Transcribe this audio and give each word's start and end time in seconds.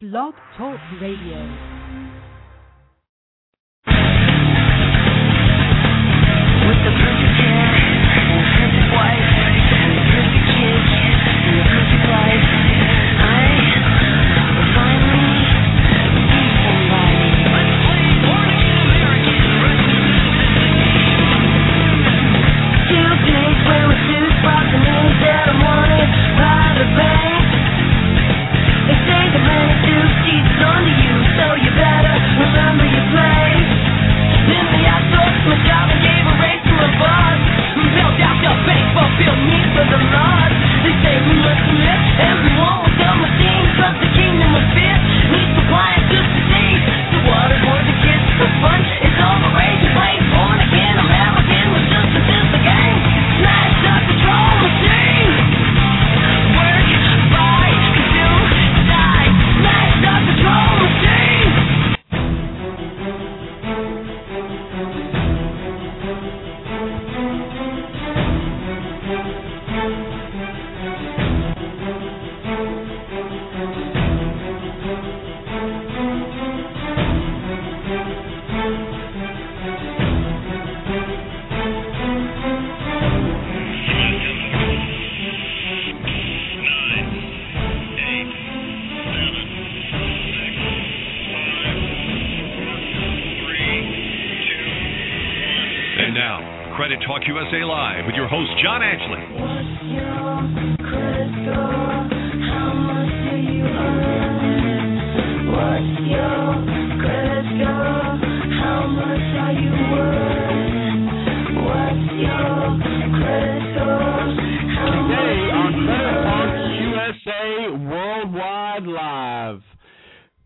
Blog 0.00 0.32
Talk 0.56 0.80
Radio. 0.98 1.79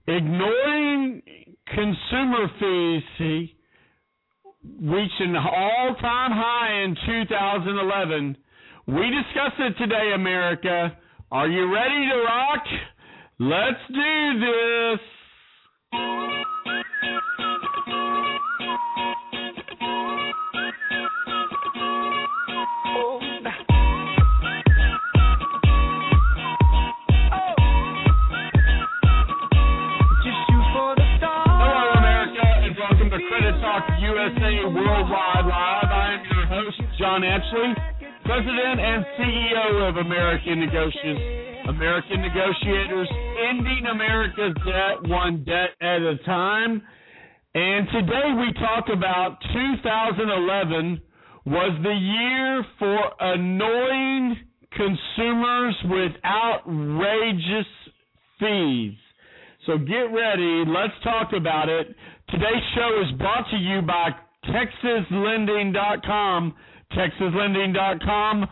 Ignoring 0.06 1.22
consumer 1.66 2.48
fees 2.60 3.02
see, 3.18 3.56
reaching 4.80 5.30
an 5.30 5.36
all-time 5.36 6.32
high 6.32 6.82
in 6.84 6.96
2011. 7.06 8.36
We 8.86 9.10
discuss 9.10 9.52
it 9.58 9.78
today, 9.78 10.12
America. 10.14 10.96
Are 11.32 11.48
you 11.48 11.72
ready 11.72 12.08
to 12.10 12.16
rock? 12.24 12.64
Let's 13.38 13.80
do 13.88 14.40
this. 14.40 15.00
John 37.14 37.22
Ashley, 37.22 37.74
President 38.24 38.80
and 38.80 39.06
CEO 39.16 39.88
of 39.88 39.98
American 39.98 40.58
Negotiators. 40.58 41.68
American 41.68 42.22
Negotiators, 42.22 43.08
ending 43.50 43.86
America's 43.86 44.56
debt 44.66 45.08
one 45.08 45.44
debt 45.44 45.70
at 45.80 46.02
a 46.02 46.16
time. 46.26 46.82
And 47.54 47.86
today 47.92 48.34
we 48.36 48.52
talk 48.54 48.88
about 48.92 49.38
2011 49.52 51.00
was 51.46 51.78
the 51.84 51.94
year 51.94 52.66
for 52.80 52.98
annoying 53.20 54.36
consumers 54.72 55.76
with 55.84 56.12
outrageous 56.24 57.70
fees. 58.40 58.98
So 59.66 59.78
get 59.78 60.10
ready. 60.10 60.64
Let's 60.66 60.98
talk 61.04 61.32
about 61.32 61.68
it. 61.68 61.94
Today's 62.28 62.64
show 62.74 63.02
is 63.06 63.12
brought 63.18 63.48
to 63.52 63.56
you 63.56 63.82
by 63.82 64.10
TexasLending.com. 64.46 66.54
TexasLending.com. 66.96 68.48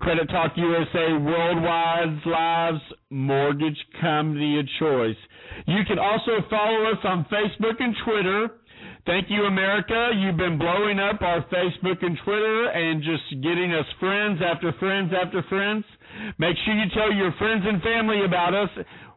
Credit 0.00 0.28
Talk 0.28 0.52
USA 0.56 1.12
Worldwide 1.18 2.20
Lives 2.24 2.80
Mortgage 3.10 3.78
Company 4.00 4.60
of 4.60 4.66
Choice. 4.78 5.16
You 5.66 5.84
can 5.86 5.98
also 5.98 6.38
follow 6.48 6.90
us 6.92 6.98
on 7.04 7.26
Facebook 7.26 7.80
and 7.80 7.94
Twitter. 8.04 8.48
Thank 9.06 9.26
you, 9.28 9.44
America. 9.44 10.10
You've 10.14 10.36
been 10.36 10.58
blowing 10.58 11.00
up 11.00 11.20
our 11.22 11.42
Facebook 11.46 12.02
and 12.02 12.16
Twitter 12.24 12.68
and 12.68 13.02
just 13.02 13.42
getting 13.42 13.72
us 13.72 13.86
friends 13.98 14.40
after 14.44 14.72
friends 14.78 15.12
after 15.12 15.42
friends. 15.48 15.84
Make 16.38 16.56
sure 16.64 16.74
you 16.74 16.90
tell 16.94 17.12
your 17.12 17.32
friends 17.38 17.64
and 17.66 17.82
family 17.82 18.24
about 18.24 18.54
us. 18.54 18.70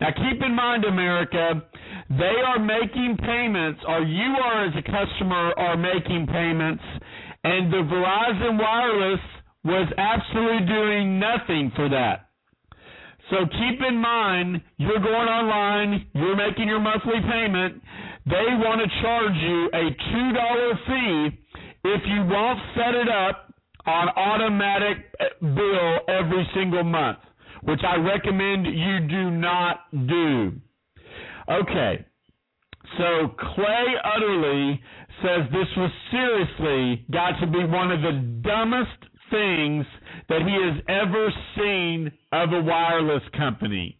Now 0.00 0.08
keep 0.10 0.42
in 0.42 0.54
mind, 0.54 0.84
America, 0.84 1.62
they 2.10 2.36
are 2.46 2.58
making 2.58 3.16
payments, 3.18 3.80
or 3.86 4.02
you 4.02 4.36
are 4.42 4.66
as 4.66 4.74
a 4.76 4.82
customer 4.82 5.52
are 5.56 5.76
making 5.76 6.26
payments, 6.26 6.82
and 7.44 7.72
the 7.72 7.82
Verizon 7.88 8.58
Wireless 8.58 9.20
was 9.64 9.88
absolutely 9.96 10.66
doing 10.66 11.20
nothing 11.20 11.72
for 11.76 11.88
that. 11.88 12.28
So 13.30 13.46
keep 13.46 13.80
in 13.88 13.96
mind, 13.96 14.60
you're 14.78 14.98
going 14.98 15.28
online, 15.28 16.06
you're 16.14 16.36
making 16.36 16.68
your 16.68 16.80
monthly 16.80 17.20
payment, 17.30 17.80
they 18.26 18.46
want 18.58 18.80
to 18.82 18.88
charge 19.02 19.36
you 19.36 19.70
a 19.72 19.90
$2 20.14 20.74
fee 20.86 21.38
if 21.84 22.02
you 22.06 22.24
won't 22.26 22.60
set 22.74 22.94
it 22.94 23.08
up 23.08 23.51
on 23.86 24.08
automatic 24.10 24.98
uh, 25.20 25.24
bill 25.40 25.98
every 26.08 26.48
single 26.54 26.84
month, 26.84 27.18
which 27.62 27.80
I 27.86 27.96
recommend 27.96 28.66
you 28.66 29.08
do 29.08 29.30
not 29.30 29.90
do. 30.06 30.52
Okay. 31.50 32.04
So 32.98 33.28
Clay 33.38 33.86
Utley 34.04 34.80
says 35.22 35.46
this 35.50 35.68
was 35.76 35.90
seriously 36.10 37.06
got 37.10 37.40
to 37.40 37.46
be 37.46 37.64
one 37.64 37.90
of 37.90 38.02
the 38.02 38.40
dumbest 38.42 39.12
things 39.30 39.86
that 40.28 40.42
he 40.42 40.52
has 40.52 40.82
ever 40.88 41.32
seen 41.56 42.12
of 42.32 42.52
a 42.52 42.62
wireless 42.62 43.22
company. 43.36 43.98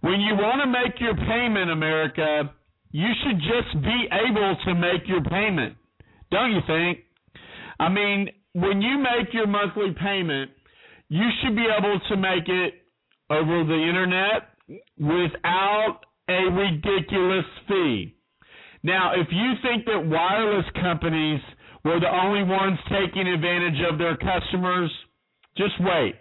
When 0.00 0.20
you 0.20 0.34
want 0.34 0.60
to 0.62 0.66
make 0.66 1.00
your 1.00 1.14
payment, 1.14 1.70
America, 1.70 2.52
you 2.92 3.08
should 3.22 3.38
just 3.38 3.82
be 3.82 4.08
able 4.12 4.56
to 4.66 4.74
make 4.74 5.06
your 5.06 5.22
payment. 5.22 5.76
Don't 6.30 6.52
you 6.52 6.60
think? 6.66 7.00
I 7.78 7.88
mean, 7.88 8.28
when 8.54 8.80
you 8.80 8.98
make 8.98 9.34
your 9.34 9.46
monthly 9.46 9.94
payment, 10.00 10.50
you 11.08 11.28
should 11.42 11.54
be 11.54 11.66
able 11.66 12.00
to 12.08 12.16
make 12.16 12.48
it 12.48 12.74
over 13.30 13.64
the 13.64 13.88
internet 13.88 14.54
without 14.98 16.00
a 16.28 16.50
ridiculous 16.50 17.44
fee. 17.68 18.14
Now, 18.82 19.12
if 19.14 19.26
you 19.30 19.52
think 19.62 19.84
that 19.86 20.06
wireless 20.06 20.66
companies 20.80 21.40
were 21.84 22.00
the 22.00 22.08
only 22.08 22.42
ones 22.44 22.78
taking 22.88 23.26
advantage 23.26 23.80
of 23.90 23.98
their 23.98 24.16
customers, 24.16 24.90
just 25.56 25.74
wait. 25.80 26.14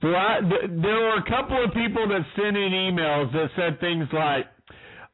There 0.00 0.10
were 0.12 1.16
a 1.16 1.28
couple 1.28 1.62
of 1.64 1.72
people 1.72 2.06
that 2.08 2.22
sent 2.36 2.56
in 2.56 2.72
emails 2.72 3.32
that 3.32 3.48
said 3.56 3.80
things 3.80 4.06
like, 4.12 4.46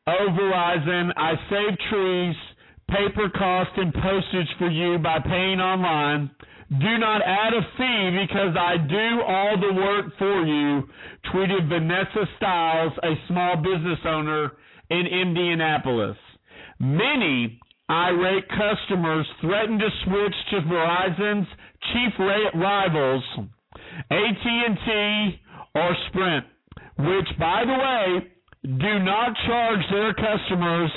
Oh, 0.07 0.27
Verizon, 0.31 1.13
I 1.17 1.35
save 1.49 1.79
trees, 1.91 2.35
paper 2.91 3.31
cost, 3.31 3.71
and 3.77 3.93
postage 3.95 4.51
for 4.59 4.69
you 4.69 4.99
by 4.99 5.19
paying 5.21 5.61
online. 5.61 6.31
Do 6.71 6.99
not 6.99 7.23
add 7.25 7.53
a 7.53 7.63
fee 7.77 8.27
because 8.27 8.57
I 8.57 8.77
do 8.77 9.23
all 9.27 9.57
the 9.59 9.75
work 9.75 10.07
for 10.19 10.47
you, 10.47 10.85
tweeted 11.33 11.69
Vanessa 11.69 12.27
Stiles, 12.37 12.93
a 13.03 13.15
small 13.27 13.57
business 13.57 13.99
owner 14.07 14.53
in 14.89 15.07
Indianapolis. 15.07 16.17
Many 16.79 17.59
irate 17.89 18.45
customers 18.49 19.27
threatened 19.41 19.81
to 19.81 19.89
switch 20.05 20.35
to 20.51 20.61
Verizon's 20.69 21.49
chief 21.93 22.13
rivals, 22.55 23.25
AT&T 24.11 25.41
or 25.75 25.97
Sprint, 26.09 26.47
which, 26.99 27.39
by 27.39 27.65
the 27.67 27.73
way, 27.73 28.31
do 28.63 28.99
not 28.99 29.35
charge 29.47 29.81
their 29.91 30.13
customers 30.15 30.91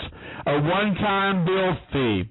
a 0.45 0.59
one-time 0.59 1.45
bill 1.45 1.77
fee. 1.91 2.29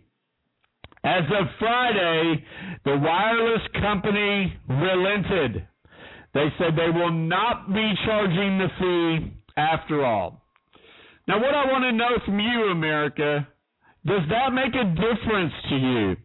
As 1.05 1.25
of 1.25 1.46
Friday, 1.58 2.44
the 2.84 2.96
wireless 2.99 3.62
company 3.81 4.56
relented. 4.69 5.67
They 6.34 6.49
said 6.58 6.76
they 6.76 6.90
will 6.90 7.12
not 7.12 7.73
be 7.73 7.94
charging 8.05 8.58
the 8.58 8.69
fee 8.79 9.32
after 9.56 10.05
all. 10.05 10.43
Now, 11.26 11.40
what 11.40 11.55
I 11.55 11.64
want 11.67 11.84
to 11.84 11.93
know 11.93 12.19
from 12.25 12.38
you, 12.38 12.70
America, 12.70 13.49
does 14.05 14.29
that 14.29 14.52
make 14.52 14.75
a 14.75 14.84
difference 14.84 15.55
to 15.70 15.76
you? 15.76 16.17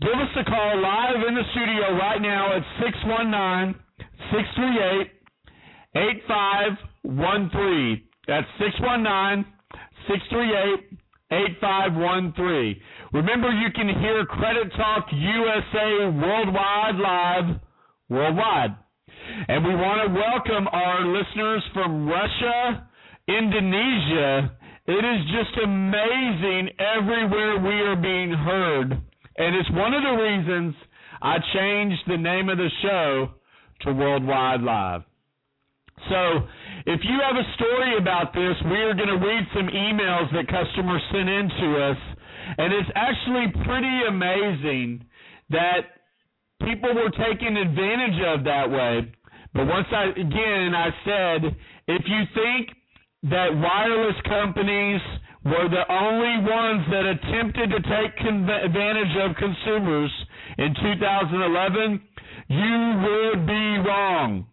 Give 0.00 0.14
us 0.14 0.34
a 0.38 0.44
call 0.44 0.80
live 0.80 1.26
in 1.28 1.34
the 1.34 1.44
studio 1.52 1.92
right 1.98 2.22
now 2.22 2.56
at 2.56 2.62
619 2.80 3.74
638 4.30 5.10
8513. 5.94 8.09
That's 8.26 8.46
619 8.58 9.44
638 10.08 10.98
8513. 11.30 12.80
Remember, 13.12 13.50
you 13.50 13.70
can 13.74 13.88
hear 13.88 14.26
Credit 14.26 14.70
Talk 14.76 15.06
USA 15.12 16.10
worldwide 16.10 16.96
live, 16.96 17.60
worldwide. 18.08 18.76
And 19.48 19.64
we 19.64 19.74
want 19.74 20.06
to 20.06 20.12
welcome 20.12 20.66
our 20.72 21.06
listeners 21.06 21.62
from 21.72 22.08
Russia, 22.08 22.88
Indonesia. 23.28 24.58
It 24.86 25.04
is 25.04 25.20
just 25.30 25.62
amazing 25.62 26.70
everywhere 26.78 27.60
we 27.60 27.80
are 27.86 27.96
being 27.96 28.32
heard. 28.32 28.92
And 29.38 29.56
it's 29.56 29.70
one 29.70 29.94
of 29.94 30.02
the 30.02 30.22
reasons 30.22 30.74
I 31.22 31.36
changed 31.54 32.02
the 32.08 32.16
name 32.16 32.48
of 32.48 32.58
the 32.58 32.70
show 32.82 33.28
to 33.82 33.92
Worldwide 33.92 34.62
Live. 34.62 35.02
So, 36.08 36.48
if 36.86 37.00
you 37.04 37.20
have 37.20 37.36
a 37.36 37.46
story 37.54 37.98
about 37.98 38.32
this, 38.32 38.56
we 38.64 38.78
are 38.82 38.94
going 38.94 39.08
to 39.08 39.20
read 39.20 39.44
some 39.54 39.68
emails 39.68 40.32
that 40.32 40.48
customers 40.48 41.02
sent 41.12 41.28
in 41.28 41.48
to 41.48 41.68
us. 41.90 41.98
And 42.58 42.72
it's 42.72 42.90
actually 42.94 43.52
pretty 43.64 44.00
amazing 44.08 45.04
that 45.50 46.00
people 46.64 46.94
were 46.94 47.10
taking 47.10 47.56
advantage 47.56 48.20
of 48.26 48.44
that 48.44 48.70
way. 48.70 49.12
But 49.52 49.66
once 49.66 49.86
I, 49.92 50.10
again, 50.16 50.74
I 50.74 50.88
said, 51.04 51.56
if 51.88 52.02
you 52.06 52.22
think 52.34 52.70
that 53.24 53.48
wireless 53.52 54.16
companies 54.26 55.00
were 55.44 55.68
the 55.68 55.84
only 55.90 56.36
ones 56.48 56.86
that 56.90 57.04
attempted 57.06 57.70
to 57.70 57.80
take 57.80 58.14
advantage 58.20 59.16
of 59.20 59.36
consumers 59.36 60.10
in 60.58 60.74
2011, 60.74 62.00
you 62.48 62.78
would 63.04 63.46
be 63.46 63.88
wrong. 63.88 64.46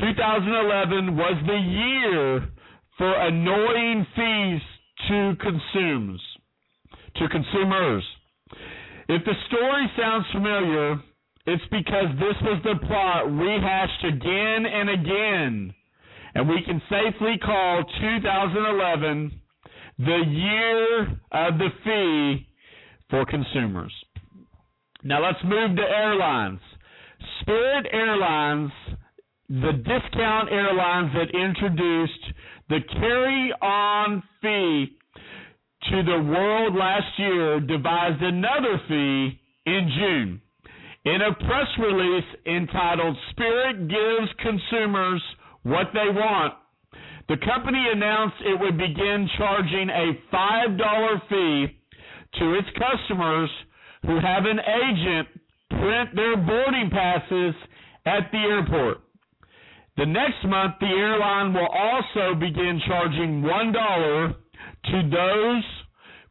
2011 0.00 1.16
was 1.16 1.42
the 1.46 1.58
year 1.58 2.48
for 2.96 3.12
annoying 3.14 4.06
fees 4.14 4.62
to 5.08 5.34
consumers. 5.40 6.20
To 7.16 7.28
consumers. 7.28 8.04
If 9.08 9.24
the 9.24 9.34
story 9.48 9.90
sounds 9.98 10.26
familiar, 10.32 11.00
it's 11.46 11.64
because 11.70 12.06
this 12.18 12.36
was 12.42 12.60
the 12.62 12.86
plot 12.86 13.30
rehashed 13.32 14.04
again 14.04 14.66
and 14.66 14.90
again. 14.90 15.74
And 16.34 16.48
we 16.48 16.62
can 16.64 16.80
safely 16.90 17.38
call 17.44 17.84
2011 18.00 19.40
the 19.98 20.22
year 20.28 21.02
of 21.32 21.58
the 21.58 21.68
fee 21.84 22.46
for 23.10 23.24
consumers. 23.24 23.92
Now 25.02 25.24
let's 25.24 25.42
move 25.44 25.76
to 25.76 25.82
airlines. 25.82 26.60
Spirit 27.40 27.86
Airlines 27.92 28.70
the 29.48 29.72
discount 29.72 30.52
airlines 30.52 31.10
that 31.14 31.30
introduced 31.34 32.24
the 32.68 32.80
carry 32.92 33.52
on 33.62 34.22
fee 34.42 34.98
to 35.90 36.02
the 36.02 36.22
world 36.30 36.74
last 36.74 37.18
year 37.18 37.60
devised 37.60 38.22
another 38.22 38.80
fee 38.88 39.40
in 39.64 39.90
June. 39.98 40.40
In 41.06 41.22
a 41.22 41.32
press 41.32 41.68
release 41.78 42.24
entitled 42.44 43.16
Spirit 43.30 43.88
Gives 43.88 44.30
Consumers 44.42 45.22
What 45.62 45.86
They 45.94 46.10
Want, 46.12 46.54
the 47.28 47.36
company 47.38 47.82
announced 47.90 48.36
it 48.40 48.60
would 48.60 48.76
begin 48.76 49.28
charging 49.38 49.88
a 49.88 50.12
$5 50.30 51.28
fee 51.28 51.78
to 52.38 52.54
its 52.54 52.68
customers 52.76 53.50
who 54.02 54.16
have 54.20 54.44
an 54.44 54.60
agent 54.60 55.28
print 55.70 56.10
their 56.14 56.36
boarding 56.36 56.90
passes 56.90 57.54
at 58.04 58.30
the 58.30 58.38
airport. 58.38 59.07
The 59.98 60.06
next 60.06 60.46
month, 60.46 60.76
the 60.78 60.86
airline 60.86 61.52
will 61.52 61.66
also 61.66 62.38
begin 62.38 62.80
charging 62.86 63.42
$1 63.42 64.34
to 64.84 65.10
those 65.10 65.64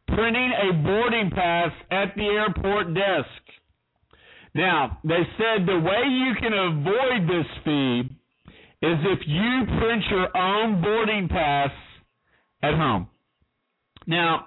printing 0.08 0.52
a 0.52 0.72
boarding 0.82 1.30
pass 1.30 1.70
at 1.90 2.14
the 2.16 2.24
airport 2.24 2.94
desk. 2.94 3.28
Now, 4.54 4.98
they 5.04 5.20
said 5.36 5.66
the 5.66 5.80
way 5.80 6.02
you 6.08 6.32
can 6.40 6.54
avoid 6.54 7.28
this 7.28 7.46
fee 7.62 8.00
is 8.80 8.98
if 9.04 9.18
you 9.26 9.78
print 9.78 10.02
your 10.10 10.34
own 10.34 10.80
boarding 10.80 11.28
pass 11.28 11.70
at 12.62 12.72
home. 12.72 13.08
Now, 14.06 14.46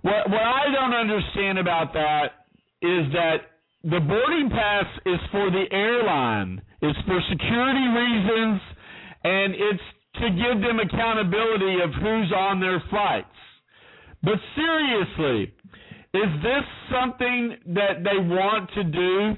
what 0.00 0.30
what 0.30 0.40
I 0.40 0.72
don't 0.72 0.94
understand 0.94 1.58
about 1.58 1.92
that 1.92 2.46
is 2.80 3.12
that 3.12 3.36
the 3.84 4.00
boarding 4.00 4.48
pass 4.48 4.86
is 5.04 5.20
for 5.30 5.50
the 5.50 5.64
airline. 5.70 6.62
It's 6.80 6.98
for 7.06 7.20
security 7.30 7.86
reasons, 7.86 8.60
and 9.24 9.54
it's 9.54 9.82
to 10.14 10.30
give 10.30 10.62
them 10.62 10.80
accountability 10.80 11.82
of 11.84 11.90
who's 11.92 12.32
on 12.32 12.60
their 12.60 12.82
flights. 12.88 13.28
But 14.22 14.40
seriously, 14.56 15.52
is 16.14 16.30
this 16.42 16.64
something 16.90 17.56
that 17.74 18.04
they 18.04 18.16
want 18.16 18.70
to 18.74 18.84
do 18.84 19.36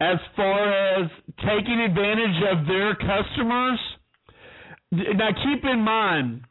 as 0.00 0.16
far 0.34 0.72
as 0.72 1.10
taking 1.44 1.80
advantage 1.80 2.40
of 2.52 2.66
their 2.66 2.94
customers? 2.94 3.78
Now, 4.92 5.28
keep 5.44 5.64
in 5.64 5.80
mind 5.80 6.42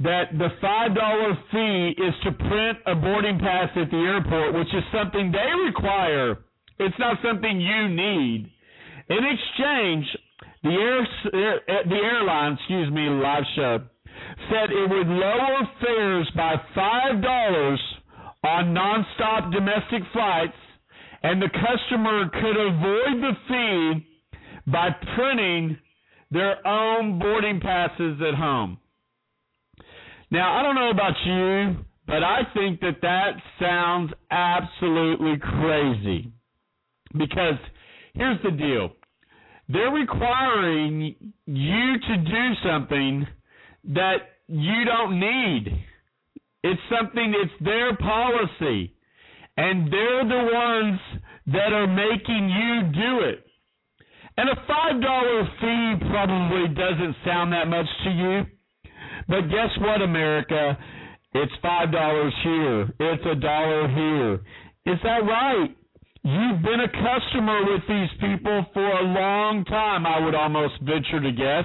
that 0.00 0.32
the 0.32 0.48
$5 0.60 1.34
fee 1.52 2.02
is 2.02 2.14
to 2.24 2.32
print 2.32 2.78
a 2.86 2.94
boarding 2.96 3.38
pass 3.38 3.68
at 3.76 3.90
the 3.90 3.96
airport, 3.96 4.54
which 4.54 4.74
is 4.74 4.82
something 4.92 5.30
they 5.30 5.52
require 5.66 6.38
it's 6.80 6.98
not 6.98 7.18
something 7.24 7.60
you 7.60 7.88
need. 7.88 8.50
In 9.08 9.18
exchange, 9.24 10.04
the 10.62 10.70
air, 10.70 11.60
the 11.88 11.96
airline, 11.96 12.54
excuse 12.54 12.92
me, 12.92 13.08
live 13.08 13.44
show 13.56 13.78
said 14.50 14.70
it 14.70 14.90
would 14.90 15.06
lower 15.06 15.68
fares 15.80 16.30
by 16.36 16.54
five 16.74 17.22
dollars 17.22 17.80
on 18.44 18.74
nonstop 18.74 19.52
domestic 19.52 20.02
flights, 20.12 20.56
and 21.22 21.40
the 21.40 21.48
customer 21.48 22.28
could 22.30 22.56
avoid 22.56 23.22
the 23.22 23.32
fee 23.48 24.06
by 24.66 24.88
printing 25.16 25.76
their 26.30 26.66
own 26.66 27.18
boarding 27.18 27.60
passes 27.60 28.20
at 28.26 28.34
home. 28.34 28.78
Now, 30.30 30.58
I 30.58 30.62
don't 30.62 30.76
know 30.76 30.90
about 30.90 31.14
you, 31.26 31.84
but 32.06 32.22
I 32.22 32.42
think 32.54 32.80
that 32.80 33.00
that 33.02 33.32
sounds 33.58 34.12
absolutely 34.30 35.38
crazy. 35.38 36.32
Because 37.16 37.58
here's 38.14 38.40
the 38.42 38.50
deal 38.50 38.90
they're 39.68 39.90
requiring 39.90 41.14
you 41.46 41.98
to 42.08 42.16
do 42.16 42.54
something 42.64 43.26
that 43.84 44.16
you 44.48 44.84
don't 44.84 45.20
need. 45.20 45.84
It's 46.62 46.80
something, 46.90 47.34
it's 47.36 47.64
their 47.64 47.96
policy. 47.96 48.94
And 49.56 49.92
they're 49.92 50.24
the 50.24 50.50
ones 50.52 51.00
that 51.46 51.72
are 51.72 51.86
making 51.86 52.48
you 52.48 52.92
do 52.92 53.20
it. 53.28 53.46
And 54.36 54.48
a 54.48 54.54
$5 54.54 55.60
fee 55.60 56.06
probably 56.10 56.74
doesn't 56.74 57.16
sound 57.24 57.52
that 57.52 57.68
much 57.68 57.86
to 58.04 58.10
you. 58.10 58.42
But 59.28 59.42
guess 59.42 59.70
what, 59.80 60.02
America? 60.02 60.76
It's 61.34 61.52
$5 61.62 62.30
here. 62.42 62.92
It's 62.98 63.24
a 63.26 63.34
dollar 63.36 63.88
here. 63.88 64.34
Is 64.92 64.98
that 65.04 65.24
right? 65.24 65.76
You've 66.22 66.60
been 66.62 66.80
a 66.80 66.88
customer 66.88 67.64
with 67.64 67.82
these 67.88 68.10
people 68.20 68.66
for 68.74 68.86
a 68.86 69.02
long 69.02 69.64
time, 69.64 70.04
I 70.04 70.20
would 70.22 70.34
almost 70.34 70.74
venture 70.82 71.20
to 71.20 71.32
guess. 71.32 71.64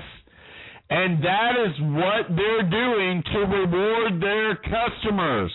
And 0.90 1.22
that 1.22 1.52
is 1.60 1.74
what 1.82 2.36
they're 2.38 2.70
doing 2.70 3.24
to 3.34 3.40
reward 3.40 4.22
their 4.22 4.56
customers. 4.56 5.52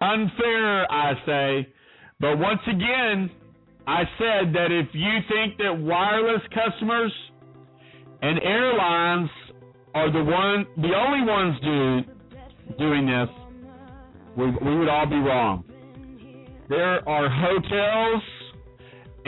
Unfair, 0.00 0.90
I 0.90 1.12
say. 1.26 1.68
But 2.18 2.38
once 2.38 2.60
again, 2.66 3.30
I 3.86 4.04
said 4.16 4.54
that 4.54 4.68
if 4.70 4.88
you 4.94 5.18
think 5.28 5.58
that 5.58 5.78
wireless 5.78 6.42
customers 6.54 7.12
and 8.22 8.40
airlines 8.42 9.28
are 9.94 10.10
the 10.10 10.24
one, 10.24 10.64
the 10.76 10.94
only 10.94 11.28
ones 11.28 11.56
do, 11.62 12.78
doing 12.78 13.06
this, 13.06 13.28
we, 14.36 14.46
we 14.46 14.78
would 14.78 14.88
all 14.88 15.06
be 15.06 15.16
wrong. 15.16 15.64
There 16.72 17.06
are 17.06 17.28
hotels 17.28 18.22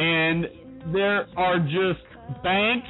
and 0.01 0.49
there 0.97 1.29
are 1.37 1.61
just 1.61 2.01
banks. 2.41 2.89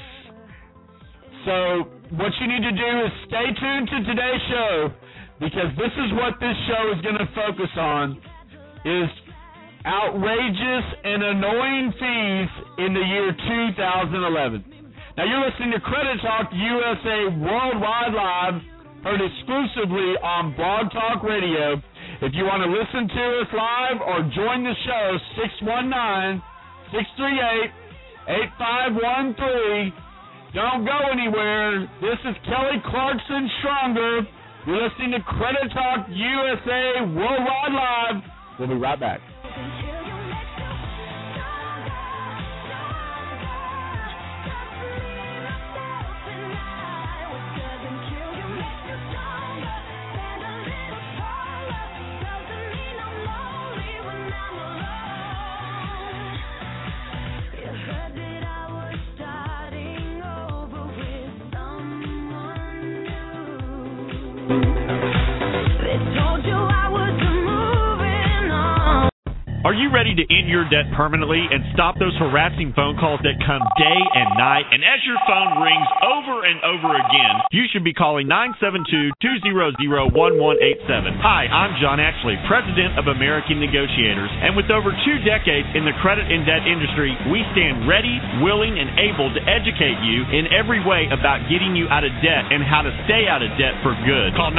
So 1.43 1.91
what 2.15 2.31
you 2.39 2.47
need 2.47 2.63
to 2.63 2.71
do 2.71 2.91
is 3.03 3.11
stay 3.27 3.51
tuned 3.51 3.91
to 3.91 3.99
today's 4.07 4.43
show 4.55 4.95
because 5.43 5.75
this 5.75 5.91
is 5.91 6.15
what 6.23 6.39
this 6.39 6.55
show 6.71 6.83
is 6.95 7.03
going 7.03 7.19
to 7.19 7.27
focus 7.35 7.73
on 7.75 8.15
is 8.87 9.11
outrageous 9.83 10.87
and 11.03 11.19
annoying 11.35 11.91
fees 11.99 12.51
in 12.79 12.95
the 12.95 13.03
year 13.11 13.35
2011. 13.35 14.87
Now 15.19 15.25
you're 15.27 15.51
listening 15.51 15.75
to 15.75 15.81
Credit 15.83 16.23
Talk 16.23 16.47
USA 16.55 17.43
Worldwide 17.43 18.15
Live, 18.15 18.63
heard 19.03 19.19
exclusively 19.19 20.15
on 20.23 20.55
Blog 20.55 20.93
Talk 20.95 21.25
Radio. 21.25 21.83
If 22.23 22.33
you 22.35 22.45
want 22.45 22.63
to 22.63 22.71
listen 22.71 23.09
to 23.11 23.25
us 23.43 23.51
live 23.51 23.99
or 23.99 24.23
join 24.31 24.63
the 24.63 24.75
show, 24.87 25.19
619 25.43 26.39
638 26.95 27.75
8513. 28.55 29.93
Don't 30.55 30.87
go 30.87 30.99
anywhere. 31.11 31.91
This 31.99 32.21
is 32.23 32.37
Kelly 32.47 32.79
Clarkson 32.87 33.51
Stronger. 33.59 34.23
You're 34.67 34.83
listening 34.87 35.19
to 35.19 35.23
Credit 35.27 35.67
Talk 35.75 36.07
USA 36.09 37.03
Worldwide 37.03 37.75
Live. 37.75 38.23
We'll 38.59 38.69
be 38.69 38.75
right 38.79 38.99
back. 38.99 39.21
Are 69.75 69.83
you 69.83 69.91
ready 69.91 70.15
to 70.15 70.23
end 70.31 70.47
your 70.47 70.63
debt 70.71 70.87
permanently 70.95 71.51
and 71.51 71.67
stop 71.75 71.99
those 71.99 72.15
harassing 72.15 72.71
phone 72.79 72.95
calls 72.95 73.19
that 73.27 73.35
come 73.43 73.59
day 73.75 74.01
and 74.15 74.39
night? 74.39 74.71
And 74.71 74.87
as 74.87 75.03
your 75.03 75.19
phone 75.27 75.59
rings 75.59 75.91
over 75.99 76.47
and 76.47 76.63
over 76.63 76.95
again, 76.95 77.35
you 77.51 77.67
should 77.75 77.83
be 77.83 77.91
calling 77.91 78.31
972-200-1187. 79.19 81.19
Hi, 81.19 81.51
I'm 81.51 81.75
John 81.83 81.99
Ashley, 81.99 82.39
President 82.47 83.03
of 83.03 83.11
American 83.11 83.59
Negotiators. 83.59 84.31
And 84.47 84.55
with 84.55 84.71
over 84.71 84.95
two 84.95 85.19
decades 85.27 85.67
in 85.75 85.83
the 85.83 85.99
credit 85.99 86.31
and 86.31 86.47
debt 86.47 86.63
industry, 86.71 87.11
we 87.35 87.43
stand 87.51 87.91
ready, 87.91 88.15
willing, 88.47 88.79
and 88.79 88.95
able 89.03 89.35
to 89.35 89.43
educate 89.43 89.99
you 90.07 90.23
in 90.39 90.55
every 90.55 90.87
way 90.87 91.11
about 91.11 91.51
getting 91.51 91.75
you 91.75 91.91
out 91.91 92.07
of 92.07 92.15
debt 92.23 92.47
and 92.47 92.63
how 92.63 92.87
to 92.87 92.95
stay 93.11 93.27
out 93.27 93.43
of 93.43 93.51
debt 93.59 93.75
for 93.83 93.99
good. 94.07 94.39
Call 94.39 94.55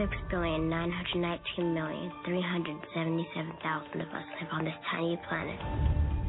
nine 0.00 0.90
hundred 0.90 1.20
nineteen 1.20 1.74
million 1.74 2.10
three 2.24 2.40
hundred 2.40 2.74
seventy-seven 2.94 3.52
thousand 3.62 4.00
of 4.00 4.08
us 4.08 4.24
live 4.40 4.48
on 4.52 4.64
this 4.64 4.74
tiny 4.90 5.20
planet, 5.28 5.60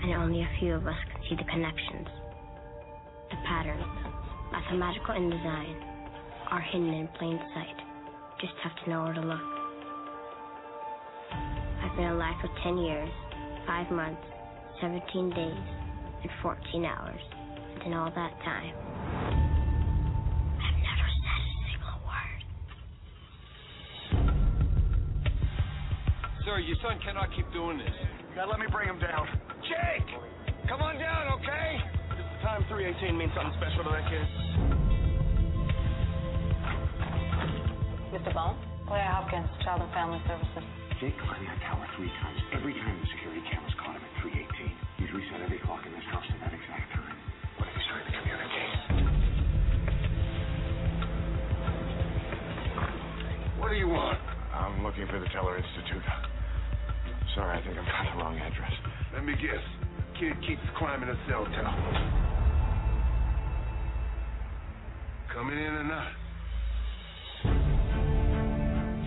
and 0.04 0.12
only 0.16 0.42
a 0.42 0.50
few 0.60 0.74
of 0.74 0.86
us 0.86 0.98
can 1.10 1.22
see 1.30 1.36
the 1.36 1.50
connections, 1.50 2.08
the 3.30 3.38
patterns, 3.48 3.86
mathematical 4.52 5.16
in 5.16 5.30
design, 5.30 5.76
are 6.52 6.60
hidden 6.60 6.90
in 6.90 7.08
plain 7.18 7.40
sight. 7.56 7.80
Just 8.42 8.54
have 8.62 8.76
to 8.84 8.90
know 8.90 9.04
where 9.04 9.14
to 9.14 9.22
look. 9.22 9.40
I've 11.32 11.96
been 11.96 12.12
alive 12.12 12.36
for 12.42 12.50
ten 12.64 12.78
years, 12.78 13.10
five 13.66 13.90
months, 13.90 14.22
seventeen 14.82 15.30
days, 15.30 15.64
and 16.24 16.32
fourteen 16.44 16.84
hours, 16.84 17.22
and 17.76 17.84
in 17.88 17.94
all 17.94 18.12
that 18.12 18.34
time, 18.44 18.76
Sir, 26.46 26.58
your 26.58 26.78
son 26.82 26.98
cannot 27.06 27.30
keep 27.38 27.46
doing 27.54 27.78
this. 27.78 27.94
Now 28.36 28.50
let 28.50 28.58
me 28.58 28.66
bring 28.74 28.90
him 28.90 28.98
down. 28.98 29.30
Jake! 29.62 30.10
Come 30.66 30.82
on 30.82 30.98
down, 30.98 31.38
okay? 31.38 31.78
Does 32.18 32.26
the 32.26 32.40
time 32.42 32.66
318 32.66 33.14
mean 33.14 33.30
something 33.38 33.54
special 33.62 33.86
to 33.86 33.92
that 33.94 34.10
kid? 34.10 34.26
Mr. 38.10 38.34
Bohm? 38.34 38.58
Claire 38.90 39.06
oh, 39.06 39.22
Hopkins, 39.22 39.54
Child 39.62 39.86
and 39.86 39.94
Family 39.94 40.18
Services. 40.26 40.66
Jake 40.98 41.14
climbed 41.22 41.46
that 41.46 41.62
tower 41.62 41.86
three 41.94 42.10
times. 42.10 42.42
Every 42.58 42.74
time 42.74 42.98
the 42.98 43.08
security 43.14 43.46
cameras 43.46 43.78
caught 43.78 43.94
him 43.94 44.02
at 44.02 44.14
318. 44.26 44.50
He's 44.98 45.14
reset 45.14 45.46
every 45.46 45.62
clock 45.62 45.86
in 45.86 45.94
this 45.94 46.10
house 46.10 46.26
to 46.26 46.36
that 46.42 46.58
exact 46.58 46.90
time. 46.98 47.18
What 47.62 47.70
if 47.70 47.78
he's 47.78 47.86
trying 47.86 48.10
to 48.10 48.14
communicate? 48.18 48.74
What 53.62 53.70
do 53.70 53.78
you 53.78 53.94
want? 53.94 54.18
I'm 54.50 54.82
looking 54.82 55.06
for 55.06 55.22
the 55.22 55.30
Teller 55.30 55.62
Institute. 55.62 56.31
Sorry, 57.36 57.58
I 57.58 57.62
think 57.64 57.78
I've 57.78 57.86
got 57.86 58.12
the 58.12 58.24
wrong 58.24 58.38
address. 58.38 58.74
Let 59.14 59.24
me 59.24 59.34
guess. 59.40 59.64
Kid 60.20 60.34
keeps 60.46 60.62
climbing 60.78 61.08
a 61.08 61.16
cell 61.30 61.46
tower. 61.46 62.32
Coming 65.34 65.58
in 65.58 65.74
or 65.80 65.84
not? 65.86 66.12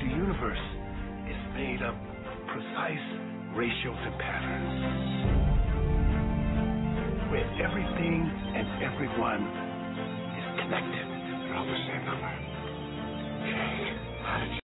The 0.01 0.09
universe 0.09 0.65
is 1.29 1.37
made 1.53 1.83
up 1.85 1.95
of 1.95 2.47
precise 2.49 3.07
ratios 3.55 4.01
and 4.01 4.17
patterns. 4.19 4.73
Where 7.31 7.45
everything 7.61 8.25
and 8.57 8.67
everyone 8.83 9.45
is 10.33 10.47
connected. 10.65 11.07
They're 11.45 11.57
all 11.57 11.67
the 11.67 11.77
same 11.87 12.05
number. 12.09 12.33
Jake, 13.45 13.93
how 14.25 14.41
did 14.41 14.55
you... 14.55 14.64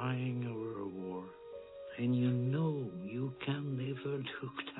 dying 0.00 0.46
over 0.50 0.80
a 0.80 0.88
war, 0.88 1.24
and 1.98 2.16
you 2.16 2.30
know 2.30 2.90
you 3.04 3.32
can 3.44 3.76
never 3.76 4.16
look 4.16 4.79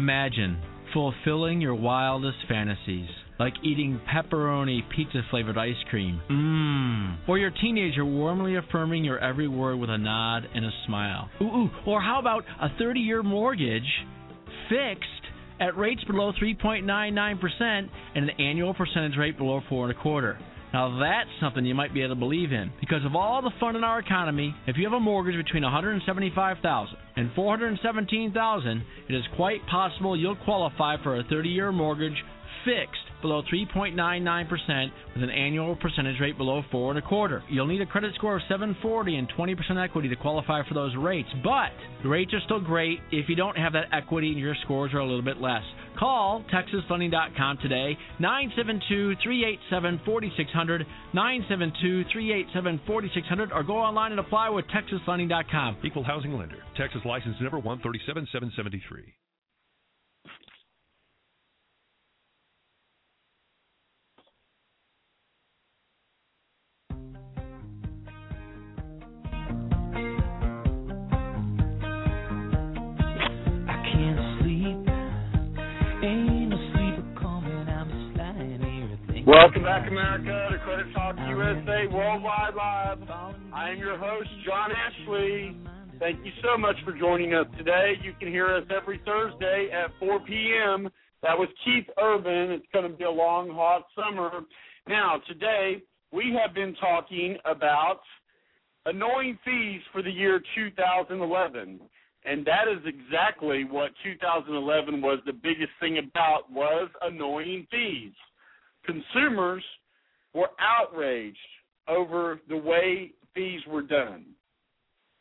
Imagine 0.00 0.56
fulfilling 0.94 1.60
your 1.60 1.74
wildest 1.74 2.38
fantasies, 2.48 3.10
like 3.38 3.52
eating 3.62 4.00
pepperoni 4.10 4.80
pizza 4.96 5.20
flavored 5.28 5.58
ice 5.58 5.74
cream. 5.90 6.18
Mmm. 6.30 7.28
Or 7.28 7.36
your 7.36 7.50
teenager 7.50 8.06
warmly 8.06 8.56
affirming 8.56 9.04
your 9.04 9.18
every 9.18 9.46
word 9.46 9.76
with 9.76 9.90
a 9.90 9.98
nod 9.98 10.48
and 10.54 10.64
a 10.64 10.70
smile. 10.86 11.28
Ooh, 11.42 11.44
ooh. 11.44 11.70
Or 11.86 12.00
how 12.00 12.18
about 12.18 12.44
a 12.62 12.70
30 12.78 12.98
year 12.98 13.22
mortgage 13.22 13.84
fixed 14.70 15.04
at 15.60 15.76
rates 15.76 16.02
below 16.04 16.32
3.99% 16.42 17.90
and 18.14 18.30
an 18.30 18.30
annual 18.40 18.72
percentage 18.72 19.18
rate 19.18 19.36
below 19.36 19.60
four 19.68 19.86
and 19.86 19.94
a 19.94 20.00
quarter? 20.00 20.38
Now 20.72 20.98
that's 20.98 21.28
something 21.42 21.66
you 21.66 21.74
might 21.74 21.92
be 21.92 22.00
able 22.00 22.14
to 22.14 22.18
believe 22.18 22.52
in. 22.52 22.72
Because 22.80 23.04
of 23.04 23.14
all 23.14 23.42
the 23.42 23.50
fun 23.60 23.76
in 23.76 23.84
our 23.84 23.98
economy, 23.98 24.54
if 24.66 24.78
you 24.78 24.84
have 24.84 24.94
a 24.94 25.00
mortgage 25.00 25.36
between 25.36 25.62
175,000 25.62 26.96
and 27.20 27.30
417,000, 27.34 28.82
it 29.08 29.14
is 29.14 29.24
quite 29.36 29.60
possible 29.66 30.16
you'll 30.16 30.36
qualify 30.36 30.96
for 31.02 31.18
a 31.18 31.24
30-year 31.24 31.70
mortgage 31.70 32.16
fixed 32.64 33.09
below 33.22 33.42
3.99% 33.52 34.90
with 35.14 35.22
an 35.22 35.30
annual 35.30 35.76
percentage 35.76 36.20
rate 36.20 36.36
below 36.36 36.62
four 36.70 36.90
and 36.90 36.98
a 36.98 37.02
quarter. 37.02 37.42
You'll 37.48 37.66
need 37.66 37.80
a 37.80 37.86
credit 37.86 38.14
score 38.14 38.36
of 38.36 38.42
740 38.48 39.16
and 39.16 39.32
20% 39.32 39.84
equity 39.84 40.08
to 40.08 40.16
qualify 40.16 40.66
for 40.66 40.74
those 40.74 40.96
rates, 40.96 41.28
but 41.42 41.70
the 42.02 42.08
rates 42.08 42.32
are 42.34 42.40
still 42.44 42.60
great 42.60 42.98
if 43.12 43.28
you 43.28 43.36
don't 43.36 43.56
have 43.56 43.72
that 43.74 43.86
equity 43.92 44.30
and 44.30 44.38
your 44.38 44.54
scores 44.64 44.92
are 44.94 44.98
a 44.98 45.06
little 45.06 45.22
bit 45.22 45.40
less. 45.40 45.62
Call 45.98 46.44
TexasFunding.com 46.52 47.58
today, 47.60 47.98
972-387-4600, 48.20 50.86
972-387-4600, 51.14 53.52
or 53.52 53.62
go 53.62 53.76
online 53.76 54.12
and 54.12 54.20
apply 54.20 54.48
with 54.48 54.64
TexasFunding.com. 54.66 55.76
Equal 55.84 56.04
housing 56.04 56.32
lender. 56.32 56.56
Texas 56.76 57.02
license 57.04 57.36
number 57.40 57.58
137773. 57.58 59.12
Welcome 79.26 79.64
back, 79.64 79.86
America, 79.86 80.48
to 80.50 80.58
Credit 80.64 80.92
Talk 80.94 81.16
USA 81.18 81.86
Worldwide 81.92 82.54
Live. 82.54 82.98
I 83.52 83.70
am 83.70 83.78
your 83.78 83.98
host, 83.98 84.28
John 84.46 84.70
Ashley. 84.72 85.54
Thank 85.98 86.24
you 86.24 86.32
so 86.42 86.56
much 86.56 86.76
for 86.84 86.96
joining 86.96 87.34
us 87.34 87.46
today. 87.58 87.94
You 88.02 88.14
can 88.18 88.28
hear 88.28 88.54
us 88.54 88.64
every 88.74 88.98
Thursday 89.04 89.68
at 89.72 89.90
4 89.98 90.20
p.m. 90.20 90.88
That 91.22 91.36
was 91.36 91.48
Keith 91.64 91.84
Urban. 92.00 92.50
It's 92.50 92.64
going 92.72 92.90
to 92.90 92.96
be 92.96 93.04
a 93.04 93.10
long, 93.10 93.50
hot 93.50 93.84
summer. 93.94 94.30
Now, 94.88 95.20
today, 95.28 95.82
we 96.12 96.36
have 96.40 96.54
been 96.54 96.74
talking 96.76 97.36
about 97.44 98.00
annoying 98.86 99.38
fees 99.44 99.82
for 99.92 100.02
the 100.02 100.10
year 100.10 100.40
2011. 100.54 101.80
And 102.24 102.46
that 102.46 102.68
is 102.70 102.82
exactly 102.86 103.64
what 103.64 103.90
2011 104.02 105.02
was 105.02 105.18
the 105.26 105.32
biggest 105.32 105.72
thing 105.78 105.98
about 105.98 106.50
was 106.50 106.88
annoying 107.02 107.66
fees. 107.70 108.12
Consumers 108.90 109.62
were 110.34 110.50
outraged 110.58 111.36
over 111.88 112.40
the 112.48 112.56
way 112.56 113.12
fees 113.34 113.60
were 113.68 113.82
done. 113.82 114.24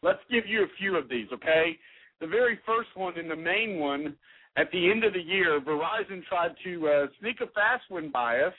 Let's 0.02 0.20
give 0.32 0.46
you 0.48 0.64
a 0.64 0.68
few 0.80 0.96
of 0.96 1.10
these, 1.10 1.28
okay? 1.34 1.78
The 2.22 2.28
very 2.28 2.60
first 2.66 2.90
one 2.96 3.18
and 3.18 3.30
the 3.30 3.36
main 3.36 3.80
one, 3.80 4.16
at 4.58 4.72
the 4.72 4.90
end 4.90 5.04
of 5.04 5.14
the 5.14 5.22
year, 5.22 5.60
Verizon 5.60 6.24
tried 6.28 6.56
to 6.64 6.88
uh, 6.88 7.08
sneak 7.20 7.42
a 7.42 7.48
fast 7.48 7.84
one 7.90 8.10
by 8.12 8.40
us, 8.40 8.54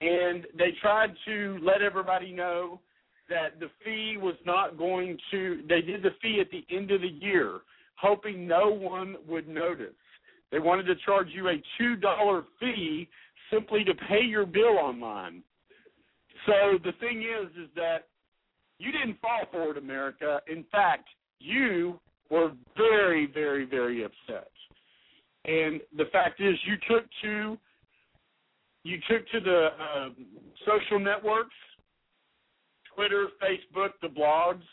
and 0.00 0.46
they 0.58 0.70
tried 0.80 1.10
to 1.26 1.58
let 1.62 1.80
everybody 1.80 2.32
know 2.32 2.80
that 3.28 3.60
the 3.60 3.70
fee 3.84 4.16
was 4.20 4.34
not 4.44 4.76
going 4.76 5.16
to, 5.30 5.62
they 5.68 5.80
did 5.82 6.02
the 6.02 6.10
fee 6.20 6.38
at 6.40 6.50
the 6.50 6.64
end 6.74 6.90
of 6.90 7.00
the 7.00 7.06
year, 7.06 7.60
hoping 7.94 8.48
no 8.48 8.70
one 8.70 9.16
would 9.28 9.46
notice. 9.46 9.94
They 10.50 10.58
wanted 10.58 10.84
to 10.84 10.94
charge 11.06 11.28
you 11.32 11.48
a 11.48 11.62
$2 11.80 12.42
fee 12.60 13.08
simply 13.52 13.84
to 13.84 13.94
pay 14.08 14.22
your 14.22 14.46
bill 14.46 14.78
online. 14.78 15.42
So 16.46 16.78
the 16.82 16.92
thing 17.00 17.22
is, 17.22 17.50
is 17.56 17.68
that 17.76 18.08
you 18.78 18.90
didn't 18.90 19.20
fall 19.20 19.42
for 19.50 19.70
it, 19.70 19.78
America. 19.78 20.40
In 20.48 20.64
fact, 20.72 21.08
you 21.38 22.00
were 22.30 22.52
very, 22.76 23.26
very, 23.32 23.64
very 23.64 24.04
upset. 24.04 24.50
And 25.44 25.80
the 25.96 26.06
fact 26.12 26.40
is, 26.40 26.54
you 26.66 26.76
took 26.88 27.04
to 27.22 27.58
you 28.84 28.98
took 29.08 29.28
to 29.30 29.38
the 29.38 29.68
uh, 29.80 30.08
social 30.66 30.98
networks, 30.98 31.54
Twitter, 32.94 33.28
Facebook, 33.40 33.90
the 34.00 34.08
blogs. 34.08 34.64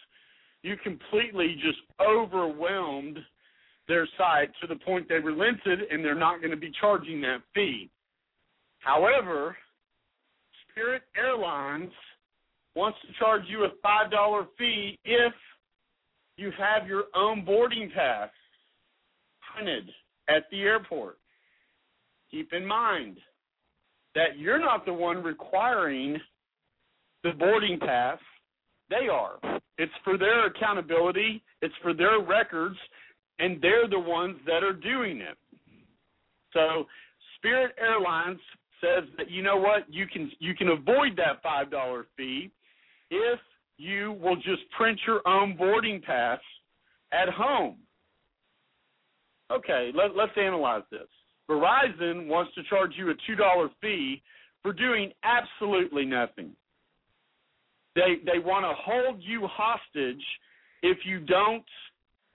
You 0.63 0.77
completely 0.83 1.55
just 1.61 1.77
overwhelmed 2.01 3.19
their 3.87 4.07
site 4.17 4.49
to 4.61 4.67
the 4.67 4.77
point 4.77 5.07
they 5.07 5.19
relented, 5.19 5.81
and 5.91 6.03
they're 6.03 6.15
not 6.15 6.39
going 6.39 6.51
to 6.51 6.57
be 6.57 6.71
charging 6.79 7.21
that 7.21 7.41
fee. 7.53 7.91
However, 8.79 9.55
Spirit 10.71 11.03
Airlines 11.17 11.91
wants 12.75 12.97
to 13.01 13.13
charge 13.19 13.43
you 13.47 13.65
a 13.65 13.69
five 13.81 14.11
dollar 14.11 14.47
fee 14.57 14.97
if 15.03 15.33
you 16.37 16.51
have 16.57 16.87
your 16.87 17.05
own 17.15 17.43
boarding 17.43 17.91
pass 17.93 18.29
printed 19.53 19.89
at 20.29 20.43
the 20.51 20.61
airport. 20.61 21.17
Keep 22.31 22.53
in 22.53 22.65
mind 22.65 23.17
that 24.15 24.37
you're 24.37 24.59
not 24.59 24.85
the 24.85 24.93
one 24.93 25.21
requiring 25.23 26.17
the 27.23 27.31
boarding 27.31 27.79
pass. 27.79 28.19
They 28.89 29.07
are. 29.11 29.39
It's 29.77 29.91
for 30.03 30.17
their 30.17 30.47
accountability, 30.47 31.43
it's 31.61 31.73
for 31.81 31.93
their 31.93 32.19
records, 32.19 32.77
and 33.39 33.61
they're 33.61 33.87
the 33.87 33.99
ones 33.99 34.37
that 34.45 34.63
are 34.63 34.73
doing 34.73 35.17
it. 35.21 35.37
So 36.53 36.85
Spirit 37.37 37.75
Airlines 37.79 38.39
says 38.81 39.03
that 39.17 39.29
you 39.29 39.41
know 39.41 39.57
what 39.57 39.83
you 39.89 40.05
can 40.07 40.31
you 40.39 40.55
can 40.55 40.69
avoid 40.69 41.15
that 41.17 41.41
five 41.43 41.69
dollar 41.71 42.07
fee 42.17 42.51
if 43.09 43.39
you 43.77 44.17
will 44.21 44.35
just 44.35 44.69
print 44.77 44.99
your 45.07 45.21
own 45.27 45.55
boarding 45.55 46.01
pass 46.01 46.39
at 47.11 47.29
home. 47.29 47.77
Okay, 49.51 49.91
let, 49.95 50.15
let's 50.15 50.33
analyze 50.37 50.83
this. 50.91 51.07
Verizon 51.49 52.27
wants 52.27 52.53
to 52.53 52.61
charge 52.69 52.91
you 52.97 53.09
a 53.09 53.13
two 53.25 53.35
dollar 53.35 53.69
fee 53.81 54.21
for 54.61 54.73
doing 54.73 55.11
absolutely 55.23 56.05
nothing. 56.05 56.51
They 57.95 58.17
they 58.25 58.39
want 58.39 58.65
to 58.65 58.73
hold 58.75 59.21
you 59.23 59.47
hostage 59.47 60.23
if 60.83 60.99
you 61.05 61.19
don't 61.21 61.65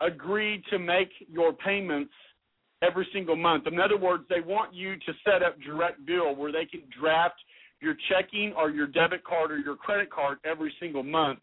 agree 0.00 0.62
to 0.70 0.78
make 0.78 1.10
your 1.28 1.52
payments 1.52 2.12
every 2.84 3.06
single 3.12 3.36
month. 3.36 3.66
In 3.66 3.78
other 3.80 3.96
words, 3.96 4.24
they 4.28 4.40
want 4.40 4.74
you 4.74 4.94
to 4.96 5.12
set 5.24 5.42
up 5.42 5.60
direct 5.60 6.04
bill 6.06 6.34
where 6.34 6.52
they 6.52 6.66
can 6.66 6.82
draft 6.98 7.36
your 7.80 7.94
checking 8.08 8.52
or 8.56 8.70
your 8.70 8.86
debit 8.86 9.24
card 9.24 9.50
or 9.50 9.58
your 9.58 9.76
credit 9.76 10.10
card 10.10 10.38
every 10.44 10.72
single 10.80 11.02
month, 11.02 11.40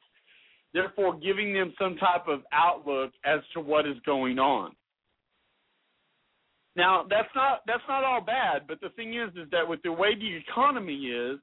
therefore 0.73 1.17
giving 1.19 1.53
them 1.53 1.73
some 1.79 1.95
type 1.97 2.27
of 2.27 2.41
outlook 2.51 3.11
as 3.25 3.39
to 3.53 3.61
what 3.61 3.87
is 3.87 3.95
going 4.05 4.39
on. 4.39 4.71
Now 6.75 7.05
that's 7.09 7.29
not 7.35 7.61
that's 7.67 7.83
not 7.87 8.03
all 8.03 8.21
bad, 8.21 8.61
but 8.67 8.79
the 8.79 8.89
thing 8.89 9.13
is 9.13 9.29
is 9.35 9.49
that 9.51 9.67
with 9.67 9.81
the 9.83 9.91
way 9.91 10.15
the 10.15 10.37
economy 10.37 10.95
is, 10.95 11.39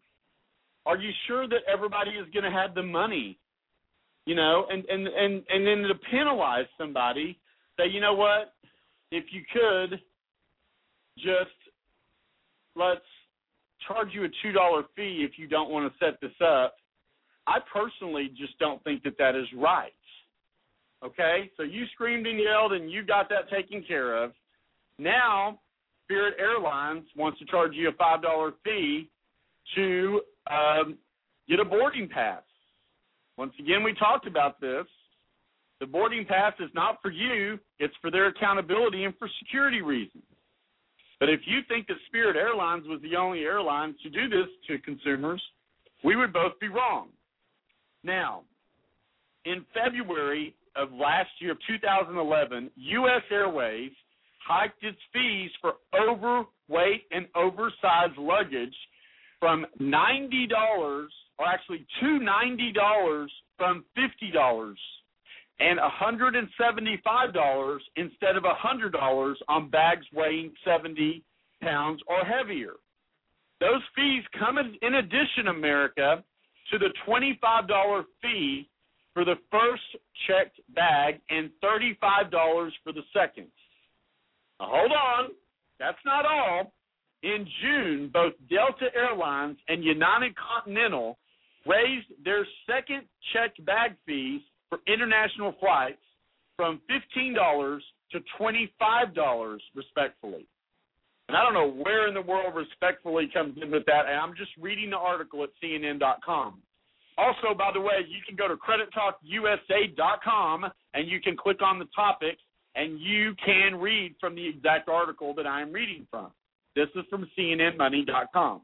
are 0.86 0.96
you 0.96 1.10
sure 1.26 1.46
that 1.46 1.60
everybody 1.70 2.12
is 2.12 2.26
going 2.32 2.44
to 2.44 2.50
have 2.50 2.74
the 2.74 2.82
money? 2.82 3.38
You 4.24 4.34
know, 4.34 4.66
and 4.70 4.84
and 4.86 5.06
and 5.06 5.42
and 5.48 5.66
then 5.66 5.82
to 5.88 5.94
penalize 6.10 6.66
somebody, 6.78 7.38
say, 7.78 7.88
you 7.88 8.00
know 8.00 8.14
what, 8.14 8.54
if 9.10 9.24
you 9.30 9.42
could, 9.52 10.00
just 11.16 11.56
let's 12.76 13.00
charge 13.86 14.08
you 14.12 14.24
a 14.24 14.28
two 14.42 14.52
dollar 14.52 14.84
fee 14.94 15.26
if 15.28 15.38
you 15.38 15.48
don't 15.48 15.70
want 15.70 15.90
to 15.90 16.04
set 16.04 16.20
this 16.20 16.32
up. 16.44 16.76
I 17.46 17.58
personally 17.72 18.30
just 18.36 18.58
don't 18.58 18.82
think 18.84 19.02
that 19.04 19.16
that 19.18 19.34
is 19.34 19.46
right. 19.56 19.92
Okay, 21.04 21.50
so 21.56 21.62
you 21.62 21.84
screamed 21.94 22.26
and 22.26 22.40
yelled 22.40 22.72
and 22.72 22.90
you 22.90 23.04
got 23.04 23.28
that 23.28 23.48
taken 23.50 23.84
care 23.86 24.22
of. 24.22 24.32
Now, 24.98 25.60
Spirit 26.04 26.34
Airlines 26.38 27.04
wants 27.16 27.38
to 27.38 27.44
charge 27.46 27.72
you 27.74 27.88
a 27.88 27.92
five 27.92 28.22
dollar 28.22 28.52
fee 28.64 29.08
to 29.76 30.20
um, 30.50 30.98
get 31.48 31.60
a 31.60 31.64
boarding 31.64 32.08
pass. 32.08 32.42
Once 33.36 33.52
again, 33.60 33.84
we 33.84 33.94
talked 33.94 34.26
about 34.26 34.60
this. 34.60 34.86
The 35.80 35.86
boarding 35.86 36.24
pass 36.24 36.54
is 36.58 36.70
not 36.74 36.98
for 37.00 37.10
you; 37.10 37.58
it's 37.78 37.94
for 38.00 38.10
their 38.10 38.26
accountability 38.26 39.04
and 39.04 39.16
for 39.16 39.28
security 39.38 39.80
reasons. 39.80 40.24
But 41.20 41.28
if 41.28 41.40
you 41.46 41.60
think 41.68 41.86
that 41.88 41.96
Spirit 42.06 42.36
Airlines 42.36 42.86
was 42.86 43.00
the 43.02 43.16
only 43.16 43.40
airline 43.40 43.94
to 44.02 44.10
do 44.10 44.28
this 44.28 44.48
to 44.68 44.78
consumers, 44.78 45.42
we 46.04 46.16
would 46.16 46.32
both 46.32 46.58
be 46.60 46.68
wrong. 46.68 47.08
Now, 48.04 48.42
in 49.44 49.64
February 49.74 50.54
of 50.76 50.92
last 50.92 51.30
year, 51.40 51.52
of 51.52 51.58
2011, 51.66 52.70
U.S. 52.76 53.22
Airways 53.30 53.90
hiked 54.46 54.82
its 54.82 54.98
fees 55.12 55.50
for 55.60 55.74
overweight 55.94 57.04
and 57.10 57.26
oversized 57.34 58.16
luggage 58.16 58.74
from 59.40 59.66
$90, 59.80 60.48
or 61.38 61.46
actually 61.46 61.86
to 62.00 62.20
$90 62.20 63.26
from 63.56 63.84
$50 63.96 64.74
and 65.60 65.78
$175 65.78 67.78
instead 67.96 68.36
of 68.36 68.44
$100 68.44 69.34
on 69.48 69.70
bags 69.70 70.06
weighing 70.12 70.52
70 70.64 71.24
pounds 71.62 72.00
or 72.06 72.24
heavier. 72.24 72.74
Those 73.60 73.82
fees 73.96 74.22
come 74.38 74.58
in, 74.58 74.94
addition, 74.94 75.48
America, 75.48 76.22
to 76.70 76.78
the 76.78 76.92
$25 77.06 78.04
fee 78.22 78.68
for 79.14 79.24
the 79.24 79.34
first 79.50 79.82
checked 80.28 80.60
bag 80.74 81.20
and 81.28 81.50
$35 81.64 82.70
for 82.84 82.92
the 82.92 83.02
second. 83.12 83.48
Now, 84.60 84.68
hold 84.70 84.92
on, 84.92 85.30
that's 85.80 85.98
not 86.04 86.24
all. 86.24 86.72
In 87.24 87.48
June, 87.60 88.10
both 88.12 88.34
Delta 88.48 88.94
Airlines 88.94 89.58
and 89.66 89.82
United 89.82 90.36
Continental 90.36 91.18
raised 91.66 92.06
their 92.24 92.46
second 92.64 93.02
checked 93.32 93.64
bag 93.66 93.96
fees 94.06 94.40
for 94.68 94.80
international 94.86 95.54
flights 95.60 96.02
from 96.56 96.80
$15 97.16 97.78
to 98.12 98.20
$25 98.40 99.58
respectfully. 99.74 100.46
And 101.28 101.36
I 101.36 101.42
don't 101.42 101.54
know 101.54 101.70
where 101.70 102.08
in 102.08 102.14
the 102.14 102.22
world 102.22 102.54
respectfully 102.54 103.28
comes 103.32 103.56
in 103.62 103.70
with 103.70 103.86
that. 103.86 104.06
And 104.08 104.18
I'm 104.18 104.34
just 104.34 104.50
reading 104.58 104.90
the 104.90 104.96
article 104.96 105.44
at 105.44 105.50
CNN.com. 105.62 106.60
Also, 107.18 107.54
by 107.56 107.70
the 107.74 107.80
way, 107.80 108.06
you 108.08 108.18
can 108.26 108.34
go 108.36 108.48
to 108.48 108.56
credittalkusa.com 108.56 110.66
and 110.94 111.08
you 111.08 111.20
can 111.20 111.36
click 111.36 111.60
on 111.60 111.78
the 111.78 111.84
topics 111.94 112.40
and 112.76 112.98
you 113.00 113.34
can 113.44 113.78
read 113.78 114.14
from 114.20 114.34
the 114.34 114.48
exact 114.48 114.88
article 114.88 115.34
that 115.34 115.46
I 115.46 115.60
am 115.60 115.70
reading 115.72 116.06
from. 116.10 116.30
This 116.76 116.88
is 116.94 117.04
from 117.10 117.28
CNNMoney.com. 117.36 118.62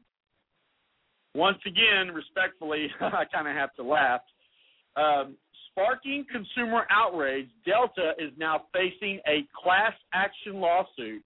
Once 1.35 1.59
again, 1.67 2.15
respectfully, 2.15 2.87
I 3.01 3.25
kind 3.31 3.47
of 3.47 3.55
have 3.55 3.75
to 3.75 3.83
laugh. 3.83 4.21
Um, 4.95 5.35
sparking 5.75 6.25
consumer 6.31 6.85
outrage, 6.89 7.49
Delta 7.65 8.13
is 8.17 8.31
now 8.37 8.63
facing 8.73 9.19
a 9.27 9.45
class 9.61 9.93
action 10.13 10.61
lawsuit 10.61 11.21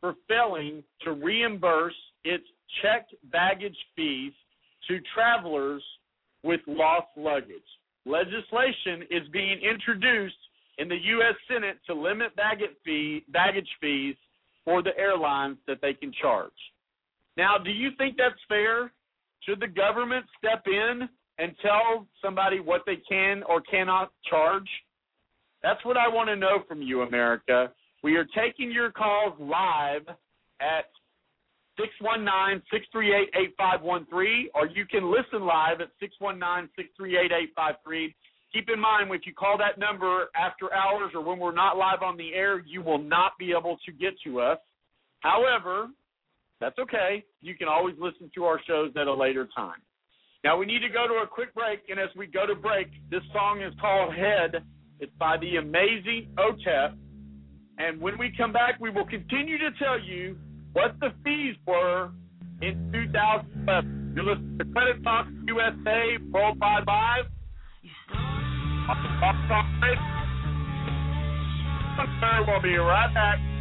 for 0.00 0.14
failing 0.28 0.84
to 1.02 1.12
reimburse 1.12 1.94
its 2.24 2.44
checked 2.82 3.14
baggage 3.32 3.76
fees 3.96 4.32
to 4.88 4.98
travelers 5.14 5.82
with 6.42 6.60
lost 6.66 7.06
luggage. 7.16 7.62
Legislation 8.04 9.02
is 9.10 9.26
being 9.32 9.58
introduced 9.62 10.36
in 10.76 10.88
the 10.88 10.98
U.S. 11.02 11.34
Senate 11.50 11.78
to 11.86 11.94
limit 11.94 12.36
baggage, 12.36 12.76
fee, 12.84 13.24
baggage 13.32 13.68
fees 13.80 14.16
for 14.64 14.82
the 14.82 14.96
airlines 14.98 15.56
that 15.66 15.78
they 15.80 15.94
can 15.94 16.12
charge. 16.20 16.52
Now, 17.38 17.56
do 17.56 17.70
you 17.70 17.90
think 17.96 18.16
that's 18.18 18.34
fair? 18.48 18.92
Should 19.40 19.60
the 19.60 19.68
government 19.68 20.26
step 20.38 20.64
in 20.66 21.08
and 21.38 21.54
tell 21.62 22.06
somebody 22.22 22.60
what 22.60 22.82
they 22.86 22.96
can 23.08 23.42
or 23.44 23.60
cannot 23.60 24.12
charge? 24.28 24.68
That's 25.62 25.82
what 25.84 25.96
I 25.96 26.08
want 26.08 26.28
to 26.28 26.36
know 26.36 26.62
from 26.68 26.82
you, 26.82 27.00
America. 27.02 27.72
We 28.02 28.16
are 28.16 28.26
taking 28.36 28.70
your 28.70 28.90
calls 28.90 29.32
live 29.40 30.06
at 30.60 30.90
619-638-8513, 31.80 34.50
or 34.54 34.66
you 34.66 34.84
can 34.86 35.10
listen 35.10 35.46
live 35.46 35.80
at 35.80 35.88
619-638-8553. 36.20 38.14
Keep 38.52 38.68
in 38.72 38.78
mind, 38.78 39.10
if 39.12 39.26
you 39.26 39.34
call 39.34 39.58
that 39.58 39.78
number 39.78 40.30
after 40.36 40.72
hours 40.72 41.10
or 41.14 41.24
when 41.24 41.40
we're 41.40 41.50
not 41.52 41.76
live 41.76 42.02
on 42.02 42.16
the 42.16 42.32
air, 42.34 42.60
you 42.64 42.80
will 42.82 43.02
not 43.02 43.36
be 43.38 43.50
able 43.50 43.76
to 43.84 43.92
get 43.92 44.14
to 44.24 44.40
us. 44.40 44.58
However, 45.20 45.88
that's 46.60 46.78
okay. 46.78 47.24
You 47.40 47.56
can 47.56 47.66
always 47.66 47.96
listen 47.98 48.30
to 48.36 48.44
our 48.44 48.60
shows 48.66 48.92
at 48.96 49.08
a 49.08 49.14
later 49.14 49.48
time. 49.56 49.82
Now 50.44 50.58
we 50.58 50.66
need 50.66 50.80
to 50.80 50.90
go 50.90 51.08
to 51.08 51.14
a 51.24 51.26
quick 51.26 51.54
break, 51.54 51.80
and 51.88 51.98
as 51.98 52.10
we 52.14 52.26
go 52.26 52.46
to 52.46 52.54
break, 52.54 52.88
this 53.10 53.22
song 53.32 53.62
is 53.62 53.72
called 53.80 54.14
Head. 54.14 54.62
It's 55.00 55.12
by 55.18 55.38
the 55.38 55.56
amazing 55.56 56.28
OTEP. 56.36 56.98
And 57.78 57.98
when 57.98 58.18
we 58.18 58.30
come 58.36 58.52
back, 58.52 58.78
we 58.78 58.90
will 58.90 59.06
continue 59.06 59.56
to 59.56 59.70
tell 59.82 59.98
you 59.98 60.36
what 60.74 61.00
the 61.00 61.08
fees 61.24 61.56
were 61.66 62.10
in 62.60 62.92
2011. 62.92 64.12
You're 64.14 64.24
listening 64.24 64.58
to 64.58 64.64
Credit 64.66 65.02
Talk 65.02 65.26
USA 65.46 66.18
Worldwide 66.30 66.86
Live. 66.86 67.24
We'll 72.46 72.62
be 72.62 72.76
right 72.76 73.14
back. 73.14 73.53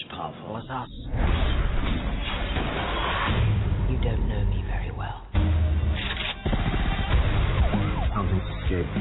Will 0.00 0.12
as 0.12 0.16
powerful 0.16 0.56
as 0.56 0.64
us. 0.70 0.88
You 3.90 3.98
don't 4.02 4.28
know 4.28 4.44
me 4.46 4.64
very 4.68 4.92
well. 4.92 5.26
Something's 8.14 8.42
escaped. 8.62 8.94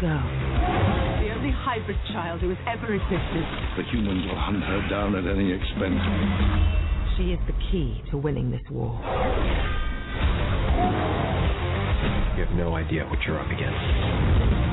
Go. 0.00 0.16
The 1.20 1.32
only 1.34 1.52
hybrid 1.52 1.98
child 2.12 2.40
who 2.40 2.48
has 2.50 2.58
ever 2.66 2.94
existed. 2.94 3.44
The 3.76 3.84
humans 3.90 4.26
will 4.28 4.38
hunt 4.38 4.62
her 4.62 4.88
down 4.88 5.14
at 5.16 5.26
any 5.26 5.52
expense. 5.52 6.00
She 7.16 7.32
is 7.32 7.40
the 7.46 7.54
key 7.70 8.02
to 8.10 8.18
winning 8.18 8.50
this 8.50 8.62
war. 8.70 8.98
You 12.36 12.44
have 12.44 12.54
no 12.56 12.76
idea 12.76 13.06
what 13.06 13.18
you're 13.26 13.40
up 13.40 13.50
against. 13.50 14.65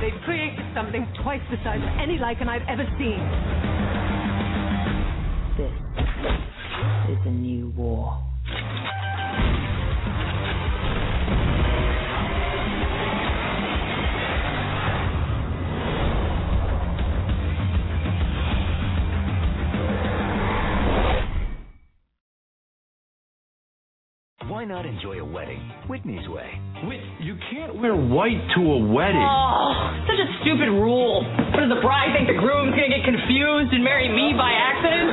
They've 0.00 0.20
created 0.24 0.64
something 0.74 1.06
twice 1.22 1.40
the 1.50 1.56
size 1.64 1.80
of 1.82 2.00
any 2.00 2.18
lycan 2.18 2.48
I've 2.48 2.66
ever 2.68 2.84
seen. 2.98 3.20
This 5.58 5.72
is 7.18 7.26
a 7.26 7.30
new 7.30 7.70
war. 7.76 8.22
Not 24.66 24.84
enjoy 24.84 25.22
a 25.22 25.24
wedding 25.24 25.62
Whitney's 25.86 26.26
way? 26.28 26.50
Wait, 26.84 27.00
you 27.22 27.38
can't 27.50 27.78
wear 27.78 27.94
white 27.94 28.42
to 28.58 28.60
a 28.60 28.78
wedding. 28.82 29.22
Oh, 29.22 29.94
such 30.10 30.18
a 30.18 30.28
stupid 30.42 30.68
rule. 30.74 31.22
What 31.54 31.62
does 31.62 31.70
the 31.70 31.80
bride 31.80 32.10
think 32.18 32.26
the 32.26 32.34
groom's 32.36 32.74
gonna 32.74 32.90
get 32.90 33.06
confused 33.06 33.70
and 33.70 33.86
marry 33.86 34.10
me 34.10 34.34
by 34.34 34.50
accident? 34.50 35.08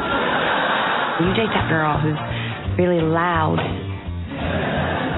You 1.22 1.30
date 1.38 1.54
that 1.54 1.70
girl 1.70 2.02
who's 2.02 2.18
really 2.82 3.00
loud. 3.06 3.62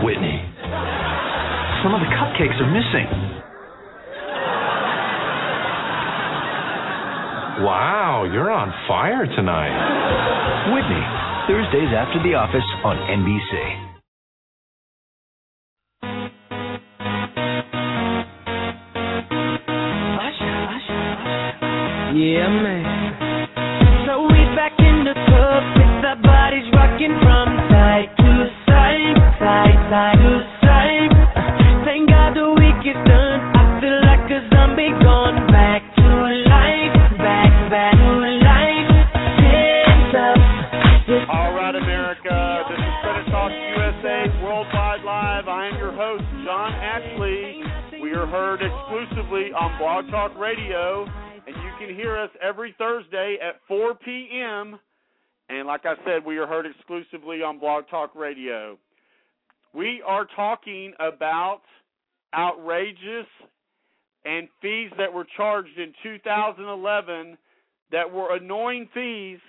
Whitney. 0.04 0.44
Some 1.82 1.96
of 1.96 2.04
the 2.04 2.12
cupcakes 2.12 2.60
are 2.60 2.72
missing. 2.76 3.08
Wow, 7.64 8.28
you're 8.28 8.52
on 8.52 8.68
fire 8.86 9.26
tonight. 9.26 9.72
Whitney, 10.76 11.04
Thursdays 11.48 11.96
after 11.96 12.20
the 12.22 12.36
office 12.36 12.68
on 12.84 12.98
NBC. 13.08 13.95
Yeah, 22.16 22.48
man. 22.48 24.08
So 24.08 24.24
we 24.24 24.40
back 24.56 24.72
in 24.80 25.04
the 25.04 25.12
club 25.12 25.64
with 25.76 26.08
our 26.08 26.16
bodies 26.24 26.64
rocking 26.72 27.12
from 27.20 27.48
side 27.68 28.08
to 28.08 28.32
side, 28.64 29.20
side, 29.36 29.76
side 29.92 30.16
to 30.24 30.34
side. 30.64 31.12
Thank 31.84 32.08
God 32.08 32.40
the 32.40 32.56
week 32.56 32.80
is 32.88 32.96
done. 33.04 33.40
I 33.52 33.84
feel 33.84 34.00
like 34.00 34.32
a 34.32 34.40
zombie 34.48 34.96
gone 35.04 35.44
back 35.52 35.84
to 36.00 36.08
life, 36.48 37.20
back, 37.20 37.52
back 37.68 38.00
to 38.00 38.16
life. 38.48 38.92
Hands 39.44 40.16
up. 40.16 40.40
All 41.36 41.52
right, 41.52 41.76
America. 41.76 42.32
This 42.72 42.80
is 42.80 42.96
Credit 43.04 43.28
Talk 43.28 43.52
USA 43.52 44.32
Worldwide 44.40 45.04
Live. 45.04 45.52
I 45.52 45.68
am 45.68 45.76
your 45.76 45.92
host, 45.92 46.24
John 46.48 46.72
Ashley. 46.80 47.60
We 48.00 48.16
are 48.16 48.26
heard 48.26 48.64
exclusively 48.64 49.52
on 49.52 49.76
Blog 49.76 50.08
Talk 50.08 50.32
Radio, 50.40 51.12
can 51.80 51.94
hear 51.96 52.18
us 52.18 52.30
every 52.42 52.74
Thursday 52.78 53.38
at 53.42 53.56
4 53.68 53.96
p.m. 53.96 54.80
And 55.50 55.68
like 55.68 55.86
I 55.86 55.96
said, 56.06 56.26
we 56.26 56.38
are 56.38 56.48
heard 56.48 56.66
exclusively 56.66 57.42
on 57.42 57.60
Blog 57.60 57.86
Talk 57.90 58.16
Radio. 58.16 58.78
We 59.74 60.02
are 60.06 60.26
talking 60.36 60.94
about 61.00 61.62
outrageous 62.34 63.28
and 64.24 64.48
fees 64.62 64.90
that 64.98 65.14
were 65.14 65.28
charged 65.36 65.78
in 65.78 65.94
2011 66.02 67.38
that 67.92 68.12
were 68.12 68.36
annoying 68.36 68.90
fees 68.94 69.40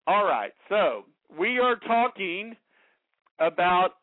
All 0.08 0.24
right, 0.24 0.54
so 0.70 1.04
we 1.38 1.60
are 1.60 1.76
talking 1.76 2.56
about 3.38 3.96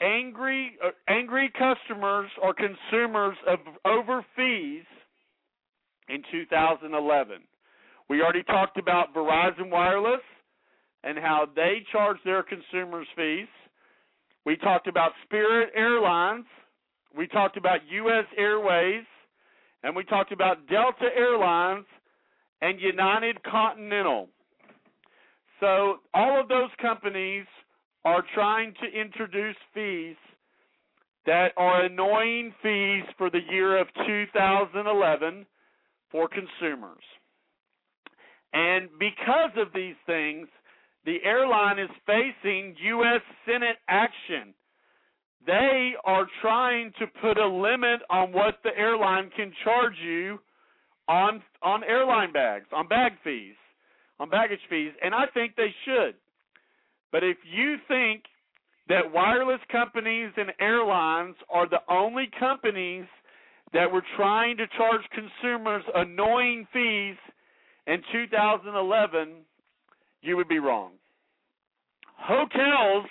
angry 0.00 0.76
uh, 0.84 0.90
angry 1.08 1.52
customers 1.56 2.28
or 2.42 2.52
consumers 2.52 3.36
of 3.46 3.60
over 3.84 4.26
fees 4.34 4.82
in 6.08 6.20
2011. 6.32 7.36
We 8.10 8.20
already 8.20 8.42
talked 8.42 8.76
about 8.76 9.14
Verizon 9.14 9.70
Wireless 9.70 10.20
and 11.04 11.16
how 11.16 11.46
they 11.54 11.86
charge 11.92 12.16
their 12.24 12.42
consumers 12.42 13.06
fees. 13.14 13.46
We 14.44 14.56
talked 14.56 14.88
about 14.88 15.12
Spirit 15.24 15.70
Airlines. 15.74 16.46
We 17.16 17.26
talked 17.28 17.56
about 17.56 17.80
US 17.90 18.26
Airways 18.36 19.04
and 19.82 19.94
we 19.96 20.04
talked 20.04 20.32
about 20.32 20.66
Delta 20.68 21.08
Airlines 21.16 21.86
and 22.60 22.80
United 22.80 23.42
Continental. 23.42 24.28
So 25.60 25.98
all 26.14 26.40
of 26.40 26.48
those 26.48 26.70
companies 26.80 27.46
are 28.04 28.24
trying 28.34 28.74
to 28.82 29.00
introduce 29.00 29.56
fees 29.74 30.16
that 31.26 31.52
are 31.56 31.84
annoying 31.84 32.52
fees 32.62 33.04
for 33.16 33.30
the 33.30 33.40
year 33.50 33.78
of 33.78 33.86
2011 34.06 35.46
for 36.10 36.28
consumers. 36.28 37.02
And 38.52 38.88
because 38.98 39.50
of 39.56 39.68
these 39.72 39.94
things, 40.04 40.48
the 41.04 41.18
airline 41.24 41.78
is 41.78 41.90
facing 42.06 42.76
U.S. 42.80 43.22
Senate 43.46 43.76
action. 43.88 44.54
They 45.46 45.92
are 46.04 46.26
trying 46.40 46.92
to 47.00 47.06
put 47.20 47.38
a 47.38 47.46
limit 47.46 48.00
on 48.10 48.32
what 48.32 48.58
the 48.62 48.70
airline 48.76 49.30
can 49.36 49.52
charge 49.64 49.94
you 50.04 50.38
on 51.08 51.42
on 51.62 51.82
airline 51.84 52.32
bags, 52.32 52.66
on 52.72 52.86
bag 52.86 53.12
fees, 53.24 53.54
on 54.20 54.30
baggage 54.30 54.60
fees, 54.70 54.92
and 55.02 55.14
I 55.14 55.24
think 55.34 55.56
they 55.56 55.74
should. 55.84 56.14
But 57.10 57.24
if 57.24 57.36
you 57.44 57.76
think 57.88 58.22
that 58.88 59.12
wireless 59.12 59.60
companies 59.70 60.30
and 60.36 60.52
airlines 60.60 61.36
are 61.50 61.68
the 61.68 61.80
only 61.88 62.28
companies 62.38 63.04
that 63.72 63.90
were 63.90 64.02
trying 64.16 64.56
to 64.58 64.66
charge 64.76 65.02
consumers 65.12 65.82
annoying 65.94 66.66
fees 66.72 67.16
in 67.86 68.02
2011, 68.12 69.44
you 70.22 70.36
would 70.36 70.48
be 70.48 70.58
wrong. 70.58 70.92
Hotels 72.16 73.06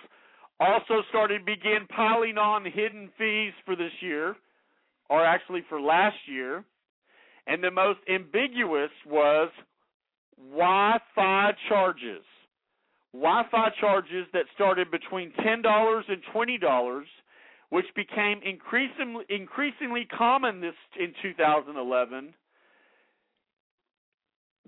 also 0.59 1.01
started 1.09 1.45
begin 1.45 1.87
piling 1.95 2.37
on 2.37 2.63
hidden 2.65 3.09
fees 3.17 3.53
for 3.65 3.75
this 3.75 3.91
year, 3.99 4.35
or 5.09 5.25
actually 5.25 5.63
for 5.67 5.81
last 5.81 6.15
year, 6.27 6.63
and 7.47 7.63
the 7.63 7.71
most 7.71 7.99
ambiguous 8.11 8.91
was 9.05 9.49
Wi-Fi 10.37 11.51
charges. 11.67 12.23
Wi-Fi 13.13 13.69
charges 13.79 14.25
that 14.33 14.45
started 14.55 14.89
between 14.89 15.33
ten 15.43 15.61
dollars 15.61 16.05
and 16.07 16.21
twenty 16.31 16.57
dollars, 16.57 17.07
which 17.69 17.85
became 17.95 18.39
increasingly 18.45 19.25
increasingly 19.29 20.05
common 20.17 20.61
this 20.61 20.75
in 20.97 21.13
2011, 21.21 22.33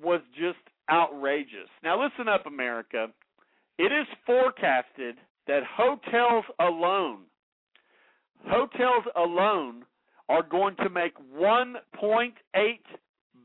was 0.02 0.22
just 0.38 0.58
outrageous. 0.92 1.70
Now 1.84 2.04
listen 2.04 2.28
up, 2.28 2.46
America. 2.46 3.08
It 3.78 3.92
is 3.92 4.08
forecasted 4.26 5.16
that 5.48 5.64
hotels 5.76 6.46
alone, 6.60 7.22
hotels 8.48 9.04
alone, 9.16 9.84
are 10.30 10.44
going 10.44 10.76
to 10.78 10.90
make 10.90 11.14
1.8 11.36 12.32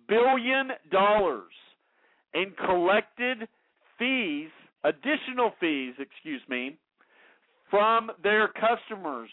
billion 0.09 0.69
dollars 0.91 1.53
in 2.35 2.53
collected 2.65 3.49
fees 3.99 4.51
additional 4.85 5.53
fees, 5.61 5.95
excuse 5.99 6.43
me, 6.49 6.77
from 7.71 8.11
their 8.23 8.49
customers. 8.49 9.31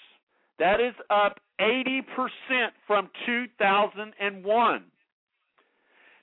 That 0.60 0.80
is 0.80 0.96
up 1.10 1.40
80% 1.60 2.02
from 2.88 3.10
2001. 3.26 4.84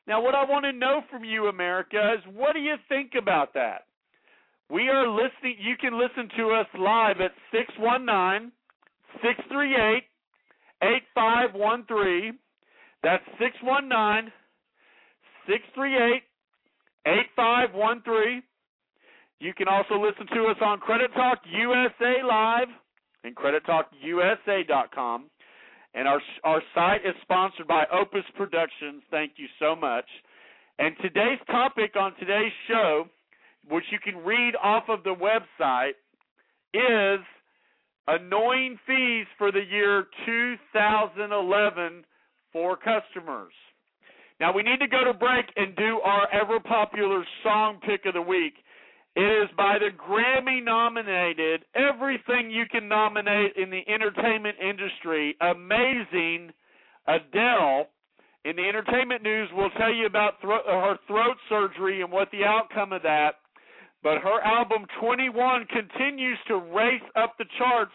Now, 0.07 0.23
what 0.23 0.35
I 0.35 0.45
want 0.45 0.65
to 0.65 0.73
know 0.73 1.03
from 1.11 1.25
you, 1.25 1.47
America, 1.47 2.15
is 2.19 2.35
what 2.35 2.55
do 2.55 2.61
you 2.61 2.75
think 2.89 3.13
about 3.17 3.55
that? 3.55 3.87
We 4.69 4.89
are 4.89 5.09
listening. 5.09 5.57
You 5.59 5.77
can 5.77 5.99
listen 5.99 6.29
to 6.39 6.51
us 6.51 6.67
live 6.79 7.21
at 7.21 7.33
619 7.53 8.51
638 9.23 10.03
8513. 10.83 12.39
That's 13.03 13.25
619 13.39 14.33
638 15.47 16.23
8513. 17.07 18.43
You 19.41 19.53
can 19.55 19.69
also 19.69 20.01
listen 20.01 20.27
to 20.35 20.47
us 20.47 20.57
on 20.63 20.79
Credit 20.79 21.11
Talk 21.15 21.39
USA 21.51 22.23
Live 22.23 22.69
and 23.25 23.35
CreditTalkUSA.com. 23.35 25.27
And 25.95 26.09
our 26.09 26.21
our 26.45 26.63
site 26.75 27.05
is 27.05 27.15
sponsored 27.23 27.69
by 27.69 27.85
Opus 27.93 28.25
Productions. 28.37 29.03
Thank 29.11 29.33
you 29.37 29.47
so 29.59 29.77
much. 29.77 30.07
And 30.79 30.97
today's 31.03 31.39
topic 31.47 31.97
on 31.97 32.15
today's 32.19 32.53
show, 32.67 33.05
which 33.69 33.85
you 33.91 33.99
can 33.99 34.25
read 34.25 34.55
off 34.63 34.85
of 34.89 35.05
the 35.05 35.15
website, 35.15 35.93
is 36.73 37.21
annoying 38.09 38.79
fees 38.87 39.27
for 39.37 39.53
the 39.53 39.63
year 39.71 40.07
2011 40.27 42.05
for 42.53 42.77
customers. 42.77 43.53
Now 44.41 44.53
we 44.53 44.63
need 44.63 44.81
to 44.81 44.89
go 44.89 45.05
to 45.05 45.13
break 45.13 45.47
and 45.57 45.77
do 45.77 46.01
our 46.05 46.27
ever 46.33 46.59
popular 46.59 47.25
song 47.43 47.79
pick 47.87 48.07
of 48.07 48.15
the 48.15 48.23
week. 48.23 48.55
It 49.15 49.21
is 49.45 49.51
by 49.57 49.77
the 49.79 49.91
Grammy 49.93 50.65
nominated, 50.65 51.65
everything 51.75 52.51
you 52.51 52.65
can 52.71 52.89
nominate 52.89 53.53
in 53.57 53.69
the 53.69 53.83
entertainment 53.87 54.57
industry, 54.59 55.37
amazing 55.41 56.51
Adele. 57.07 57.89
In 58.45 58.57
the 58.57 58.67
entertainment 58.67 59.23
news, 59.23 59.49
we'll 59.53 59.71
tell 59.71 59.93
you 59.93 60.07
about 60.07 60.41
thro- 60.41 60.65
uh, 60.65 60.89
her 60.89 60.99
throat 61.07 61.37
surgery 61.49 62.01
and 62.01 62.11
what 62.11 62.31
the 62.33 62.45
outcome 62.45 62.93
of 62.93 63.03
that. 63.03 63.37
But 64.03 64.19
her 64.19 64.41
album 64.41 64.87
21 65.01 65.67
continues 65.67 66.39
to 66.49 66.57
race 66.57 67.05
up 67.15 67.35
the 67.39 67.45
charts 67.59 67.93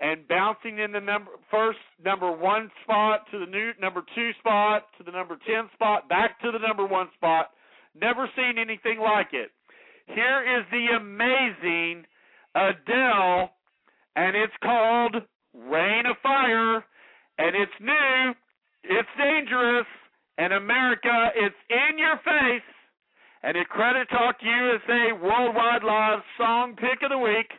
and 0.00 0.26
bouncing 0.28 0.78
in 0.78 0.92
the 0.92 1.00
number 1.00 1.30
first 1.50 1.78
number 2.04 2.30
one 2.32 2.70
spot 2.82 3.20
to 3.30 3.38
the 3.38 3.46
new 3.46 3.70
number 3.80 4.02
two 4.14 4.30
spot 4.38 4.86
to 4.98 5.04
the 5.04 5.10
number 5.10 5.36
ten 5.46 5.68
spot 5.74 6.08
back 6.08 6.40
to 6.40 6.50
the 6.50 6.58
number 6.58 6.86
one 6.86 7.08
spot. 7.14 7.50
Never 7.94 8.28
seen 8.36 8.58
anything 8.58 8.98
like 9.00 9.28
it. 9.32 9.50
Here 10.06 10.58
is 10.58 10.64
the 10.70 10.96
amazing 10.96 12.04
Adele, 12.54 13.50
and 14.16 14.36
it's 14.36 14.52
called 14.62 15.16
Rain 15.54 16.06
of 16.06 16.16
Fire, 16.22 16.84
and 17.38 17.56
it's 17.56 17.72
new, 17.80 18.34
it's 18.84 19.08
dangerous, 19.16 19.86
and 20.38 20.52
America, 20.52 21.30
it's 21.36 21.54
in 21.68 21.98
your 21.98 22.16
face. 22.18 22.62
And 23.42 23.56
at 23.56 23.68
Credit 23.68 24.08
Talk 24.10 24.36
USA 24.42 25.12
Worldwide 25.12 25.82
Live 25.82 26.20
Song 26.36 26.76
Pick 26.76 27.02
of 27.02 27.10
the 27.10 27.18
Week, 27.18 27.50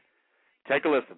take 0.67 0.85
a 0.85 0.89
listen. 0.89 1.17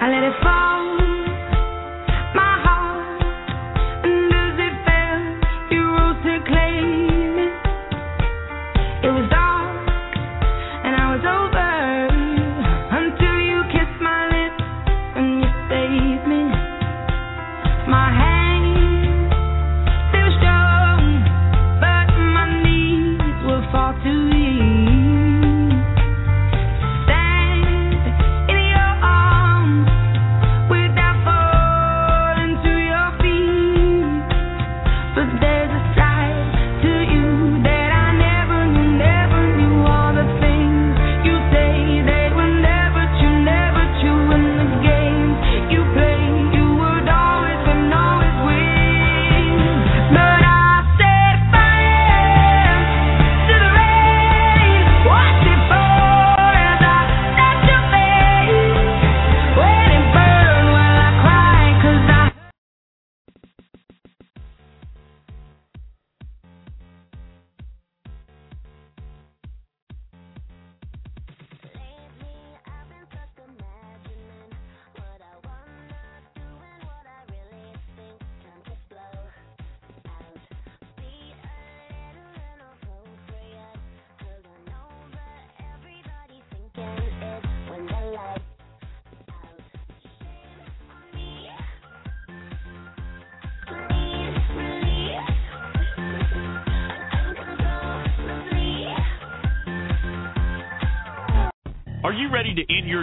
I 0.00 0.08
let 0.10 0.22
it 0.22 0.42
fall. 0.42 0.67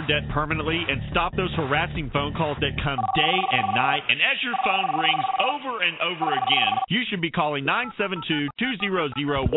Debt 0.06 0.22
permanently 0.30 0.78
and 0.86 1.02
stop 1.10 1.34
those 1.34 1.50
harassing 1.58 2.06
phone 2.14 2.30
calls 2.38 2.54
that 2.62 2.70
come 2.78 3.02
day 3.18 3.38
and 3.50 3.74
night? 3.74 4.06
And 4.06 4.22
as 4.22 4.38
your 4.46 4.54
phone 4.62 5.02
rings 5.02 5.26
over 5.42 5.82
and 5.82 5.98
over 5.98 6.30
again, 6.30 6.72
you 6.86 7.02
should 7.10 7.18
be 7.18 7.34
calling 7.34 7.66
972-200-1187. 7.66 9.50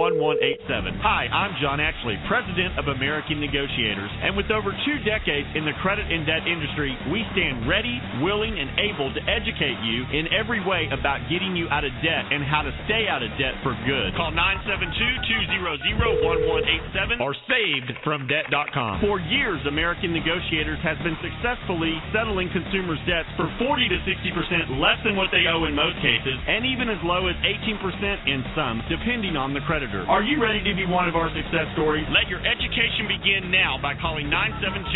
Hi, 1.05 1.29
I'm 1.29 1.53
John 1.61 1.77
Ashley, 1.77 2.17
President 2.25 2.81
of 2.81 2.89
American 2.89 3.37
Negotiators. 3.37 4.09
And 4.25 4.33
with 4.33 4.49
over 4.49 4.73
two 4.89 4.97
decades 5.05 5.45
in 5.53 5.69
the 5.69 5.77
credit 5.85 6.09
and 6.09 6.25
debt 6.25 6.49
industry, 6.49 6.97
we 7.13 7.21
stand 7.37 7.69
ready, 7.69 8.01
willing, 8.25 8.57
and 8.57 8.73
able 8.81 9.13
to 9.13 9.21
educate 9.29 9.77
you 9.85 10.09
in 10.17 10.33
every 10.33 10.65
way 10.65 10.89
about 10.89 11.29
getting 11.29 11.53
you 11.53 11.69
out 11.69 11.85
of 11.85 11.93
debt 12.01 12.25
and 12.33 12.41
how 12.41 12.65
to 12.65 12.73
stay 12.89 13.05
out 13.05 13.21
of 13.21 13.29
debt 13.37 13.53
for 13.61 13.77
good. 13.85 14.17
Call 14.17 14.33
972-200-1187 14.33 17.21
or 17.21 17.37
savedfromdebt.com. 17.45 19.05
For 19.05 19.21
years, 19.21 19.61
American 19.69 20.09
Negotiators 20.09 20.38
negotiators 20.39 20.79
has 20.79 20.95
been 21.03 21.19
successfully 21.19 21.91
settling 22.15 22.47
consumers' 22.55 22.99
debts 23.03 23.27
for 23.35 23.51
40 23.59 23.91
to 23.91 23.97
60% 24.07 24.79
less 24.79 24.95
than 25.03 25.19
what 25.19 25.27
they 25.35 25.43
owe 25.51 25.67
in 25.67 25.75
most 25.75 25.99
cases, 25.99 26.39
and 26.47 26.63
even 26.63 26.87
as 26.87 26.95
low 27.03 27.27
as 27.27 27.35
18% 27.43 27.75
in 28.23 28.39
some, 28.55 28.79
depending 28.87 29.35
on 29.35 29.51
the 29.51 29.59
creditor. 29.67 30.07
Are 30.07 30.23
you 30.23 30.39
ready 30.39 30.63
to 30.63 30.71
be 30.71 30.87
one 30.87 31.11
of 31.11 31.19
our 31.19 31.27
success 31.35 31.67
stories? 31.75 32.07
Let 32.15 32.31
your 32.31 32.39
education 32.39 33.11
begin 33.11 33.51
now 33.51 33.75
by 33.83 33.99
calling 33.99 34.31
972 34.31 34.87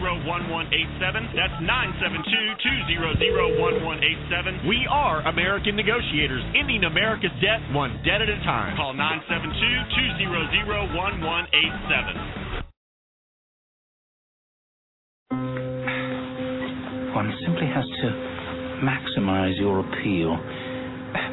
200 0.00 0.24
1187. 0.24 1.36
That's 1.36 1.56
972 1.60 2.24
200 2.88 3.20
1187. 3.60 4.64
We 4.64 4.88
are 4.88 5.20
American 5.28 5.76
negotiators, 5.76 6.40
ending 6.56 6.88
America's 6.88 7.36
debt 7.44 7.60
one 7.76 8.00
debt 8.00 8.24
at 8.24 8.32
a 8.32 8.40
time. 8.48 8.80
Call 8.80 8.96
972 8.96 9.52
200 10.24 10.96
1187. 10.96 12.47
Maximize 19.48 19.58
your 19.58 19.80
appeal, 19.80 20.36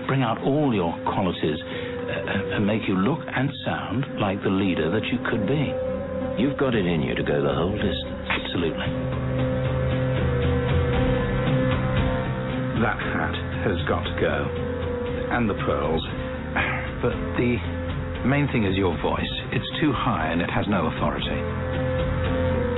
bring 0.08 0.22
out 0.22 0.42
all 0.44 0.74
your 0.74 0.94
qualities, 1.14 1.60
uh, 1.62 2.56
and 2.56 2.66
make 2.66 2.82
you 2.88 2.96
look 2.96 3.20
and 3.36 3.50
sound 3.66 4.06
like 4.20 4.42
the 4.44 4.50
leader 4.50 4.92
that 4.92 5.06
you 5.06 5.18
could 5.30 5.48
be. 5.48 5.74
You've 6.42 6.58
got 6.58 6.76
it 6.76 6.86
in 6.86 7.02
you 7.02 7.16
to 7.16 7.24
go 7.24 7.42
the 7.42 7.54
whole 7.54 7.72
distance. 7.72 8.28
Absolutely. 8.30 8.88
That 12.84 13.00
hat 13.00 13.36
has 13.66 13.80
got 13.88 14.04
to 14.04 14.16
go. 14.20 14.38
And 15.32 15.50
the 15.50 15.56
pearls. 15.66 16.04
But 17.02 17.16
the 17.40 17.58
main 18.28 18.48
thing 18.52 18.66
is 18.66 18.76
your 18.76 18.96
voice. 19.02 19.32
It's 19.52 19.66
too 19.82 19.92
high 19.92 20.30
and 20.32 20.42
it 20.42 20.50
has 20.50 20.66
no 20.68 20.88
authority. 20.88 21.40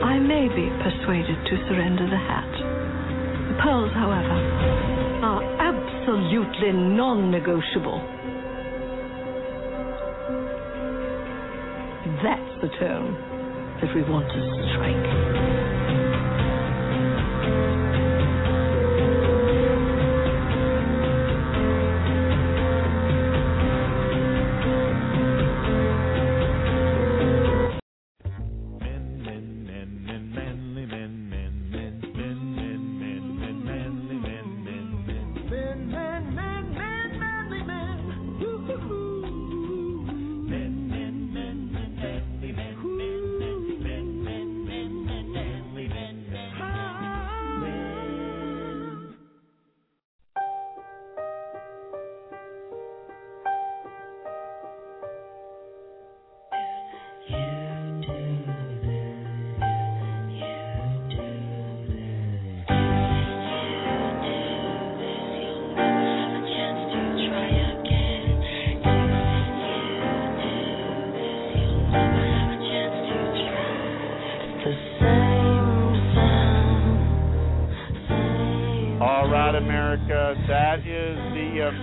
I 0.06 0.20
may 0.20 0.48
be 0.48 0.70
persuaded 0.82 1.38
to 1.50 1.56
surrender 1.68 2.06
the 2.08 2.18
hat. 2.18 2.54
The 3.52 3.58
pearls, 3.64 3.92
however, 3.94 5.07
are 5.24 5.44
absolutely 5.60 6.72
non 6.72 7.32
negotiable. 7.32 8.00
That's 12.24 12.62
the 12.62 12.70
tone 12.80 13.14
that 13.82 13.94
we 13.96 14.02
want 14.04 14.28
to 14.28 14.40
strike. 14.74 15.67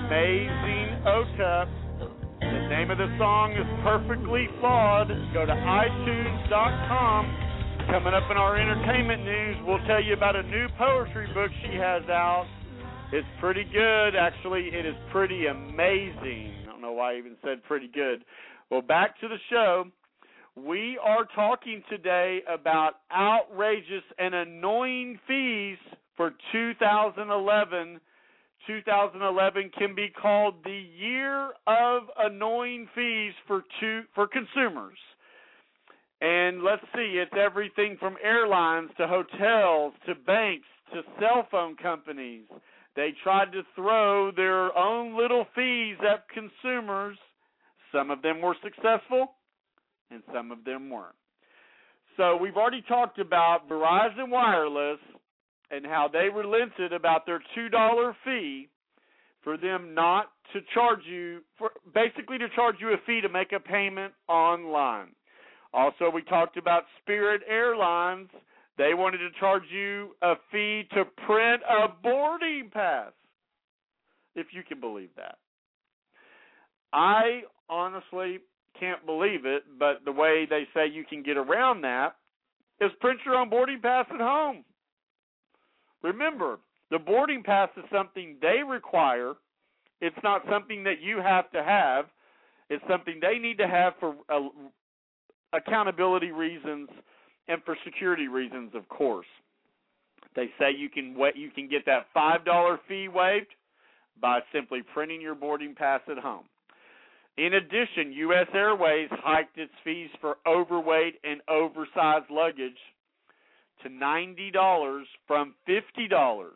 Amazing 0.07 1.01
Ota. 1.07 1.65
The 2.41 2.69
name 2.69 2.91
of 2.91 2.99
the 2.99 3.09
song 3.17 3.53
is 3.53 3.65
Perfectly 3.83 4.49
Flawed. 4.61 5.09
Go 5.33 5.47
to 5.47 5.53
iTunes.com. 5.53 7.23
Coming 7.89 8.13
up 8.13 8.31
in 8.31 8.37
our 8.37 8.61
entertainment 8.61 9.25
news, 9.25 9.57
we'll 9.65 9.83
tell 9.87 10.03
you 10.03 10.13
about 10.13 10.37
a 10.37 10.43
new 10.43 10.67
poetry 10.77 11.27
book 11.33 11.51
she 11.63 11.77
has 11.77 12.03
out. 12.11 12.47
It's 13.13 13.27
pretty 13.41 13.65
good. 13.65 14.15
Actually, 14.15 14.69
it 14.75 14.85
is 14.85 14.95
pretty 15.11 15.47
amazing. 15.47 16.53
I 16.63 16.67
don't 16.67 16.83
know 16.83 16.93
why 16.93 17.15
I 17.15 17.19
even 17.19 17.37
said 17.43 17.63
pretty 17.65 17.89
good. 17.89 18.25
Well, 18.71 18.83
back 18.83 19.19
to 19.21 19.29
the 19.29 19.39
show. 19.49 19.85
We 20.55 20.99
are 21.03 21.27
talking 21.35 21.83
today 21.89 22.41
about 22.53 22.97
outrageous 23.11 24.05
and 24.19 24.35
annoying 24.35 25.19
fees 25.27 25.79
for 26.15 26.35
2011. 26.53 28.01
2011 28.67 29.71
can 29.77 29.95
be 29.95 30.09
called 30.09 30.55
the 30.65 30.85
year 30.99 31.51
of 31.67 32.03
annoying 32.19 32.89
fees 32.95 33.33
for 33.47 33.62
two 33.81 34.03
for 34.15 34.27
consumers. 34.27 34.99
And 36.21 36.62
let's 36.62 36.83
see, 36.95 37.21
it's 37.23 37.35
everything 37.39 37.97
from 38.01 38.17
airlines 38.23 38.91
to 38.99 39.07
hotels 39.07 39.93
to 40.07 40.15
banks 40.15 40.67
to 40.93 41.03
cell 41.21 41.47
phone 41.51 41.77
companies. 41.77 42.45
They 42.97 43.11
tried 43.23 43.53
to 43.53 43.62
throw 43.75 44.31
their 44.31 44.77
own 44.77 45.19
little 45.19 45.47
fees 45.55 45.97
at 46.01 46.27
consumers. 46.29 47.19
Some 47.93 48.11
of 48.11 48.23
them 48.23 48.41
were 48.41 48.57
successful, 48.62 49.33
and 50.11 50.23
some 50.33 50.53
of 50.53 50.65
them 50.65 50.91
weren't. 50.91 51.15
So 52.17 52.37
we've 52.37 52.57
already 52.57 52.83
talked 52.83 53.19
about 53.19 53.69
Verizon 53.69 54.31
Wireless 54.31 55.01
and 55.71 55.87
how 55.87 56.09
they 56.12 56.29
relented 56.29 56.93
about 56.93 57.27
their 57.27 57.43
$2 57.57 58.15
fee 58.25 58.69
for 59.43 59.57
them 59.57 59.95
not 59.95 60.31
to 60.53 60.61
charge 60.73 61.01
you 61.07 61.41
for 61.59 61.71
basically 61.95 62.39
to 62.39 62.49
charge 62.55 62.77
you 62.81 62.89
a 62.89 62.97
fee 63.07 63.21
to 63.21 63.29
make 63.29 63.53
a 63.53 63.61
payment 63.61 64.12
online. 64.29 65.09
Also, 65.73 66.11
we 66.12 66.23
talked 66.23 66.57
about 66.57 66.85
Spirit 67.03 67.43
Airlines. 67.49 68.29
They 68.79 68.95
wanted 68.95 69.19
to 69.19 69.29
charge 69.39 69.65
you 69.71 70.11
a 70.23 70.35
fee 70.51 70.85
to 70.95 71.05
print 71.27 71.62
a 71.69 71.89
boarding 72.03 72.71
pass. 72.73 73.12
If 74.35 74.49
you 74.53 74.62
can 74.67 74.81
believe 74.81 75.11
that. 75.17 75.39
I 76.93 77.43
honestly 77.69 78.39
can't 78.79 79.05
believe 79.07 79.47
it, 79.47 79.62
but 79.79 80.05
the 80.05 80.12
way 80.12 80.47
they 80.49 80.65
say 80.75 80.87
you 80.93 81.05
can 81.05 81.23
get 81.23 81.37
around 81.37 81.83
that 81.83 82.17
is 82.81 82.91
print 83.01 83.21
your 83.25 83.37
own 83.37 83.49
boarding 83.49 83.81
pass 83.81 84.07
at 84.12 84.21
home. 84.21 84.65
Remember, 86.05 86.59
the 86.91 86.99
boarding 86.99 87.43
pass 87.43 87.71
is 87.79 87.85
something 87.91 88.37
they 88.43 88.61
require. 88.63 89.33
It's 90.03 90.17
not 90.23 90.43
something 90.49 90.85
that 90.85 91.01
you 91.01 91.17
have 91.17 91.51
to 91.53 91.65
have. 91.65 92.05
It's 92.69 92.85
something 92.89 93.19
they 93.21 93.39
need 93.39 93.57
to 93.59 93.67
have 93.67 93.95
for 93.99 94.15
uh, 94.29 94.49
accountability 95.55 96.31
reasons 96.31 96.91
and 97.49 97.63
for 97.65 97.77
security 97.85 98.29
reasons, 98.29 98.73
of 98.75 98.87
course. 98.89 99.27
They 100.37 100.51
say 100.59 100.73
you 100.77 100.91
can 100.91 101.17
you 101.35 101.51
can 101.51 101.69
get 101.69 101.87
that 101.87 102.07
five 102.13 102.45
dollar 102.45 102.79
fee 102.87 103.09
waived 103.09 103.55
by 104.21 104.41
simply 104.53 104.81
printing 104.93 105.21
your 105.21 105.35
boarding 105.35 105.75
pass 105.75 106.01
at 106.11 106.19
home. 106.19 106.45
In 107.37 107.55
addition, 107.55 108.13
U.S. 108.13 108.47
Airways 108.55 109.09
hiked 109.11 109.59
its 109.59 109.73
fees 109.85 110.11
for 110.21 110.37
overweight 110.47 111.15
and 111.25 111.41
oversized 111.49 112.31
luggage 112.31 112.79
to 113.83 113.89
$90 113.89 115.03
from 115.27 115.55
$50 115.68 116.49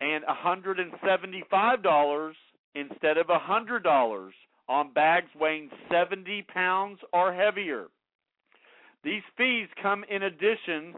and 0.00 0.24
$175 0.24 2.32
instead 2.74 3.18
of 3.18 3.26
$100 3.26 4.30
on 4.68 4.92
bags 4.92 5.28
weighing 5.38 5.70
70 5.90 6.42
pounds 6.52 6.98
or 7.12 7.32
heavier. 7.32 7.86
These 9.04 9.22
fees 9.36 9.68
come 9.80 10.04
in 10.10 10.24
addition 10.24 10.94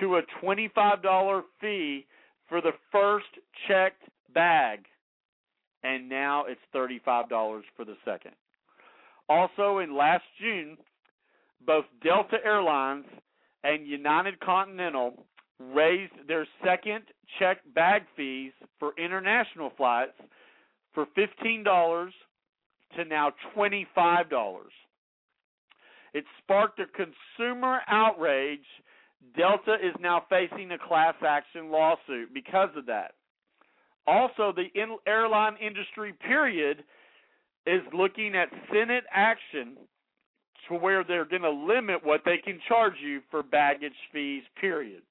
to 0.00 0.16
a 0.16 0.22
$25 0.42 1.42
fee 1.60 2.06
for 2.48 2.60
the 2.60 2.72
first 2.90 3.26
checked 3.68 4.02
bag, 4.32 4.80
and 5.84 6.08
now 6.08 6.44
it's 6.46 6.60
$35 6.74 7.62
for 7.76 7.84
the 7.84 7.96
second. 8.04 8.32
Also, 9.28 9.78
in 9.78 9.96
last 9.96 10.24
June, 10.40 10.76
both 11.66 11.84
Delta 12.02 12.38
Airlines 12.44 13.04
and 13.64 13.86
United 13.86 14.40
Continental 14.40 15.26
raised 15.58 16.12
their 16.26 16.46
second 16.64 17.04
check 17.38 17.58
bag 17.74 18.02
fees 18.16 18.52
for 18.78 18.92
international 18.98 19.70
flights 19.76 20.12
for 20.94 21.06
$15 21.16 22.10
to 22.96 23.04
now 23.04 23.32
$25. 23.56 23.84
It 26.12 26.24
sparked 26.42 26.80
a 26.80 26.86
consumer 26.86 27.80
outrage. 27.86 28.64
Delta 29.36 29.74
is 29.74 29.94
now 30.00 30.24
facing 30.28 30.72
a 30.72 30.78
class 30.78 31.14
action 31.26 31.70
lawsuit 31.70 32.32
because 32.32 32.70
of 32.76 32.86
that. 32.86 33.12
Also, 34.06 34.52
the 34.52 34.68
airline 35.06 35.56
industry, 35.60 36.14
period, 36.26 36.82
is 37.66 37.82
looking 37.92 38.34
at 38.34 38.48
Senate 38.72 39.04
action 39.12 39.76
to 40.70 40.74
where 40.74 41.04
they're 41.04 41.26
going 41.26 41.42
to 41.42 41.50
limit 41.50 42.04
what 42.04 42.22
they 42.24 42.38
can 42.38 42.58
charge 42.66 42.94
you 43.04 43.20
for 43.30 43.42
baggage 43.42 43.92
fees, 44.12 44.42
period. 44.58 45.02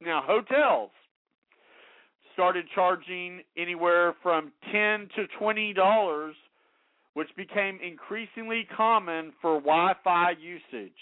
Now, 0.00 0.22
hotels 0.24 0.90
started 2.32 2.64
charging 2.74 3.42
anywhere 3.56 4.14
from 4.22 4.52
10 4.72 5.08
to 5.16 5.26
$20 5.40 6.32
which 7.14 7.28
became 7.36 7.78
increasingly 7.84 8.66
common 8.74 9.32
for 9.40 9.60
Wi-Fi 9.60 10.30
usage. 10.40 10.92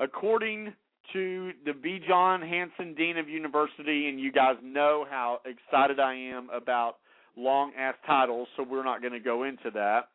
According 0.00 0.72
to 1.12 1.52
the 1.64 1.72
Bjorn 1.72 2.42
Hanson 2.42 2.94
Dean 2.94 3.18
of 3.18 3.28
University, 3.28 4.08
and 4.08 4.18
you 4.18 4.32
guys 4.32 4.56
know 4.62 5.06
how 5.08 5.40
excited 5.44 6.00
I 6.00 6.14
am 6.14 6.48
about 6.50 6.96
long 7.36 7.72
ass 7.78 7.94
titles, 8.06 8.48
so 8.56 8.64
we're 8.68 8.84
not 8.84 9.00
going 9.00 9.12
to 9.12 9.20
go 9.20 9.44
into 9.44 9.70
that. 9.74 10.08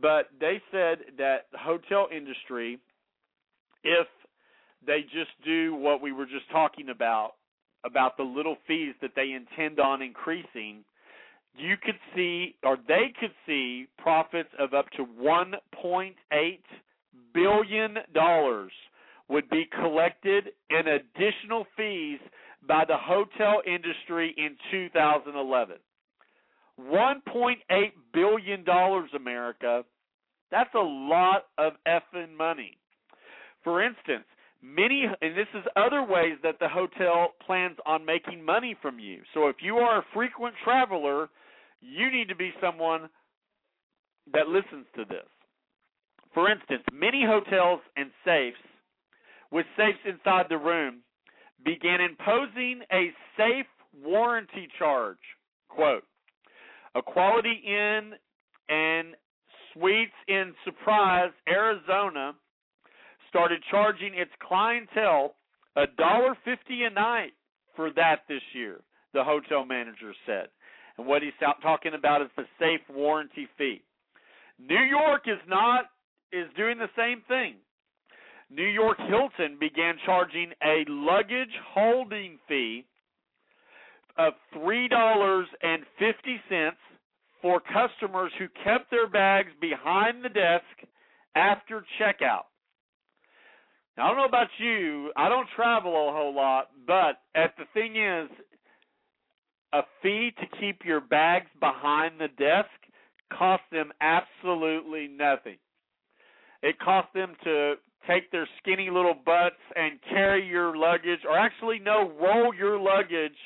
But 0.00 0.30
they 0.40 0.60
said 0.70 0.98
that 1.18 1.46
the 1.52 1.58
hotel 1.58 2.08
industry, 2.14 2.78
if 3.82 4.06
they 4.86 5.02
just 5.02 5.30
do 5.44 5.74
what 5.74 6.02
we 6.02 6.12
were 6.12 6.26
just 6.26 6.50
talking 6.50 6.88
about, 6.88 7.32
about 7.84 8.16
the 8.16 8.22
little 8.22 8.56
fees 8.66 8.94
that 9.02 9.12
they 9.14 9.32
intend 9.32 9.78
on 9.78 10.02
increasing, 10.02 10.84
you 11.56 11.76
could 11.82 11.98
see, 12.14 12.56
or 12.64 12.76
they 12.88 13.12
could 13.20 13.32
see, 13.46 13.86
profits 13.98 14.48
of 14.58 14.74
up 14.74 14.90
to 14.96 15.04
$1.8 15.04 16.14
billion 17.32 17.96
would 19.28 19.48
be 19.50 19.64
collected 19.80 20.48
in 20.70 20.88
additional 20.88 21.66
fees 21.76 22.18
by 22.66 22.84
the 22.86 22.96
hotel 22.96 23.62
industry 23.66 24.34
in 24.36 24.56
2011. 24.70 25.76
$1.8 26.80 27.56
billion, 28.12 28.64
America. 29.14 29.84
That's 30.50 30.74
a 30.74 30.78
lot 30.78 31.44
of 31.58 31.72
effing 31.86 32.36
money. 32.36 32.76
For 33.62 33.82
instance, 33.82 34.24
many, 34.62 35.04
and 35.20 35.36
this 35.36 35.48
is 35.54 35.64
other 35.76 36.02
ways 36.02 36.36
that 36.42 36.58
the 36.60 36.68
hotel 36.68 37.32
plans 37.44 37.76
on 37.86 38.04
making 38.04 38.44
money 38.44 38.76
from 38.80 38.98
you. 38.98 39.20
So 39.32 39.48
if 39.48 39.56
you 39.60 39.76
are 39.76 39.98
a 39.98 40.04
frequent 40.12 40.54
traveler, 40.62 41.28
you 41.80 42.10
need 42.10 42.28
to 42.28 42.36
be 42.36 42.52
someone 42.60 43.08
that 44.32 44.48
listens 44.48 44.86
to 44.96 45.04
this. 45.04 45.28
For 46.32 46.50
instance, 46.50 46.82
many 46.92 47.24
hotels 47.24 47.80
and 47.96 48.10
safes 48.24 48.56
with 49.50 49.66
safes 49.76 49.98
inside 50.04 50.46
the 50.48 50.58
room 50.58 51.00
began 51.64 52.00
imposing 52.00 52.80
a 52.92 53.12
safe 53.36 53.66
warranty 54.02 54.68
charge. 54.78 55.18
Quote, 55.68 56.04
a 56.94 57.02
Quality 57.02 57.62
Inn 57.66 58.12
and 58.68 59.14
Suites 59.72 60.12
in 60.28 60.54
Surprise, 60.64 61.30
Arizona 61.48 62.34
started 63.28 63.62
charging 63.70 64.14
its 64.14 64.30
clientele 64.46 65.34
a 65.76 65.86
dollar 65.98 66.36
fifty 66.44 66.84
a 66.84 66.90
night 66.90 67.32
for 67.74 67.90
that 67.92 68.20
this 68.28 68.42
year, 68.54 68.80
the 69.12 69.24
hotel 69.24 69.64
manager 69.64 70.14
said. 70.24 70.46
And 70.96 71.06
what 71.06 71.22
he's 71.22 71.32
talking 71.60 71.94
about 71.94 72.22
is 72.22 72.28
the 72.36 72.44
safe 72.60 72.80
warranty 72.88 73.48
fee. 73.58 73.82
New 74.58 74.82
York 74.82 75.22
is 75.26 75.40
not 75.48 75.86
is 76.32 76.46
doing 76.56 76.78
the 76.78 76.90
same 76.96 77.22
thing. 77.26 77.56
New 78.50 78.66
York 78.66 78.98
Hilton 79.08 79.56
began 79.58 79.96
charging 80.06 80.52
a 80.62 80.84
luggage 80.88 81.54
holding 81.72 82.38
fee 82.46 82.86
of 84.16 84.34
three 84.52 84.88
dollars 84.88 85.46
and 85.62 85.82
fifty 85.98 86.40
cents 86.48 86.76
for 87.42 87.60
customers 87.60 88.32
who 88.38 88.46
kept 88.64 88.90
their 88.90 89.08
bags 89.08 89.50
behind 89.60 90.24
the 90.24 90.28
desk 90.28 90.64
after 91.34 91.84
checkout. 92.00 92.44
Now, 93.96 94.06
I 94.06 94.08
don't 94.08 94.16
know 94.16 94.24
about 94.24 94.48
you. 94.58 95.12
I 95.16 95.28
don't 95.28 95.48
travel 95.54 95.92
a 95.92 96.12
whole 96.12 96.34
lot, 96.34 96.70
but 96.86 97.20
at 97.34 97.54
the 97.58 97.64
thing 97.74 97.96
is, 97.96 98.28
a 99.72 99.82
fee 100.02 100.32
to 100.38 100.58
keep 100.60 100.84
your 100.84 101.00
bags 101.00 101.50
behind 101.60 102.14
the 102.18 102.28
desk 102.28 102.70
costs 103.32 103.66
them 103.72 103.92
absolutely 104.00 105.08
nothing. 105.08 105.58
It 106.62 106.78
costs 106.78 107.10
them 107.14 107.34
to 107.44 107.74
take 108.08 108.30
their 108.30 108.48
skinny 108.58 108.90
little 108.90 109.14
butts 109.14 109.60
and 109.76 109.98
carry 110.08 110.46
your 110.46 110.76
luggage, 110.76 111.20
or 111.28 111.36
actually, 111.36 111.78
no, 111.78 112.12
roll 112.20 112.54
your 112.54 112.78
luggage 112.78 113.36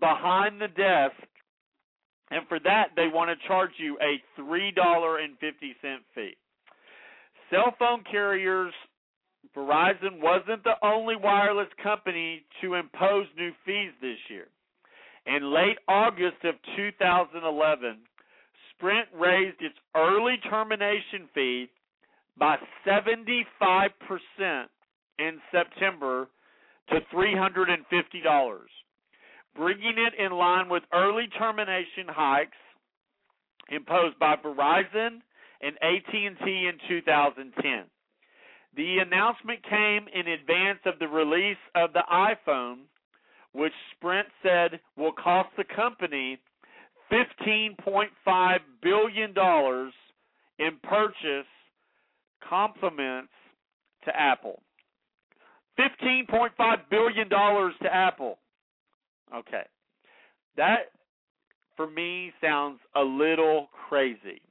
behind 0.00 0.60
the 0.60 0.68
desk. 0.68 1.16
And 2.30 2.46
for 2.48 2.58
that, 2.60 2.90
they 2.96 3.08
want 3.12 3.30
to 3.30 3.48
charge 3.48 3.72
you 3.76 3.98
a 4.00 4.40
$3.50 4.40 5.28
fee. 6.14 6.36
Cell 7.50 7.74
phone 7.78 8.04
carriers, 8.10 8.72
Verizon 9.56 10.20
wasn't 10.22 10.62
the 10.62 10.74
only 10.82 11.16
wireless 11.16 11.68
company 11.82 12.44
to 12.60 12.74
impose 12.74 13.26
new 13.36 13.50
fees 13.66 13.90
this 14.00 14.18
year. 14.28 14.46
In 15.26 15.52
late 15.52 15.78
August 15.88 16.44
of 16.44 16.54
2011, 16.76 17.98
Sprint 18.70 19.08
raised 19.14 19.60
its 19.60 19.74
early 19.94 20.36
termination 20.48 21.28
fee 21.34 21.68
by 22.38 22.56
75% 22.86 23.10
in 25.18 25.40
September 25.52 26.28
to 26.88 27.00
$350, 27.14 27.76
bringing 29.60 29.96
it 29.98 30.14
in 30.18 30.32
line 30.32 30.70
with 30.70 30.82
early 30.90 31.28
termination 31.38 32.08
hikes 32.08 32.56
imposed 33.70 34.18
by 34.18 34.34
Verizon 34.36 35.20
and 35.60 35.76
AT&T 35.82 36.16
in 36.46 36.78
2010. 36.88 37.84
The 38.74 38.98
announcement 39.00 39.60
came 39.68 40.06
in 40.14 40.28
advance 40.28 40.78
of 40.86 40.98
the 40.98 41.08
release 41.08 41.58
of 41.74 41.92
the 41.92 42.02
iPhone, 42.10 42.84
which 43.52 43.74
Sprint 43.94 44.28
said 44.42 44.80
will 44.96 45.12
cost 45.12 45.50
the 45.58 45.64
company 45.76 46.38
$15.5 47.12 48.58
billion 48.82 49.34
in 50.58 50.70
purchase 50.82 51.50
compliments 52.48 53.32
to 54.06 54.18
Apple. 54.18 54.62
$15.5 55.78 56.48
billion 56.90 57.28
to 57.28 57.94
Apple. 57.94 58.38
Okay. 59.34 59.62
That, 60.56 60.92
for 61.76 61.88
me, 61.88 62.32
sounds 62.40 62.80
a 62.94 63.02
little 63.02 63.68
crazy. 63.88 64.42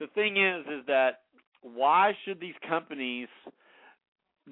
The 0.00 0.06
thing 0.08 0.36
is, 0.36 0.66
is 0.66 0.86
that 0.86 1.20
why 1.62 2.12
should 2.24 2.40
these 2.40 2.54
companies 2.68 3.28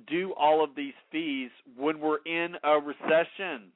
do 0.09 0.35
all 0.39 0.63
of 0.63 0.71
these 0.77 0.95
fees 1.11 1.51
when 1.77 2.01
we're 2.01 2.19
in 2.27 2.55
a 2.63 2.79
recession? 2.79 3.73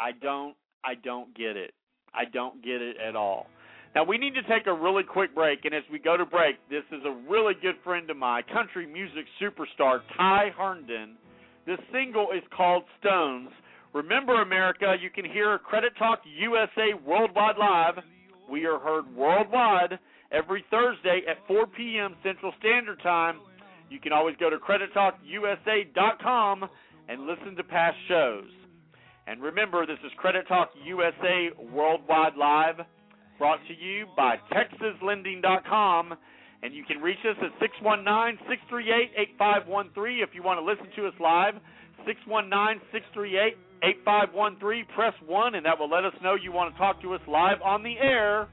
I 0.00 0.12
don't 0.20 0.54
I 0.84 0.94
don't 0.94 1.36
get 1.36 1.56
it. 1.56 1.72
I 2.14 2.24
don't 2.24 2.62
get 2.64 2.80
it 2.80 2.96
at 2.96 3.16
all. 3.16 3.46
Now 3.94 4.04
we 4.04 4.18
need 4.18 4.34
to 4.34 4.42
take 4.42 4.66
a 4.66 4.72
really 4.72 5.02
quick 5.02 5.34
break 5.34 5.64
and 5.64 5.74
as 5.74 5.82
we 5.90 5.98
go 5.98 6.16
to 6.16 6.24
break, 6.24 6.56
this 6.70 6.84
is 6.92 7.02
a 7.04 7.30
really 7.30 7.54
good 7.60 7.76
friend 7.84 8.08
of 8.10 8.16
mine, 8.16 8.42
country 8.52 8.86
music 8.86 9.24
superstar 9.40 10.00
Ty 10.16 10.50
Herndon. 10.56 11.16
This 11.66 11.78
single 11.92 12.28
is 12.32 12.42
called 12.56 12.84
Stones. 13.00 13.50
Remember 13.92 14.42
America, 14.42 14.96
you 15.00 15.10
can 15.10 15.24
hear 15.24 15.58
Credit 15.58 15.92
Talk 15.98 16.20
USA 16.38 16.94
Worldwide 17.04 17.58
Live. 17.58 17.94
We 18.50 18.64
are 18.66 18.78
heard 18.78 19.12
worldwide 19.14 19.98
every 20.32 20.64
Thursday 20.70 21.22
at 21.28 21.36
4 21.46 21.66
p.m. 21.68 22.16
Central 22.22 22.52
Standard 22.58 23.00
Time. 23.02 23.40
You 23.90 24.00
can 24.00 24.12
always 24.12 24.36
go 24.38 24.50
to 24.50 24.58
credittalkusa.com 24.58 26.68
and 27.08 27.26
listen 27.26 27.56
to 27.56 27.64
past 27.64 27.96
shows. 28.08 28.48
And 29.26 29.42
remember, 29.42 29.86
this 29.86 29.98
is 30.04 30.12
Credit 30.18 30.46
Talk 30.46 30.70
USA 30.84 31.48
Worldwide 31.72 32.36
Live, 32.36 32.76
brought 33.38 33.60
to 33.66 33.74
you 33.74 34.06
by 34.16 34.36
TexasLending.com. 34.52 36.14
And 36.62 36.74
you 36.74 36.84
can 36.84 36.98
reach 36.98 37.18
us 37.28 37.36
at 37.42 37.50
619 37.60 38.38
638 38.48 39.10
8513 39.16 40.22
if 40.22 40.30
you 40.32 40.42
want 40.42 40.58
to 40.58 40.64
listen 40.64 40.86
to 40.96 41.06
us 41.06 41.12
live. 41.20 41.54
619 42.06 42.80
638 42.92 43.56
8513. 43.82 44.86
Press 44.94 45.14
1, 45.26 45.54
and 45.54 45.66
that 45.66 45.78
will 45.78 45.90
let 45.90 46.04
us 46.04 46.14
know 46.22 46.34
you 46.34 46.52
want 46.52 46.72
to 46.72 46.78
talk 46.78 47.02
to 47.02 47.14
us 47.14 47.20
live 47.26 47.60
on 47.62 47.82
the 47.82 47.98
air. 48.00 48.48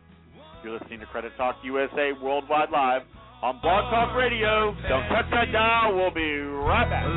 You're 0.64 0.80
listening 0.80 0.99
to 0.99 1.06
Credit 1.06 1.32
Talk 1.38 1.56
USA 1.64 2.12
Worldwide 2.22 2.72
Live 2.72 3.04
on 3.41 3.60
Blog 3.62 3.91
Talk 3.91 4.16
Radio. 4.18 4.76
Don't 4.89 5.08
touch 5.08 5.30
that 5.32 5.51
dial. 5.51 5.95
We'll 5.95 6.14
be 6.14 6.41
right 6.41 6.89
back. 6.89 7.06
This 7.06 7.14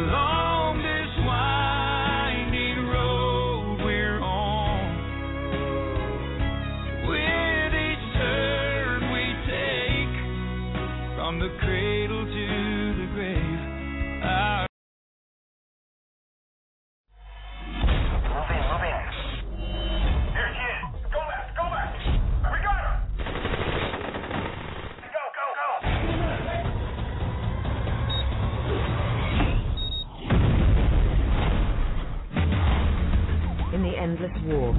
endless 34.06 34.30
war 34.46 34.70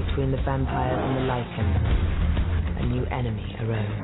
between 0.00 0.32
the 0.32 0.40
vampires 0.48 0.96
and 0.96 1.12
the 1.12 1.24
Lycans, 1.28 1.76
a 2.80 2.86
new 2.88 3.04
enemy 3.12 3.44
arose. 3.60 4.00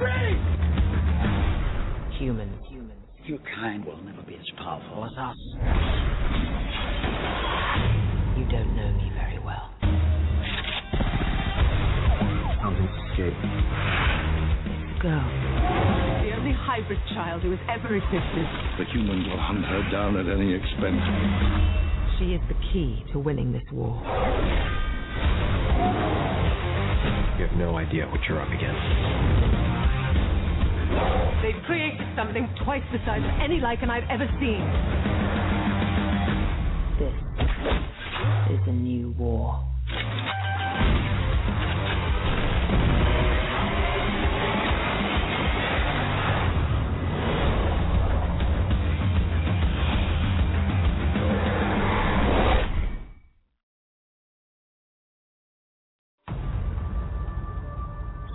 Humans. 2.20 2.52
Your 3.24 3.38
kind 3.56 3.82
will 3.84 3.96
never 4.04 4.20
be 4.22 4.34
as 4.34 4.44
powerful 4.58 5.06
as 5.06 5.12
us. 5.16 5.36
You 8.36 8.44
don't 8.52 8.76
know 8.76 8.92
me 8.92 9.10
very 9.16 9.40
well. 9.40 9.72
Something's 12.60 12.92
escaped. 13.08 13.40
Girl. 15.00 15.26
The 16.22 16.36
only 16.36 16.52
hybrid 16.52 17.00
child 17.14 17.40
who 17.40 17.56
has 17.56 17.60
ever 17.72 17.96
existed. 17.96 18.46
The 18.76 18.84
humans 18.92 19.26
will 19.28 19.40
hunt 19.40 19.64
her 19.64 19.90
down 19.90 20.16
at 20.18 20.28
any 20.28 20.52
expense. 20.52 21.85
She 22.18 22.32
is 22.32 22.40
the 22.48 22.54
key 22.72 23.04
to 23.12 23.18
winning 23.18 23.52
this 23.52 23.62
war. 23.72 24.00
You 27.36 27.46
have 27.46 27.56
no 27.58 27.76
idea 27.76 28.06
what 28.06 28.20
you're 28.26 28.40
up 28.40 28.48
against. 28.48 28.80
They've 31.42 31.62
created 31.64 32.06
something 32.16 32.48
twice 32.64 32.82
the 32.90 32.98
size 33.04 33.20
of 33.20 33.40
any 33.42 33.60
Lycan 33.60 33.90
I've 33.90 34.08
ever 34.08 34.26
seen. 34.40 34.64
This 36.98 37.12
is 38.54 38.66
a 38.66 38.72
new 38.72 39.10
war. 39.18 39.62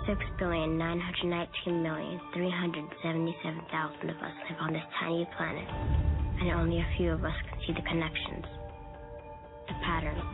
Six 0.06 0.18
billion 0.36 0.76
nine 0.78 0.98
hundred 0.98 1.30
nineteen 1.30 1.80
million 1.80 2.20
three 2.34 2.50
hundred 2.50 2.84
seventy-seven 3.04 3.62
thousand 3.70 4.10
of 4.10 4.16
us 4.16 4.34
live 4.50 4.58
on 4.58 4.72
this 4.72 4.82
tiny 4.98 5.28
planet, 5.36 5.68
and 6.42 6.50
only 6.58 6.78
a 6.80 6.86
few 6.96 7.12
of 7.12 7.24
us 7.24 7.34
can 7.48 7.58
see 7.64 7.72
the 7.72 7.86
connections. 7.86 8.44
The 9.68 9.74
patterns, 9.86 10.26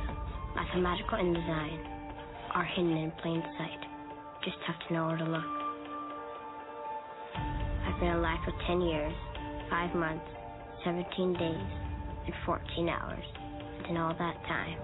mathematical 0.56 1.20
in 1.20 1.34
design, 1.34 1.78
are 2.54 2.64
hidden 2.64 2.96
in 2.96 3.12
plain 3.20 3.42
sight. 3.58 3.82
Just 4.42 4.56
have 4.66 4.88
to 4.88 4.94
know 4.94 5.06
where 5.08 5.18
to 5.18 5.24
look. 5.24 5.44
I've 7.36 8.00
been 8.00 8.16
alive 8.16 8.40
for 8.48 8.54
ten 8.66 8.80
years, 8.80 9.12
five 9.68 9.94
months, 9.94 10.24
seventeen 10.82 11.34
days, 11.34 11.68
and 12.24 12.34
fourteen 12.46 12.88
hours, 12.88 13.24
and 13.84 13.86
in 13.88 13.96
all 13.98 14.16
that 14.16 14.36
time, 14.48 14.78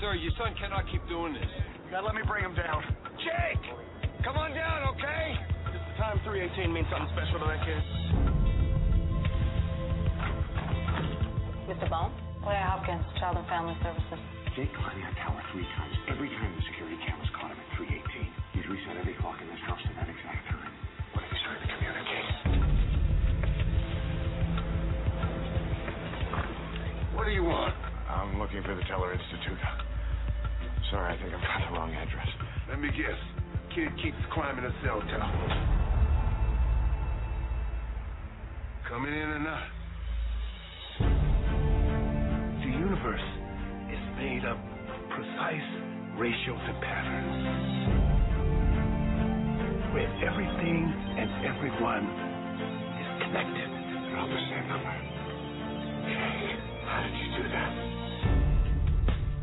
Sir, 0.00 0.16
your 0.16 0.32
son 0.40 0.56
cannot 0.56 0.88
keep 0.88 1.04
doing 1.12 1.36
this. 1.36 1.44
You 1.84 1.92
gotta 1.92 2.08
let 2.08 2.16
me 2.16 2.24
bring 2.24 2.40
him 2.40 2.56
down. 2.56 2.80
Jake! 3.20 3.60
Come 4.24 4.40
on 4.40 4.56
down, 4.56 4.88
okay? 4.96 5.36
Just 5.76 5.84
the 5.92 5.94
time 6.00 6.16
318 6.24 6.72
means 6.72 6.88
something 6.88 7.12
special 7.12 7.36
to 7.36 7.46
that 7.52 7.60
kid. 7.60 7.84
Mr. 11.68 11.84
Bohm? 11.92 12.16
Clea 12.40 12.64
Hopkins, 12.64 13.04
Child 13.20 13.44
and 13.44 13.48
Family 13.52 13.76
Services. 13.84 14.16
Jake 14.56 14.72
climbed 14.72 15.04
that 15.04 15.12
tower 15.20 15.36
three 15.52 15.68
times. 15.76 15.92
Every 16.08 16.32
time 16.32 16.48
the 16.48 16.64
security 16.72 16.96
cameras 17.04 17.28
caught 17.36 17.52
him 17.52 17.60
at 17.60 17.68
318. 17.76 18.24
He's 18.56 18.64
reset 18.72 18.96
every 18.96 19.12
clock 19.20 19.36
in 19.44 19.52
this 19.52 19.60
house 19.68 19.84
to 19.84 19.92
that 20.00 20.08
exact 20.08 20.48
time. 20.48 20.72
What 21.12 21.28
if 21.28 21.30
he's 21.36 21.44
trying 21.44 21.60
to 21.60 21.68
communicate? 21.76 22.24
What 27.12 27.28
do 27.28 27.36
you 27.36 27.44
want? 27.44 27.76
I'm 28.08 28.40
looking 28.40 28.64
for 28.64 28.72
the 28.72 28.80
Teller 28.88 29.12
Institute. 29.12 29.60
Sorry, 30.90 31.14
I 31.14 31.16
think 31.22 31.32
I've 31.32 31.40
got 31.40 31.70
the 31.70 31.78
wrong 31.78 31.94
address. 31.94 32.26
Let 32.68 32.80
me 32.80 32.88
guess. 32.90 33.18
Kid 33.74 33.94
keeps 34.02 34.18
climbing 34.34 34.64
a 34.64 34.74
cell 34.82 35.00
tower. 35.06 35.30
Coming 38.90 39.14
in 39.14 39.28
or 39.30 39.38
not? 39.38 39.62
The 42.58 42.70
universe 42.74 43.28
is 43.94 44.02
made 44.18 44.42
up 44.42 44.58
of 44.58 44.98
precise 45.14 45.70
ratios 46.18 46.58
and 46.58 46.82
patterns. 46.82 48.10
Where 49.94 50.10
everything 50.26 50.90
and 50.90 51.30
everyone 51.46 52.02
is 52.98 53.10
connected. 53.22 53.70
They're 53.70 54.18
all 54.18 54.26
the 54.26 54.42
same 54.50 54.66
number. 54.66 54.90
Okay. 56.02 56.58
How 56.82 57.06
did 57.06 57.14
you 57.14 57.30
do 57.38 57.46
that? 57.46 57.70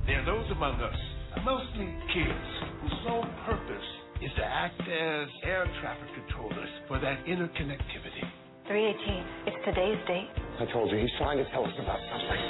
There 0.08 0.20
are 0.20 0.28
those 0.28 0.52
among 0.52 0.82
us, 0.84 1.00
mostly 1.44 1.90
kids, 2.14 2.48
whose 2.82 2.98
sole 3.06 3.26
purpose 3.46 3.90
is 4.22 4.32
to 4.38 4.44
act 4.46 4.80
as 4.82 5.28
air 5.46 5.66
traffic 5.82 6.10
controllers 6.16 6.70
for 6.88 7.00
that 7.00 7.22
interconnectivity. 7.26 8.26
318. 8.68 9.48
It's 9.48 9.62
today's 9.64 10.02
date. 10.10 10.28
I 10.60 10.66
told 10.74 10.92
you, 10.92 10.98
he's 11.00 11.14
trying 11.22 11.38
to 11.40 11.48
tell 11.56 11.64
us 11.64 11.76
about 11.80 12.02
something. 12.12 12.42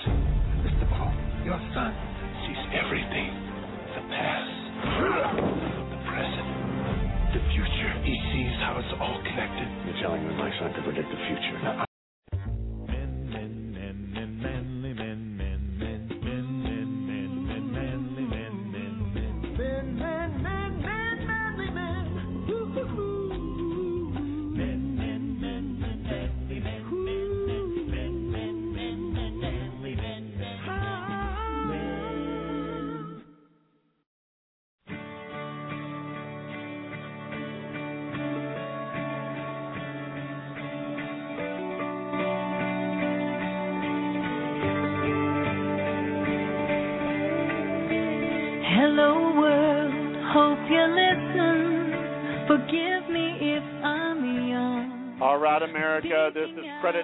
Mr. 0.66 0.86
Bohm, 0.90 1.14
your 1.46 1.60
son 1.76 1.94
sees 2.48 2.62
everything. 2.74 3.30
The 3.94 4.04
past, 4.10 4.58
the 5.94 6.00
present, 6.10 6.50
the 7.38 7.42
future. 7.54 7.92
He 8.02 8.16
sees 8.34 8.54
how 8.66 8.82
it's 8.82 8.94
all 8.98 9.20
connected. 9.22 9.68
You're 9.86 10.00
telling 10.02 10.26
me 10.26 10.34
my 10.40 10.50
son 10.58 10.74
can 10.74 10.82
predict 10.88 11.10
the 11.12 11.22
future. 11.30 11.37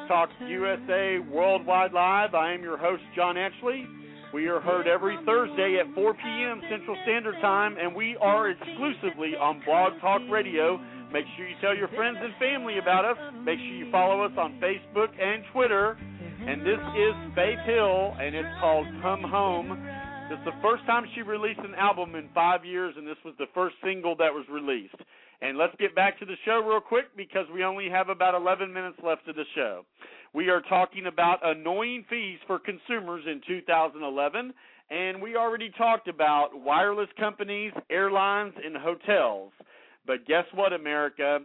Talk 0.08 0.30
USA 0.48 1.20
Worldwide 1.32 1.94
Live. 1.94 2.34
I 2.34 2.54
am 2.54 2.62
your 2.62 2.78
host, 2.78 3.04
John 3.16 3.38
Ashley. 3.38 3.86
We 4.34 4.48
are 4.48 4.60
heard 4.60 4.88
every 4.88 5.18
Thursday 5.26 5.78
at 5.80 5.94
4 5.96 6.14
p.m. 6.16 6.62
Central 6.70 6.98
Standard 7.04 7.36
Time, 7.42 7.78
and 7.80 7.96
we 7.96 8.18
are 8.20 8.50
exclusively 8.50 9.36
on 9.40 9.62
Blog 9.66 9.94
Talk 10.02 10.22
Radio. 10.30 10.78
Make 11.12 11.26
sure 11.38 11.48
you 11.48 11.56
tell 11.62 11.76
your 11.76 11.88
friends 11.90 12.18
and 12.20 12.34
family 12.40 12.80
about 12.80 13.06
us. 13.06 13.18
Make 13.46 13.60
sure 13.60 13.76
you 13.76 13.92
follow 13.92 14.24
us 14.24 14.32
on 14.38 14.60
Facebook 14.60 15.10
and 15.22 15.44
Twitter. 15.54 15.98
And 16.46 16.62
this 16.62 16.82
is 16.98 17.14
Faith 17.36 17.60
Hill, 17.66 18.16
and 18.20 18.36
it's 18.36 18.60
called 18.60 18.88
Come 19.02 19.24
Home. 19.24 19.70
This 20.30 20.40
is 20.40 20.46
the 20.46 20.62
first 20.62 20.86
time 20.86 21.06
she 21.16 21.22
released 21.22 21.60
an 21.60 21.76
album 21.76 22.16
in 22.16 22.28
five 22.34 22.66
years, 22.66 22.96
and 22.98 23.08
this 23.08 23.22
was 23.24 23.36
the 23.38 23.48
first 23.54 23.76
single 23.84 24.16
that 24.18 24.34
was 24.34 24.46
released. 24.52 24.96
And 25.44 25.58
let's 25.58 25.76
get 25.78 25.94
back 25.94 26.18
to 26.20 26.26
the 26.26 26.38
show 26.46 26.64
real 26.66 26.80
quick 26.80 27.08
because 27.18 27.46
we 27.54 27.66
only 27.66 27.90
have 27.90 28.08
about 28.08 28.34
11 28.34 28.72
minutes 28.72 28.98
left 29.06 29.28
of 29.28 29.36
the 29.36 29.44
show. 29.54 29.84
We 30.34 30.48
are 30.48 30.62
talking 30.62 31.08
about 31.08 31.40
annoying 31.44 32.06
fees 32.10 32.40
for 32.48 32.60
consumers 32.60 33.26
in 33.28 33.42
2011, 33.46 34.54
and 34.90 35.22
we 35.22 35.36
already 35.36 35.70
talked 35.78 36.08
about 36.08 36.52
wireless 36.54 37.10
companies, 37.20 37.74
airlines, 37.90 38.54
and 38.64 38.78
hotels. 38.78 39.52
But 40.08 40.26
guess 40.26 40.46
what, 40.54 40.72
America? 40.72 41.40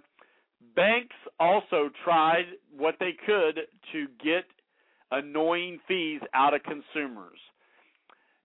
Banks 0.76 1.16
also 1.40 1.90
tried 2.04 2.44
what 2.76 2.94
they 3.00 3.16
could 3.26 3.62
to 3.92 4.06
get 4.22 4.44
annoying 5.10 5.80
fees 5.88 6.20
out 6.34 6.54
of 6.54 6.60
consumers. 6.62 7.38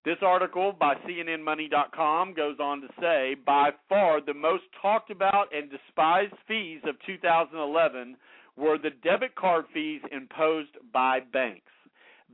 This 0.05 0.17
article 0.21 0.73
by 0.77 0.95
CNNMoney.com 1.07 2.33
goes 2.33 2.57
on 2.59 2.81
to 2.81 2.87
say 2.99 3.37
by 3.45 3.69
far 3.87 4.19
the 4.19 4.33
most 4.33 4.63
talked 4.81 5.09
about 5.09 5.47
and 5.55 5.71
despised 5.71 6.33
fees 6.45 6.81
of 6.85 6.95
2011 7.05 8.17
were 8.57 8.77
the 8.77 8.89
debit 9.01 9.33
card 9.35 9.63
fees 9.73 10.01
imposed 10.11 10.71
by 10.91 11.21
banks. 11.31 11.71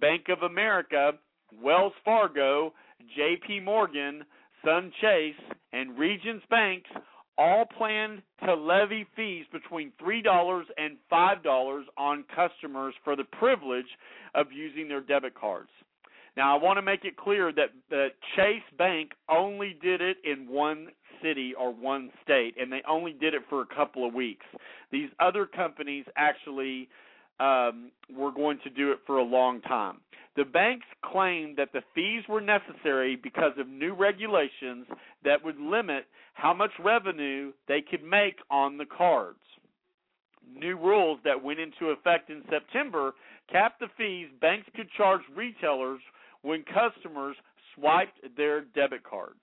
Bank 0.02 0.30
of 0.30 0.42
America, 0.42 1.12
Wells 1.62 1.94
Fargo, 2.04 2.74
JP 3.16 3.66
Morgan, 3.66 4.24
Sun 4.66 4.92
Chase, 5.00 5.36
and 5.72 5.96
Regions 5.96 6.42
Banks 6.50 6.90
all 7.38 7.66
planned 7.78 8.24
to 8.46 8.54
levy 8.56 9.06
fees 9.16 9.46
between 9.52 9.92
$3 10.02 10.62
and 10.78 10.98
$5 11.12 11.82
on 12.00 12.26
customers 12.36 12.96
for 13.04 13.16
the 13.16 13.24
privilege 13.26 13.86
of 14.34 14.48
using 14.52 14.88
their 14.88 15.02
debit 15.02 15.36
cards. 15.36 15.70
Now, 16.40 16.58
I 16.58 16.64
want 16.64 16.78
to 16.78 16.82
make 16.82 17.04
it 17.04 17.18
clear 17.18 17.52
that 17.52 17.72
that 17.90 18.12
Chase 18.38 18.64
Bank 18.78 19.12
only 19.28 19.76
did 19.84 20.00
it 20.00 20.16
in 20.24 20.48
one 20.48 20.88
city 21.22 21.54
or 21.60 21.74
one 21.74 22.12
state, 22.24 22.56
and 22.58 22.72
they 22.72 22.82
only 22.88 23.12
did 23.12 23.34
it 23.34 23.42
for 23.50 23.62
a 23.62 23.66
couple 23.66 24.08
of 24.08 24.14
weeks. 24.14 24.46
These 24.90 25.10
other 25.20 25.46
companies 25.46 26.06
actually 26.16 26.88
um, 27.42 27.92
were 28.16 28.32
going 28.32 28.58
to 28.64 28.70
do 28.70 28.94
it 28.94 29.00
for 29.06 29.18
a 29.18 29.24
long 29.24 29.60
time. 29.64 29.98
The 30.38 30.46
banks 30.46 30.86
claimed 31.04 31.58
that 31.58 31.74
the 31.74 31.82
fees 31.94 32.24
were 32.30 32.40
necessary 32.40 33.18
because 33.22 33.52
of 33.58 33.68
new 33.68 33.94
regulations 33.94 34.88
that 35.26 35.44
would 35.44 35.60
limit 35.60 36.06
how 36.36 36.54
much 36.54 36.72
revenue 36.82 37.52
they 37.68 37.82
could 37.82 38.02
make 38.02 38.38
on 38.50 38.78
the 38.78 38.86
cards. 38.86 39.40
New 40.56 40.78
rules 40.78 41.20
that 41.26 41.44
went 41.44 41.60
into 41.60 41.88
effect 41.88 42.30
in 42.30 42.44
September 42.50 43.12
capped 43.52 43.82
the 43.82 43.88
fees 43.98 44.30
banks 44.40 44.70
could 44.74 44.90
charge 44.96 45.22
retailers 45.36 46.00
when 46.42 46.64
customers 46.64 47.36
swiped 47.76 48.20
their 48.38 48.62
debit 48.62 49.04
cards. 49.04 49.40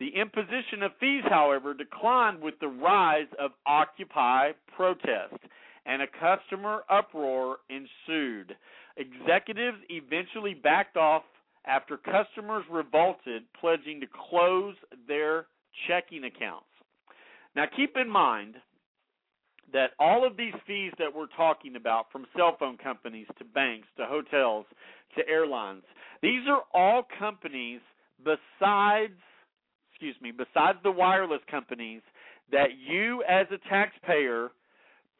The 0.00 0.08
imposition 0.20 0.82
of 0.82 0.92
fees, 0.98 1.22
however, 1.28 1.74
declined 1.74 2.40
with 2.40 2.54
the 2.60 2.68
rise 2.68 3.28
of 3.38 3.52
Occupy 3.66 4.52
protest, 4.76 5.36
and 5.86 6.02
a 6.02 6.06
customer 6.06 6.80
uproar 6.90 7.58
ensued. 7.68 8.56
Executives 8.96 9.78
eventually 9.88 10.54
backed 10.54 10.96
off 10.96 11.22
after 11.66 11.96
customers 11.96 12.64
revolted, 12.70 13.44
pledging 13.60 14.00
to 14.00 14.06
close 14.28 14.74
their 15.06 15.46
checking 15.86 16.24
accounts. 16.24 16.66
Now, 17.54 17.66
keep 17.76 17.96
in 17.96 18.08
mind 18.08 18.56
that 19.72 19.90
all 19.98 20.26
of 20.26 20.36
these 20.36 20.54
fees 20.66 20.92
that 20.98 21.14
we're 21.14 21.26
talking 21.36 21.76
about, 21.76 22.06
from 22.12 22.26
cell 22.36 22.56
phone 22.58 22.76
companies 22.76 23.26
to 23.38 23.44
banks 23.44 23.88
to 23.96 24.06
hotels 24.06 24.66
to 25.16 25.28
airlines, 25.28 25.82
these 26.22 26.42
are 26.48 26.62
all 26.74 27.06
companies 27.18 27.80
besides, 28.18 29.18
excuse 29.90 30.16
me, 30.20 30.30
besides 30.30 30.78
the 30.82 30.90
wireless 30.90 31.40
companies 31.50 32.02
that 32.50 32.68
you 32.78 33.22
as 33.28 33.46
a 33.50 33.58
taxpayer 33.68 34.50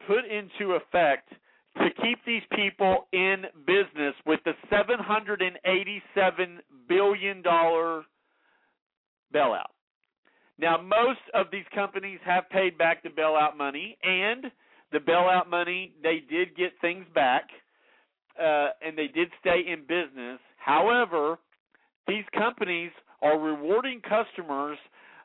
put 0.07 0.25
into 0.25 0.75
effect 0.75 1.29
to 1.79 1.89
keep 2.03 2.19
these 2.27 2.43
people 2.55 3.09
in 3.13 3.45
business 3.67 4.15
with 4.27 4.41
the 4.45 4.53
787 4.69 6.61
billion 6.89 7.43
dollar 7.43 8.03
bailout. 9.35 9.72
Now, 10.59 10.81
most 10.81 11.21
of 11.35 11.47
these 11.51 11.65
companies 11.75 12.21
have 12.25 12.49
paid 12.51 12.79
back 12.79 13.03
the 13.03 13.09
bailout 13.09 13.57
money, 13.57 13.97
and 14.03 14.45
the 14.93 14.99
bailout 14.99 15.49
money, 15.49 15.93
they 16.03 16.23
did 16.29 16.57
get 16.57 16.73
things 16.81 17.07
back, 17.15 17.45
uh, 18.39 18.69
and 18.85 18.97
they 18.97 19.09
did 19.09 19.29
stay 19.41 19.63
in 19.67 19.81
business. 19.81 20.39
However, 20.59 21.39
these 22.07 22.25
companies 22.37 22.91
are 23.23 23.39
rewarding 23.39 24.01
customers 24.01 24.79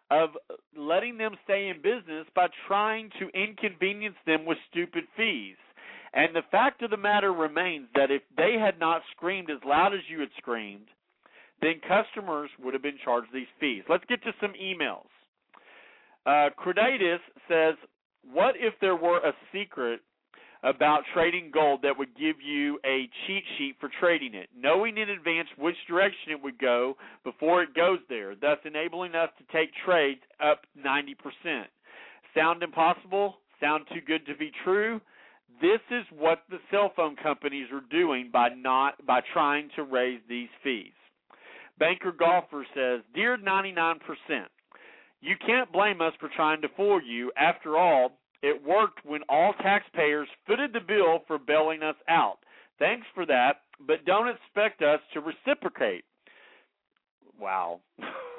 of 0.09 0.29
letting 0.77 1.17
them 1.17 1.35
stay 1.43 1.67
in 1.67 1.81
business 1.81 2.25
by 2.33 2.47
trying 2.67 3.09
to 3.19 3.27
inconvenience 3.29 4.15
them 4.25 4.45
with 4.45 4.57
stupid 4.71 5.03
fees. 5.17 5.57
And 6.13 6.33
the 6.33 6.43
fact 6.49 6.81
of 6.81 6.89
the 6.89 6.97
matter 6.97 7.33
remains 7.33 7.87
that 7.95 8.11
if 8.11 8.21
they 8.37 8.55
had 8.59 8.79
not 8.79 9.01
screamed 9.11 9.49
as 9.51 9.57
loud 9.65 9.93
as 9.93 9.99
you 10.09 10.21
had 10.21 10.29
screamed, 10.37 10.87
then 11.61 11.81
customers 11.87 12.49
would 12.63 12.73
have 12.73 12.83
been 12.83 12.97
charged 13.03 13.27
these 13.33 13.47
fees. 13.59 13.83
Let's 13.89 14.05
get 14.07 14.23
to 14.23 14.31
some 14.39 14.53
emails. 14.53 15.09
Uh, 16.27 16.49
Credatus 16.59 17.19
says, 17.47 17.75
"What 18.21 18.57
if 18.57 18.77
there 18.81 18.97
were 18.97 19.19
a 19.19 19.33
secret 19.53 20.01
about 20.61 21.05
trading 21.13 21.51
gold 21.51 21.81
that 21.83 21.97
would 21.97 22.13
give 22.17 22.41
you 22.41 22.77
a 22.85 23.07
cheat 23.25 23.45
sheet 23.57 23.77
for 23.79 23.87
trading 23.99 24.33
it, 24.33 24.49
knowing 24.53 24.97
in 24.97 25.09
advance 25.09 25.47
which 25.55 25.77
direction 25.87 26.33
it 26.33 26.41
would 26.41 26.57
go 26.57 26.97
before 27.23 27.63
it 27.63 27.73
goes 27.73 27.99
there, 28.09 28.35
thus 28.35 28.57
enabling 28.65 29.15
us 29.15 29.29
to 29.37 29.45
take 29.53 29.71
trades 29.85 30.21
up 30.41 30.65
90%. 30.75 31.69
Sound 32.35 32.61
impossible? 32.61 33.37
Sound 33.61 33.87
too 33.93 34.01
good 34.01 34.25
to 34.25 34.35
be 34.35 34.51
true? 34.65 34.99
This 35.61 35.79
is 35.89 36.05
what 36.11 36.43
the 36.49 36.59
cell 36.69 36.89
phone 36.93 37.15
companies 37.15 37.71
are 37.71 37.83
doing 37.89 38.29
by 38.31 38.49
not 38.49 39.03
by 39.05 39.21
trying 39.31 39.69
to 39.77 39.83
raise 39.83 40.19
these 40.27 40.49
fees. 40.61 40.91
Banker 41.79 42.11
Golfer 42.11 42.65
says, 42.73 43.01
"Dear 43.13 43.37
99%, 43.37 44.51
you 45.21 45.35
can't 45.45 45.71
blame 45.71 46.01
us 46.01 46.13
for 46.19 46.29
trying 46.35 46.61
to 46.61 46.67
fool 46.75 47.01
you. 47.01 47.31
After 47.37 47.77
all, 47.77 48.19
it 48.41 48.63
worked 48.63 49.05
when 49.05 49.21
all 49.29 49.53
taxpayers 49.61 50.27
footed 50.45 50.73
the 50.73 50.79
bill 50.79 51.23
for 51.27 51.37
bailing 51.39 51.81
us 51.83 51.95
out. 52.07 52.37
Thanks 52.79 53.07
for 53.15 53.25
that, 53.25 53.61
but 53.85 54.05
don't 54.05 54.27
expect 54.27 54.81
us 54.81 54.99
to 55.13 55.21
reciprocate. 55.21 56.03
Wow. 57.39 57.79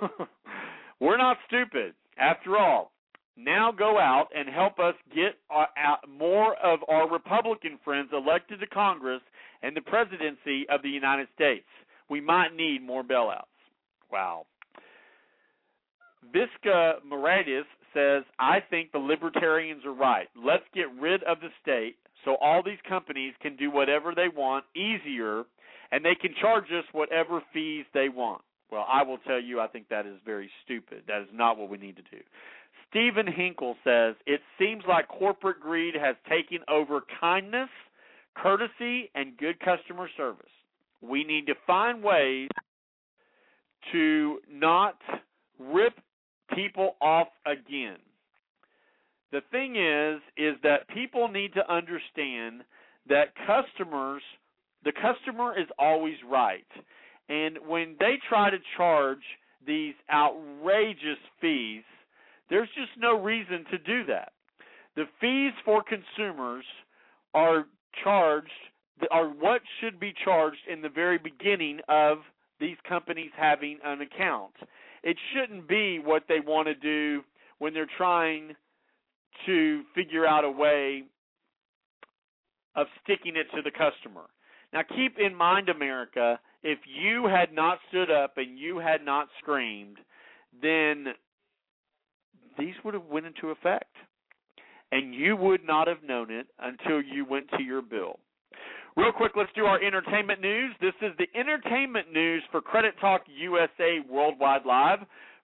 We're 1.01 1.17
not 1.17 1.39
stupid. 1.47 1.95
After 2.17 2.57
all, 2.57 2.93
now 3.37 3.73
go 3.77 3.99
out 3.99 4.29
and 4.35 4.49
help 4.49 4.79
us 4.79 4.95
get 5.15 5.37
our, 5.51 5.69
out 5.77 6.09
more 6.09 6.57
of 6.57 6.81
our 6.89 7.09
Republican 7.09 7.79
friends 7.85 8.11
elected 8.13 8.61
to 8.61 8.67
Congress 8.67 9.23
and 9.63 9.77
the 9.77 9.81
presidency 9.81 10.67
of 10.69 10.83
the 10.83 10.89
United 10.89 11.29
States. 11.35 11.67
We 12.11 12.21
might 12.21 12.55
need 12.57 12.83
more 12.83 13.05
bailouts. 13.05 13.45
Wow. 14.11 14.47
Visca 16.35 16.95
Moradis 17.05 17.65
says, 17.95 18.23
I 18.39 18.59
think 18.69 18.93
the 18.93 18.99
libertarians 18.99 19.85
are 19.85 19.95
right. 19.95 20.29
Let's 20.37 20.65
get 20.75 20.87
rid 21.01 21.23
of 21.25 21.41
the 21.41 21.49
state 21.63 21.97
so 22.25 22.37
all 22.41 22.63
these 22.63 22.79
companies 22.89 23.35
can 23.41 23.57
do 23.57 23.71
whatever 23.71 24.15
they 24.15 24.29
want 24.29 24.65
easier 24.75 25.45
and 25.91 26.05
they 26.05 26.15
can 26.15 26.35
charge 26.41 26.65
us 26.65 26.85
whatever 26.93 27.41
fees 27.53 27.85
they 27.95 28.09
want. 28.09 28.43
Well, 28.71 28.85
I 28.87 29.03
will 29.03 29.19
tell 29.19 29.41
you, 29.41 29.61
I 29.61 29.67
think 29.67 29.89
that 29.89 30.07
is 30.07 30.19
very 30.27 30.51
stupid. 30.65 31.05
That 31.09 31.23
is 31.23 31.29
not 31.33 31.57
what 31.57 31.71
we 31.71 31.79
need 31.79 31.97
to 31.97 32.03
do. 32.03 32.23
Stephen 32.91 33.27
Hinkle 33.27 33.77
says, 33.83 34.15
It 34.27 34.41
seems 34.59 34.83
like 34.87 35.09
corporate 35.09 35.61
greed 35.61 35.95
has 35.95 36.17
taken 36.29 36.59
over 36.69 37.01
kindness, 37.21 37.71
courtesy, 38.37 39.11
and 39.15 39.37
good 39.39 39.59
customer 39.61 40.09
service. 40.17 40.51
We 41.01 41.25
need 41.25 41.47
to 41.47 41.55
find 41.67 42.03
ways 42.03 42.49
to 43.93 44.39
not 44.51 44.99
rip 45.59 45.95
people 46.55 46.97
off 47.01 47.29
again. 47.47 47.99
The 49.33 49.43
thing 49.51 49.77
is 49.77 50.21
is 50.37 50.57
that 50.63 50.89
people 50.89 51.29
need 51.29 51.53
to 51.55 51.73
understand 51.73 52.63
that 53.09 53.35
customers 53.47 54.23
the 54.85 54.93
customer 54.93 55.59
is 55.59 55.67
always 55.79 56.15
right. 56.29 56.67
And 57.29 57.59
when 57.67 57.97
they 57.99 58.15
try 58.29 58.49
to 58.49 58.59
charge 58.77 59.23
these 59.67 59.95
outrageous 60.11 61.19
fees, 61.41 61.83
there's 62.49 62.69
just 62.75 62.93
no 62.97 63.21
reason 63.21 63.65
to 63.71 63.79
do 63.79 64.05
that. 64.07 64.33
The 64.97 65.05
fees 65.21 65.53
for 65.65 65.83
consumers 65.83 66.65
are 67.35 67.67
charged 68.03 68.51
are 69.11 69.29
what 69.29 69.63
should 69.81 70.01
be 70.01 70.13
charged 70.25 70.59
in 70.71 70.83
the 70.83 70.89
very 70.89 71.19
beginning 71.19 71.79
of 71.89 72.19
these 72.59 72.77
companies 72.89 73.31
having 73.37 73.79
an 73.85 74.01
account 74.01 74.55
it 75.03 75.17
shouldn't 75.33 75.69
be 75.69 75.99
what 75.99 76.25
they 76.29 76.41
want 76.41 76.69
to 76.69 76.75
do 76.75 77.23
when 77.59 77.75
they're 77.75 77.89
trying 77.97 78.55
to 79.47 79.83
figure 79.95 80.27
out 80.27 80.45
a 80.45 80.51
way 80.51 81.05
of 82.75 82.87
sticking 83.03 83.37
it 83.37 83.47
to 83.55 83.63
the 83.63 83.71
customer. 83.71 84.27
Now 84.73 84.83
keep 84.83 85.19
in 85.19 85.35
mind 85.35 85.69
America, 85.69 86.39
if 86.63 86.79
you 86.87 87.27
had 87.27 87.53
not 87.53 87.79
stood 87.89 88.11
up 88.11 88.35
and 88.37 88.59
you 88.59 88.79
had 88.79 89.05
not 89.05 89.29
screamed, 89.41 89.99
then 90.61 91.07
these 92.59 92.75
would 92.85 92.95
have 92.95 93.07
went 93.07 93.27
into 93.27 93.51
effect. 93.51 93.95
And 94.91 95.15
you 95.15 95.37
would 95.37 95.67
not 95.67 95.87
have 95.87 96.03
known 96.03 96.31
it 96.31 96.47
until 96.59 97.03
you 97.03 97.25
went 97.25 97.51
to 97.57 97.63
your 97.63 97.83
bill. 97.83 98.19
Real 98.99 99.13
quick, 99.13 99.31
let's 99.37 99.53
do 99.55 99.65
our 99.65 99.81
entertainment 99.81 100.41
news. 100.41 100.75
This 100.81 100.95
is 101.03 101.13
the 101.19 101.29
entertainment 101.39 102.13
news 102.13 102.43
for 102.51 102.61
Credit 102.61 102.95
Talk 103.01 103.23
USA 103.29 104.01
Worldwide 104.11 104.67
Live. 104.67 104.99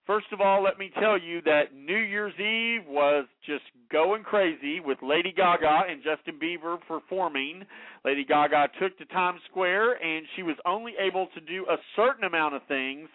First 0.05 0.25
of 0.33 0.41
all, 0.41 0.61
let 0.61 0.77
me 0.77 0.91
tell 0.99 1.17
you 1.17 1.41
that 1.43 1.73
New 1.73 1.95
Year's 1.95 2.33
Eve 2.33 2.85
was 2.85 3.25
just 3.45 3.63
going 3.89 4.23
crazy 4.23 4.81
with 4.81 4.97
Lady 5.01 5.31
Gaga 5.31 5.83
and 5.89 6.03
Justin 6.03 6.37
Bieber 6.37 6.75
performing. 6.85 7.63
Lady 8.03 8.25
Gaga 8.25 8.67
took 8.77 8.97
to 8.97 9.05
Times 9.05 9.39
Square 9.49 10.03
and 10.03 10.25
she 10.35 10.43
was 10.43 10.57
only 10.65 10.91
able 10.99 11.27
to 11.33 11.39
do 11.39 11.65
a 11.69 11.77
certain 11.95 12.25
amount 12.25 12.55
of 12.55 12.61
things 12.67 13.07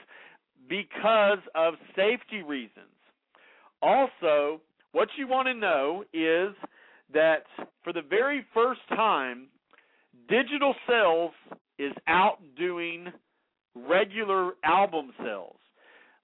because 0.71 1.45
of 1.55 1.75
safety 1.95 2.43
reasons. 2.43 2.97
Also, 3.83 4.63
what 4.93 5.09
you 5.19 5.29
want 5.29 5.49
to 5.49 5.55
know 5.55 6.03
is 6.15 6.55
that 7.13 7.45
for 7.85 7.93
the 7.93 8.01
very 8.09 8.43
first 8.55 8.81
time, 8.89 9.49
digital 10.31 10.75
sales 10.89 11.33
is 11.79 11.93
outdoing 12.07 13.09
regular 13.75 14.53
album 14.65 15.13
sales. 15.19 15.57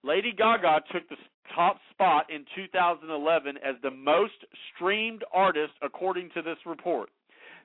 Lady 0.05 0.33
Gaga 0.33 0.81
took 0.93 1.09
the 1.09 1.17
top 1.55 1.79
spot 1.91 2.27
in 2.31 2.45
2011 2.55 3.57
as 3.57 3.75
the 3.83 3.91
most 3.91 4.35
streamed 4.75 5.25
artist, 5.35 5.73
according 5.83 6.31
to 6.35 6.43
this 6.43 6.59
report. 6.65 7.09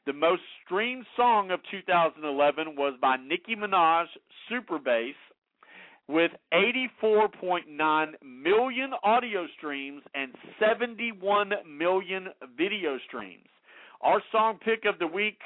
The 0.07 0.13
most 0.13 0.41
streamed 0.65 1.05
song 1.15 1.51
of 1.51 1.59
2011 1.69 2.75
was 2.75 2.97
by 2.99 3.17
Nicki 3.17 3.55
Minaj, 3.55 4.05
Super 4.49 4.79
Bass, 4.79 5.13
with 6.07 6.31
84.9 6.51 8.13
million 8.23 8.91
audio 9.03 9.45
streams 9.57 10.01
and 10.15 10.33
71 10.59 11.51
million 11.69 12.29
video 12.57 12.97
streams. 13.07 13.45
Our 14.01 14.23
song 14.31 14.57
pick 14.65 14.85
of 14.85 14.97
the 14.97 15.05
week 15.05 15.37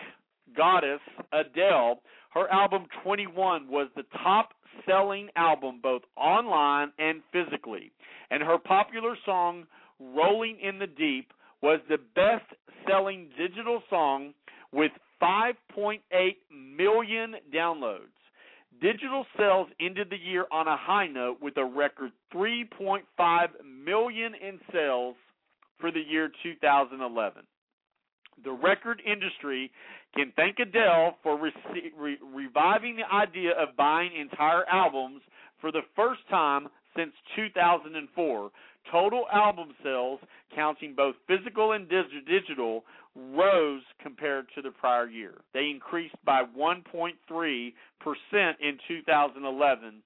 goddess 0.56 1.00
Adele, 1.32 2.02
her 2.34 2.52
album 2.52 2.86
21 3.04 3.70
was 3.70 3.88
the 3.96 4.04
top 4.24 4.50
selling 4.86 5.30
album 5.36 5.80
both 5.82 6.02
online 6.18 6.92
and 7.00 7.22
physically. 7.32 7.92
And 8.30 8.44
her 8.44 8.58
popular 8.58 9.16
song 9.26 9.66
Rolling 10.00 10.60
in 10.62 10.80
the 10.80 10.88
Deep 10.88 11.32
was 11.62 11.80
the 11.88 11.98
best 12.16 12.46
selling 12.88 13.30
digital 13.38 13.82
song 13.90 14.34
with 14.72 14.92
5.8 15.22 16.00
million 16.52 17.36
downloads. 17.54 18.12
Digital 18.82 19.26
sales 19.38 19.68
ended 19.80 20.10
the 20.10 20.18
year 20.18 20.46
on 20.52 20.68
a 20.68 20.76
high 20.76 21.08
note 21.08 21.38
with 21.42 21.56
a 21.58 21.64
record 21.64 22.12
3.5 22.34 23.04
million 23.64 24.34
in 24.36 24.60
sales 24.74 25.16
for 25.80 25.92
the 25.92 26.02
year 26.02 26.30
2011 26.44 27.44
the 28.44 28.52
record 28.52 29.02
industry 29.06 29.72
can 30.16 30.32
thank 30.36 30.60
Adele 30.60 31.18
for 31.24 31.38
re- 31.38 31.54
re- 31.98 32.18
reviving 32.34 32.98
the 32.98 33.16
idea 33.16 33.52
of 33.52 33.76
buying 33.78 34.12
entire 34.16 34.66
albums 34.72 35.22
for 35.60 35.72
the 35.72 35.82
first 35.96 36.22
time 36.30 36.68
since 36.96 37.12
2004. 37.36 38.52
Total 38.92 39.26
album 39.34 39.70
sales, 39.84 40.20
counting 40.54 40.94
both 40.96 41.16
physical 41.28 41.72
and 41.72 41.90
digital, 41.90 42.84
rose 43.16 43.82
compared 44.02 44.46
to 44.54 44.62
the 44.62 44.70
prior 44.72 45.08
year. 45.08 45.34
They 45.54 45.70
increased 45.70 46.16
by 46.24 46.44
1.3% 46.58 47.14
in 47.26 48.78
2011 48.88 50.04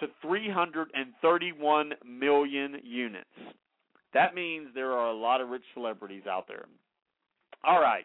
to 0.00 0.06
331 0.22 1.92
million 2.04 2.76
units. 2.82 3.26
That 4.14 4.34
means 4.34 4.68
there 4.74 4.92
are 4.92 5.08
a 5.08 5.16
lot 5.16 5.40
of 5.40 5.48
rich 5.48 5.62
celebrities 5.74 6.22
out 6.28 6.48
there. 6.48 6.66
All 7.64 7.80
right. 7.80 8.04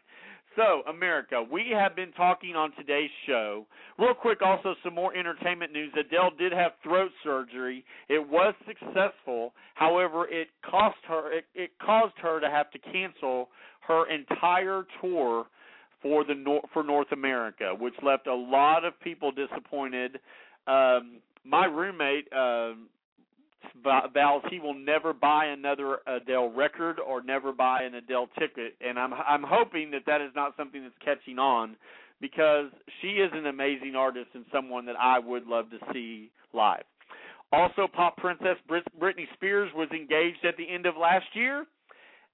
So, 0.55 0.83
America, 0.87 1.43
we 1.51 1.71
have 1.73 1.95
been 1.95 2.11
talking 2.11 2.55
on 2.55 2.71
today's 2.77 3.09
show. 3.25 3.65
Real 3.97 4.13
quick, 4.13 4.41
also 4.43 4.75
some 4.83 4.93
more 4.93 5.15
entertainment 5.15 5.71
news. 5.73 5.91
Adele 5.99 6.31
did 6.37 6.51
have 6.51 6.73
throat 6.83 7.09
surgery. 7.23 7.83
It 8.07 8.29
was 8.29 8.53
successful. 8.67 9.53
However, 9.73 10.27
it 10.27 10.49
cost 10.63 10.97
her 11.07 11.31
it, 11.33 11.45
it 11.55 11.71
caused 11.83 12.13
her 12.21 12.39
to 12.39 12.49
have 12.49 12.69
to 12.71 12.79
cancel 12.79 13.49
her 13.87 14.07
entire 14.11 14.85
tour 15.01 15.45
for 16.03 16.23
the 16.23 16.59
for 16.71 16.83
North 16.83 17.11
America, 17.11 17.73
which 17.79 17.95
left 18.03 18.27
a 18.27 18.35
lot 18.35 18.85
of 18.85 18.99
people 18.99 19.31
disappointed. 19.31 20.19
Um, 20.67 21.17
my 21.43 21.65
roommate 21.65 22.27
uh, 22.31 22.73
vows 24.14 24.41
he 24.49 24.59
will 24.59 24.74
never 24.74 25.14
buy 25.14 25.45
another 25.45 25.99
Adele 26.07 26.51
record 26.51 26.99
or 26.99 27.24
never 27.24 27.51
buy 27.51 27.84
an 27.84 27.95
Adele 27.95 28.28
ticket, 28.39 28.76
and 28.82 28.97
I'm 28.97 29.14
I'm 29.14 29.43
hoping 29.43 29.91
that 29.91 30.03
that 30.07 30.22
is 30.22 30.32
not 30.36 30.53
something 30.57 30.84
that's 30.84 30.95
catching 31.03 31.39
on 31.39 31.76
because 32.22 32.68
she 33.01 33.09
is 33.09 33.32
an 33.34 33.47
amazing 33.47 33.95
artist 33.95 34.28
and 34.34 34.45
someone 34.51 34.86
that 34.86 34.95
I 34.99 35.20
would 35.20 35.45
love 35.45 35.70
to 35.72 35.78
see 35.91 36.32
live. 36.53 36.84
Also, 37.51 37.88
pop 37.93 38.18
princess 38.18 38.57
Britney 38.68 39.28
Spears 39.36 39.70
was 39.76 39.89
engaged 39.91 40.43
at 40.43 40.57
the 40.57 40.68
end 40.68 40.86
of 40.86 40.95
last 40.97 41.26
year, 41.34 41.66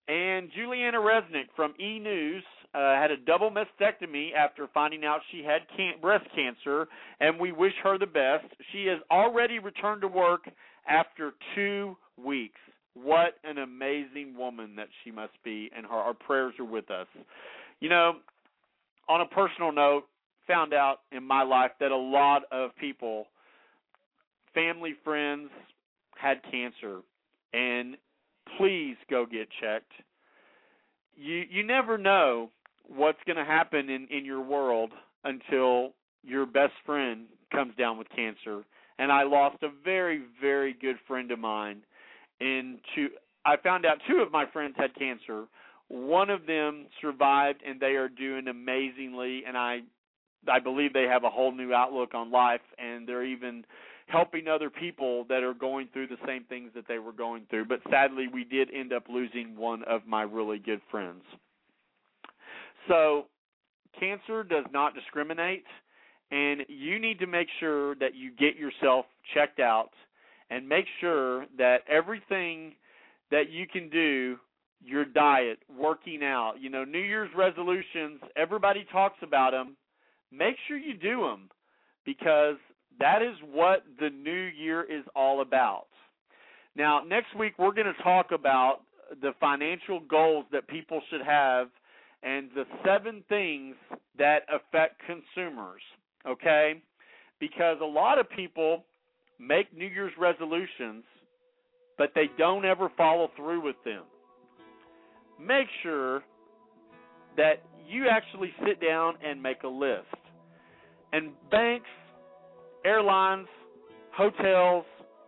and 0.08 0.50
Giuliana 0.52 0.98
Rancic 0.98 1.48
from 1.56 1.74
E 1.80 2.00
News 2.00 2.44
uh, 2.74 2.96
had 2.96 3.12
a 3.12 3.18
double 3.18 3.52
mastectomy 3.52 4.34
after 4.34 4.68
finding 4.74 5.04
out 5.04 5.22
she 5.32 5.44
had 5.44 5.62
can- 5.76 6.00
breast 6.00 6.26
cancer, 6.36 6.88
and 7.20 7.40
we 7.40 7.52
wish 7.52 7.74
her 7.84 7.98
the 7.98 8.06
best. 8.06 8.46
She 8.72 8.86
has 8.86 9.00
already 9.12 9.60
returned 9.60 10.02
to 10.02 10.08
work 10.08 10.48
after 10.90 11.34
two 11.56 11.96
weeks. 12.18 12.60
What 12.96 13.36
an 13.44 13.60
amazing 13.60 14.36
woman 14.38 14.76
that 14.76 14.88
she 15.04 15.12
must 15.12 15.34
be, 15.44 15.70
and 15.76 15.86
her 15.86 15.94
our 15.94 16.14
prayers 16.14 16.54
are 16.60 16.66
with 16.66 16.92
us. 16.92 17.08
You 17.80 17.90
know, 17.90 18.14
on 19.08 19.22
a 19.22 19.26
personal 19.26 19.72
note, 19.72 20.04
found 20.48 20.74
out 20.74 21.02
in 21.12 21.24
my 21.24 21.44
life 21.44 21.72
that 21.80 21.92
a 21.92 21.98
lot 21.98 22.44
of 22.52 22.72
people, 22.78 23.28
family, 24.54 24.96
friends, 25.04 25.50
had 26.18 26.42
cancer, 26.52 27.00
and 27.54 27.96
please 28.58 28.98
go 29.10 29.26
get 29.26 29.48
checked. 29.62 29.92
You 31.16 31.44
you 31.50 31.64
never 31.66 31.98
know 31.98 32.50
what's 32.88 33.20
going 33.26 33.38
to 33.38 33.46
happen 33.46 33.90
in 33.90 34.08
in 34.10 34.26
your 34.26 34.42
world 34.42 34.92
until 35.24 35.94
your 36.24 36.46
best 36.46 36.74
friend 36.86 37.28
comes 37.52 37.74
down 37.78 37.98
with 37.98 38.08
cancer. 38.16 38.64
And 39.00 39.12
I 39.12 39.24
lost 39.24 39.64
a 39.64 39.70
very 39.84 40.22
very 40.39 40.74
good 40.80 40.97
friend 41.08 41.32
of 41.32 41.39
mine. 41.39 41.82
And 42.39 42.80
two, 42.93 43.10
I 43.45 43.58
found 43.58 43.86
out 43.86 43.97
two 44.08 44.18
of 44.18 44.32
my 44.32 44.45
friends 44.45 44.76
had 44.78 44.93
cancer. 44.95 45.45
One 45.88 46.30
of 46.30 46.45
them 46.45 46.86
survived, 47.02 47.62
and 47.66 47.80
they 47.80 47.95
are 47.95 48.10
doing 48.10 48.47
amazingly. 48.47 49.43
And 49.47 49.58
I 49.58 49.80
I 50.47 50.60
believe 50.60 50.93
they 50.93 51.08
have 51.12 51.24
a 51.24 51.30
whole 51.30 51.52
new 51.52 51.74
outlook 51.74 52.14
on 52.14 52.32
life, 52.32 52.62
and 52.78 53.08
they're 53.08 53.26
even 53.26 53.66
helping 54.08 54.47
other 54.47 54.70
people 54.70 55.26
that 55.30 55.43
are 55.43 55.54
going 55.54 55.88
through 55.93 56.08
the 56.08 56.18
same 56.26 56.43
things 56.45 56.72
that 56.76 56.86
they 56.88 57.00
were 57.00 57.12
going 57.12 57.43
through. 57.50 57.66
But 57.66 57.80
sadly, 57.89 58.28
we 58.32 58.43
did 58.43 58.70
end 58.74 58.91
up 58.91 59.04
losing 59.10 59.56
one 59.56 59.84
of 59.84 60.06
my 60.08 60.24
really 60.24 60.58
good 60.60 60.82
friends. 60.89 61.22
So, 62.88 63.26
cancer 64.00 64.43
does 64.43 64.66
not 64.72 64.95
discriminate, 64.95 65.66
and 66.32 66.62
you 66.68 67.00
need 67.00 67.20
to 67.20 67.28
make 67.28 67.48
sure 67.60 67.96
that 67.96 68.16
you 68.16 68.32
get 68.32 68.56
yourself 68.56 69.06
checked 69.34 69.60
out 69.60 69.90
and 70.50 70.68
make 70.68 70.86
sure 71.00 71.46
that 71.58 71.80
everything 71.88 72.74
that 73.32 73.50
you 73.52 73.68
can 73.68 73.90
do 73.90 74.38
your 74.84 75.06
diet, 75.06 75.60
working 75.78 76.24
out, 76.24 76.54
you 76.60 76.70
know, 76.70 76.84
New 76.84 77.00
Year's 77.00 77.30
resolutions, 77.36 78.22
everybody 78.36 78.86
talks 78.92 79.18
about 79.22 79.52
them. 79.52 79.76
Make 80.32 80.56
sure 80.68 80.78
you 80.78 80.94
do 80.94 81.22
them 81.22 81.50
because 82.06 82.56
that 83.00 83.22
is 83.22 83.36
what 83.52 83.84
the 84.00 84.10
new 84.10 84.32
year 84.32 84.84
is 84.84 85.04
all 85.16 85.42
about. 85.42 85.88
Now, 86.76 87.02
next 87.06 87.36
week 87.38 87.54
we're 87.58 87.74
going 87.74 87.94
to 87.94 88.04
talk 88.04 88.32
about 88.32 88.80
the 89.22 89.34
financial 89.40 90.00
goals 90.00 90.46
that 90.52 90.68
people 90.68 91.02
should 91.10 91.22
have 91.22 91.70
and 92.24 92.50
the 92.56 92.66
seven 92.86 93.24
things 93.30 93.76
that 94.18 94.44
affect 94.54 95.02
consumers, 95.06 95.82
okay? 96.28 96.82
Because 97.39 97.78
a 97.82 97.86
lot 97.86 98.20
of 98.20 98.30
people 98.30 98.84
make 99.39 99.76
New 99.76 99.88
Year's 99.88 100.11
resolutions, 100.20 101.03
but 101.97 102.11
they 102.15 102.30
don't 102.38 102.65
ever 102.65 102.89
follow 102.97 103.30
through 103.36 103.63
with 103.63 103.76
them. 103.86 104.03
Make 105.39 105.67
sure 105.84 106.22
that 107.38 107.63
you 107.88 108.07
actually 108.09 108.51
sit 108.65 108.82
down 108.82 109.15
and 109.26 109.41
make 109.41 109.63
a 109.63 109.67
list. 109.67 110.03
And 111.13 111.32
banks, 111.49 111.88
airlines, 112.86 113.47
hotels, 114.11 114.86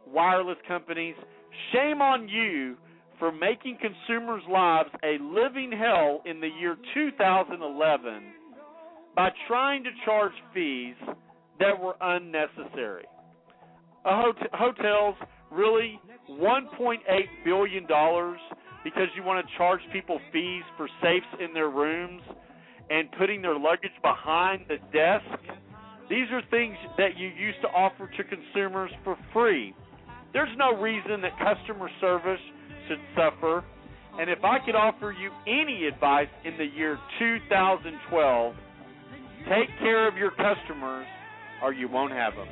wireless 0.08 0.58
companies, 0.68 1.16
shame 1.72 2.02
on 2.02 2.28
you 2.28 2.76
for 3.18 3.32
making 3.32 3.78
consumers' 3.80 4.44
lives 4.52 4.90
a 5.04 5.18
living 5.22 5.72
hell 5.72 6.22
in 6.26 6.42
the 6.42 6.50
year 6.60 6.76
2011 6.94 8.24
by 9.16 9.30
trying 9.48 9.84
to 9.84 9.90
charge 10.06 10.34
fees 10.54 10.96
that 11.60 11.80
were 11.80 11.96
unnecessary. 12.02 13.06
Hot- 14.04 14.36
hotels 14.54 15.16
really 15.52 16.00
1.8 16.30 17.00
billion 17.46 17.86
dollars 17.88 18.40
because 18.84 19.08
you 19.16 19.24
want 19.24 19.46
to 19.46 19.58
charge 19.58 19.82
people 19.94 20.20
fees 20.32 20.64
for 20.78 20.88
safes 21.04 21.28
in 21.40 21.54
their 21.54 21.70
rooms 21.70 22.22
and 22.90 23.10
putting 23.18 23.42
their 23.42 23.58
luggage 23.58 23.92
behind 24.02 24.66
the 24.68 24.78
desk. 24.92 25.40
These 26.10 26.28
are 26.32 26.42
things 26.50 26.76
that 26.98 27.18
you 27.18 27.28
used 27.28 27.62
to 27.62 27.68
offer 27.68 28.10
to 28.18 28.24
consumers 28.24 28.92
for 29.04 29.18
free. 29.34 29.74
There's 30.34 30.56
no 30.58 30.76
reason 30.82 31.22
that 31.22 31.32
customer 31.38 31.90
service 32.00 32.40
should 32.88 33.00
suffer. 33.16 33.64
And 34.20 34.30
if 34.30 34.44
I 34.44 34.58
could 34.66 34.76
offer 34.76 35.14
you 35.14 35.32
any 35.48 35.86
advice 35.86 36.28
in 36.44 36.58
the 36.58 36.66
year 36.66 36.98
2012, 37.20 38.56
take 39.46 39.70
care 39.80 40.08
of 40.08 40.16
your 40.18 40.32
customers 40.32 41.06
or 41.62 41.74
you 41.74 41.88
won't 41.88 42.12
have 42.12 42.36
them. 42.36 42.48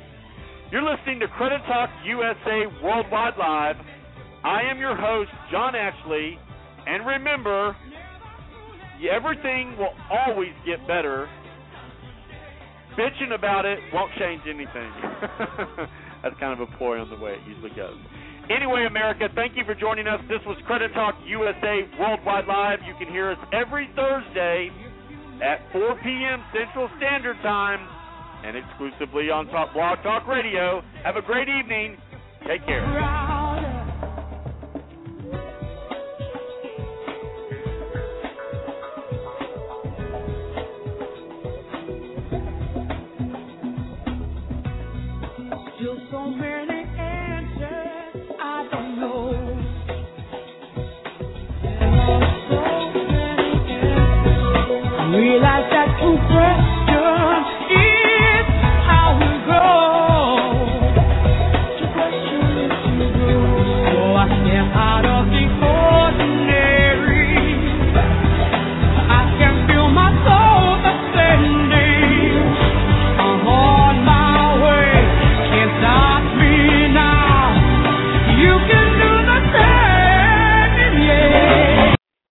You're 0.70 0.82
listening 0.82 1.18
to 1.20 1.28
Credit 1.28 1.60
Talk 1.66 1.90
USA 2.06 2.66
Worldwide 2.82 3.34
Live. 3.38 3.76
I 4.44 4.62
am 4.70 4.78
your 4.78 4.96
host, 4.96 5.30
John 5.50 5.74
Ashley. 5.74 6.38
And 6.86 7.06
remember, 7.06 7.76
everything 9.10 9.76
will 9.76 9.94
always 10.10 10.52
get 10.64 10.78
better. 10.86 11.28
Bitching 12.96 13.34
about 13.34 13.64
it 13.64 13.78
won't 13.92 14.12
change 14.18 14.42
anything. 14.46 14.92
That's 16.22 16.38
kind 16.38 16.60
of 16.60 16.60
a 16.60 16.76
ploy 16.76 17.00
on 17.00 17.10
the 17.10 17.16
way 17.16 17.32
it 17.32 17.40
usually 17.48 17.70
goes. 17.70 17.98
Anyway, 18.50 18.86
America, 18.86 19.28
thank 19.34 19.56
you 19.56 19.64
for 19.64 19.74
joining 19.74 20.06
us. 20.06 20.20
This 20.28 20.40
was 20.46 20.56
Credit 20.66 20.92
Talk 20.92 21.14
USA 21.26 21.82
Worldwide 21.98 22.46
Live. 22.46 22.78
You 22.86 22.94
can 22.98 23.12
hear 23.12 23.30
us 23.30 23.38
every 23.52 23.88
Thursday 23.94 24.70
at 25.42 25.60
4 25.72 25.96
p.m. 26.02 26.44
Central 26.52 26.88
Standard 26.98 27.36
Time 27.42 27.80
and 28.44 28.56
exclusively 28.56 29.30
on 29.30 29.46
Top 29.48 29.72
Blog 29.72 30.02
Talk 30.02 30.26
Radio. 30.26 30.82
Have 31.04 31.16
a 31.16 31.22
great 31.22 31.48
evening. 31.48 31.96
Take 32.46 32.64
care. 32.64 33.39